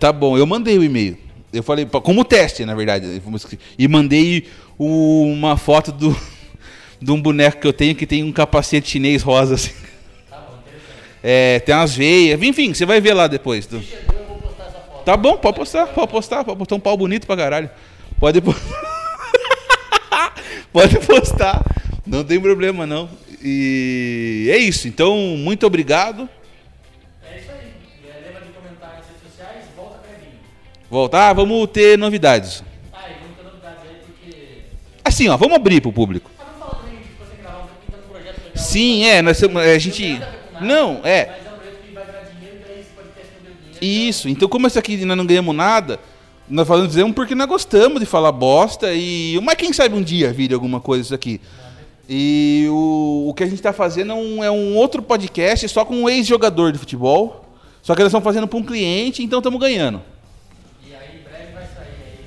Tá 0.04 0.12
bom, 0.12 0.38
eu 0.38 0.46
mandei 0.46 0.78
o 0.78 0.84
e-mail. 0.84 1.18
Eu 1.54 1.64
falei, 1.64 1.86
como 1.86 2.26
teste, 2.26 2.66
na 2.66 2.76
verdade. 2.76 3.22
E 3.80 3.88
mandei 3.88 4.48
uma 4.78 5.56
foto 5.56 5.94
do, 5.94 6.14
de 7.02 7.10
um 7.10 7.22
boneco 7.22 7.62
que 7.62 7.68
eu 7.68 7.72
tenho 7.72 7.96
que 7.96 8.06
tem 8.06 8.22
um 8.22 8.34
capacete 8.34 8.90
chinês 8.90 9.22
rosa 9.24 9.56
assim. 9.56 9.72
É, 11.24 11.62
tem 11.62 11.74
umas 11.74 11.96
veias. 11.96 12.44
Enfim, 12.44 12.74
você 12.74 12.86
vai 12.86 13.00
ver 13.00 13.14
lá 13.14 13.28
depois. 13.28 13.66
Foto. 13.66 13.82
Tá 15.06 15.16
bom, 15.16 15.38
pode 15.38 15.56
postar, 15.56 15.88
pode 15.88 16.12
postar, 16.12 16.44
pode 16.44 16.58
postar 16.58 16.76
um 16.76 16.82
pau 16.82 16.98
bonito 16.98 17.26
pra 17.26 17.38
caralho. 17.38 17.70
Pode 18.20 18.42
postar. 18.42 20.34
pode 20.74 21.00
postar. 21.00 21.64
Não 22.06 22.26
tem 22.26 22.42
problema 22.42 22.86
não. 22.86 23.10
E 23.42 24.50
é 24.52 24.58
isso. 24.58 24.86
Então, 24.86 25.16
muito 25.38 25.66
obrigado. 25.66 26.28
Voltar, 30.94 31.30
ah, 31.30 31.34
vamos 31.34 31.68
ter 31.72 31.98
novidades. 31.98 32.64
Ah, 32.94 33.00
vamos 33.20 33.36
ter 33.36 33.44
novidades 33.44 33.80
aí, 33.90 33.96
porque... 34.06 34.38
Assim, 35.04 35.28
ó, 35.28 35.36
vamos 35.36 35.56
abrir 35.56 35.82
pro 35.82 35.92
público. 35.92 36.30
Ah, 36.40 36.44
não 36.54 36.60
fala 36.60 36.84
também 36.84 37.00
gravar 37.42 37.62
um 37.62 37.68
então 37.88 38.00
um 38.00 38.12
projeto 38.12 38.38
legal. 38.38 38.52
Sim, 38.64 39.04
é, 39.04 39.20
nós 39.24 39.40
temos- 39.40 39.64
a 39.64 39.80
gente 39.80 40.04
Não 40.04 40.12
tem 40.12 40.20
nada 40.20 40.38
a 40.38 40.48
com 40.48 40.54
nada, 40.54 40.66
Não, 40.68 41.02
é. 41.04 41.26
Mas 41.26 41.48
é 41.48 41.50
um 41.50 41.58
projeto 41.58 41.78
que 41.84 41.94
vai 41.96 42.06
virar 42.06 42.22
dinheiro, 42.32 42.58
aí 42.70 42.80
esse 42.80 42.90
podcast 42.92 43.32
não 43.36 43.44
deu 43.44 43.54
dinheiro. 43.82 44.08
Isso. 44.08 44.30
Então, 44.30 44.48
como 44.48 44.68
isso 44.68 44.78
aqui 44.78 45.04
nós 45.04 45.18
não 45.18 45.26
ganhamos 45.26 45.56
nada, 45.56 46.00
nós 46.48 46.68
falamos 46.68 46.90
dizemos 46.90 47.16
porque 47.16 47.34
nós 47.34 47.48
gostamos 47.48 48.00
de 48.00 48.06
falar 48.06 48.32
bosta 48.32 48.94
e 48.94 49.40
mas 49.42 49.56
quem 49.56 49.74
sabe 49.74 49.96
um 49.96 50.04
dia 50.04 50.32
vire 50.32 50.54
alguma 50.54 50.80
coisa 50.80 51.02
isso 51.02 51.16
aqui. 51.16 51.42
E 52.08 52.68
o, 52.70 53.30
o 53.30 53.34
que 53.34 53.42
a 53.42 53.48
gente 53.48 53.56
está 53.56 53.74
fazendo 53.74 54.12
é 54.12 54.16
um, 54.16 54.44
é 54.44 54.52
um 54.52 54.76
outro 54.78 55.02
podcast 55.02 55.68
só 55.70 55.84
com 55.84 56.04
um 56.04 56.08
ex-jogador 56.08 56.72
de 56.72 56.78
futebol. 56.78 57.44
Só 57.82 57.96
que 57.96 58.02
nós 58.02 58.10
estamos 58.12 58.24
fazendo 58.24 58.48
para 58.48 58.60
um 58.60 58.64
cliente, 58.64 59.24
então 59.24 59.40
estamos 59.40 59.60
ganhando. 59.60 60.13
Em 61.14 61.24
breve 61.24 61.54
vai 61.54 61.64
sair 61.64 61.96
aí. 62.06 62.26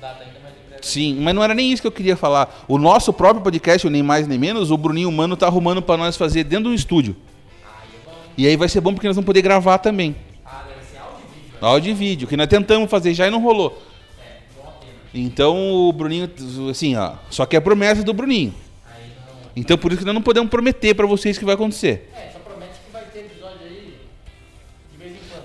Data 0.00 0.22
ainda, 0.22 0.38
mas 0.42 0.52
em 0.52 0.68
breve. 0.68 0.86
Sim, 0.86 1.18
mas 1.20 1.34
não 1.34 1.42
era 1.42 1.54
nem 1.54 1.72
isso 1.72 1.82
que 1.82 1.88
eu 1.88 1.92
queria 1.92 2.16
falar. 2.16 2.64
O 2.68 2.78
nosso 2.78 3.12
próprio 3.12 3.42
podcast, 3.42 3.86
o 3.86 3.90
nem 3.90 4.02
mais 4.02 4.26
nem 4.26 4.38
menos, 4.38 4.70
o 4.70 4.76
Bruninho 4.76 5.10
Mano 5.10 5.36
tá 5.36 5.46
arrumando 5.46 5.82
para 5.82 5.96
nós 5.96 6.16
fazer 6.16 6.44
dentro 6.44 6.70
do 6.70 6.74
estúdio. 6.74 7.16
Aí 7.64 7.88
é 7.88 8.10
bom. 8.10 8.16
E 8.36 8.46
aí 8.46 8.56
vai 8.56 8.68
ser 8.68 8.80
bom 8.80 8.94
porque 8.94 9.06
nós 9.06 9.16
vamos 9.16 9.26
poder 9.26 9.42
gravar 9.42 9.78
também. 9.78 10.14
Ah, 10.44 10.64
deve 10.68 10.86
ser 10.86 10.98
áudio 10.98 11.20
e 11.24 11.34
vídeo. 11.34 11.58
Áudio 11.60 11.90
e 11.90 11.94
vídeo, 11.94 12.28
que 12.28 12.36
nós 12.36 12.46
tentamos 12.46 12.88
fazer 12.88 13.12
já 13.14 13.26
e 13.26 13.30
não 13.30 13.42
rolou. 13.42 13.82
É, 14.20 14.38
bom 14.56 14.72
pena. 14.80 14.92
Então 15.12 15.88
o 15.88 15.92
Bruninho, 15.92 16.30
assim, 16.70 16.96
ó, 16.96 17.14
só 17.30 17.44
que 17.44 17.56
é 17.56 17.60
promessa 17.60 18.04
do 18.04 18.14
Bruninho. 18.14 18.54
Não. 18.54 19.50
Então 19.56 19.76
por 19.76 19.90
isso 19.90 20.00
que 20.00 20.06
nós 20.06 20.14
não 20.14 20.22
podemos 20.22 20.48
prometer 20.48 20.94
pra 20.94 21.06
vocês 21.06 21.36
que 21.36 21.44
vai 21.44 21.54
acontecer. 21.54 22.10
É, 22.16 22.37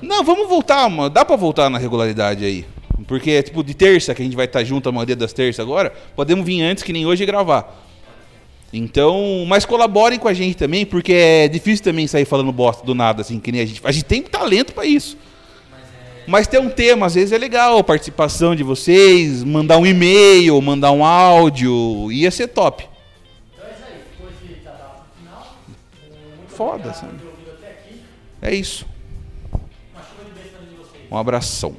Não, 0.03 0.23
vamos 0.23 0.49
voltar, 0.49 0.89
mano. 0.89 1.09
Dá 1.09 1.23
pra 1.23 1.35
voltar 1.35 1.69
na 1.69 1.77
regularidade 1.77 2.43
aí. 2.43 2.65
Porque 3.07 3.31
é 3.31 3.41
tipo 3.41 3.63
de 3.63 3.73
terça 3.73 4.13
que 4.13 4.21
a 4.21 4.25
gente 4.25 4.35
vai 4.35 4.45
estar 4.45 4.63
junto 4.63 4.87
a 4.89 4.91
maioria 4.91 5.15
das 5.15 5.31
terças 5.31 5.59
agora. 5.59 5.93
Podemos 6.15 6.45
vir 6.45 6.61
antes 6.61 6.83
que 6.83 6.91
nem 6.91 7.05
hoje 7.05 7.23
e 7.23 7.25
gravar. 7.25 7.81
Então, 8.71 9.45
mas 9.47 9.65
colaborem 9.65 10.19
com 10.19 10.27
a 10.27 10.33
gente 10.33 10.57
também, 10.57 10.85
porque 10.85 11.13
é 11.13 11.47
difícil 11.47 11.83
também 11.83 12.07
sair 12.07 12.25
falando 12.25 12.51
bosta 12.51 12.85
do 12.85 12.93
nada, 12.93 13.21
assim, 13.21 13.39
que 13.39 13.51
nem 13.51 13.61
a 13.61 13.65
gente. 13.65 13.81
A 13.83 13.91
gente 13.91 14.05
tem 14.05 14.21
talento 14.21 14.73
pra 14.73 14.85
isso. 14.85 15.17
Mas 16.27 16.47
ter 16.47 16.59
um 16.59 16.69
tema, 16.69 17.05
às 17.05 17.15
vezes 17.15 17.31
é 17.31 17.37
legal, 17.37 17.77
a 17.77 17.83
participação 17.83 18.55
de 18.55 18.63
vocês, 18.63 19.43
mandar 19.43 19.77
um 19.77 19.85
e-mail, 19.85 20.59
mandar 20.61 20.91
um 20.91 21.03
áudio, 21.03 22.11
ia 22.11 22.31
ser 22.31 22.47
top. 22.47 22.87
Então 23.53 23.67
é 23.67 23.73
isso 23.73 23.83
aí. 23.85 24.27
Esse 24.29 24.53
desabafo 24.55 25.03
no 25.21 25.29
final. 25.29 25.57
Foda, 26.47 26.93
sabe? 26.93 27.13
É 28.41 28.53
isso. 28.53 28.92
Um 31.13 31.17
abração. 31.19 31.75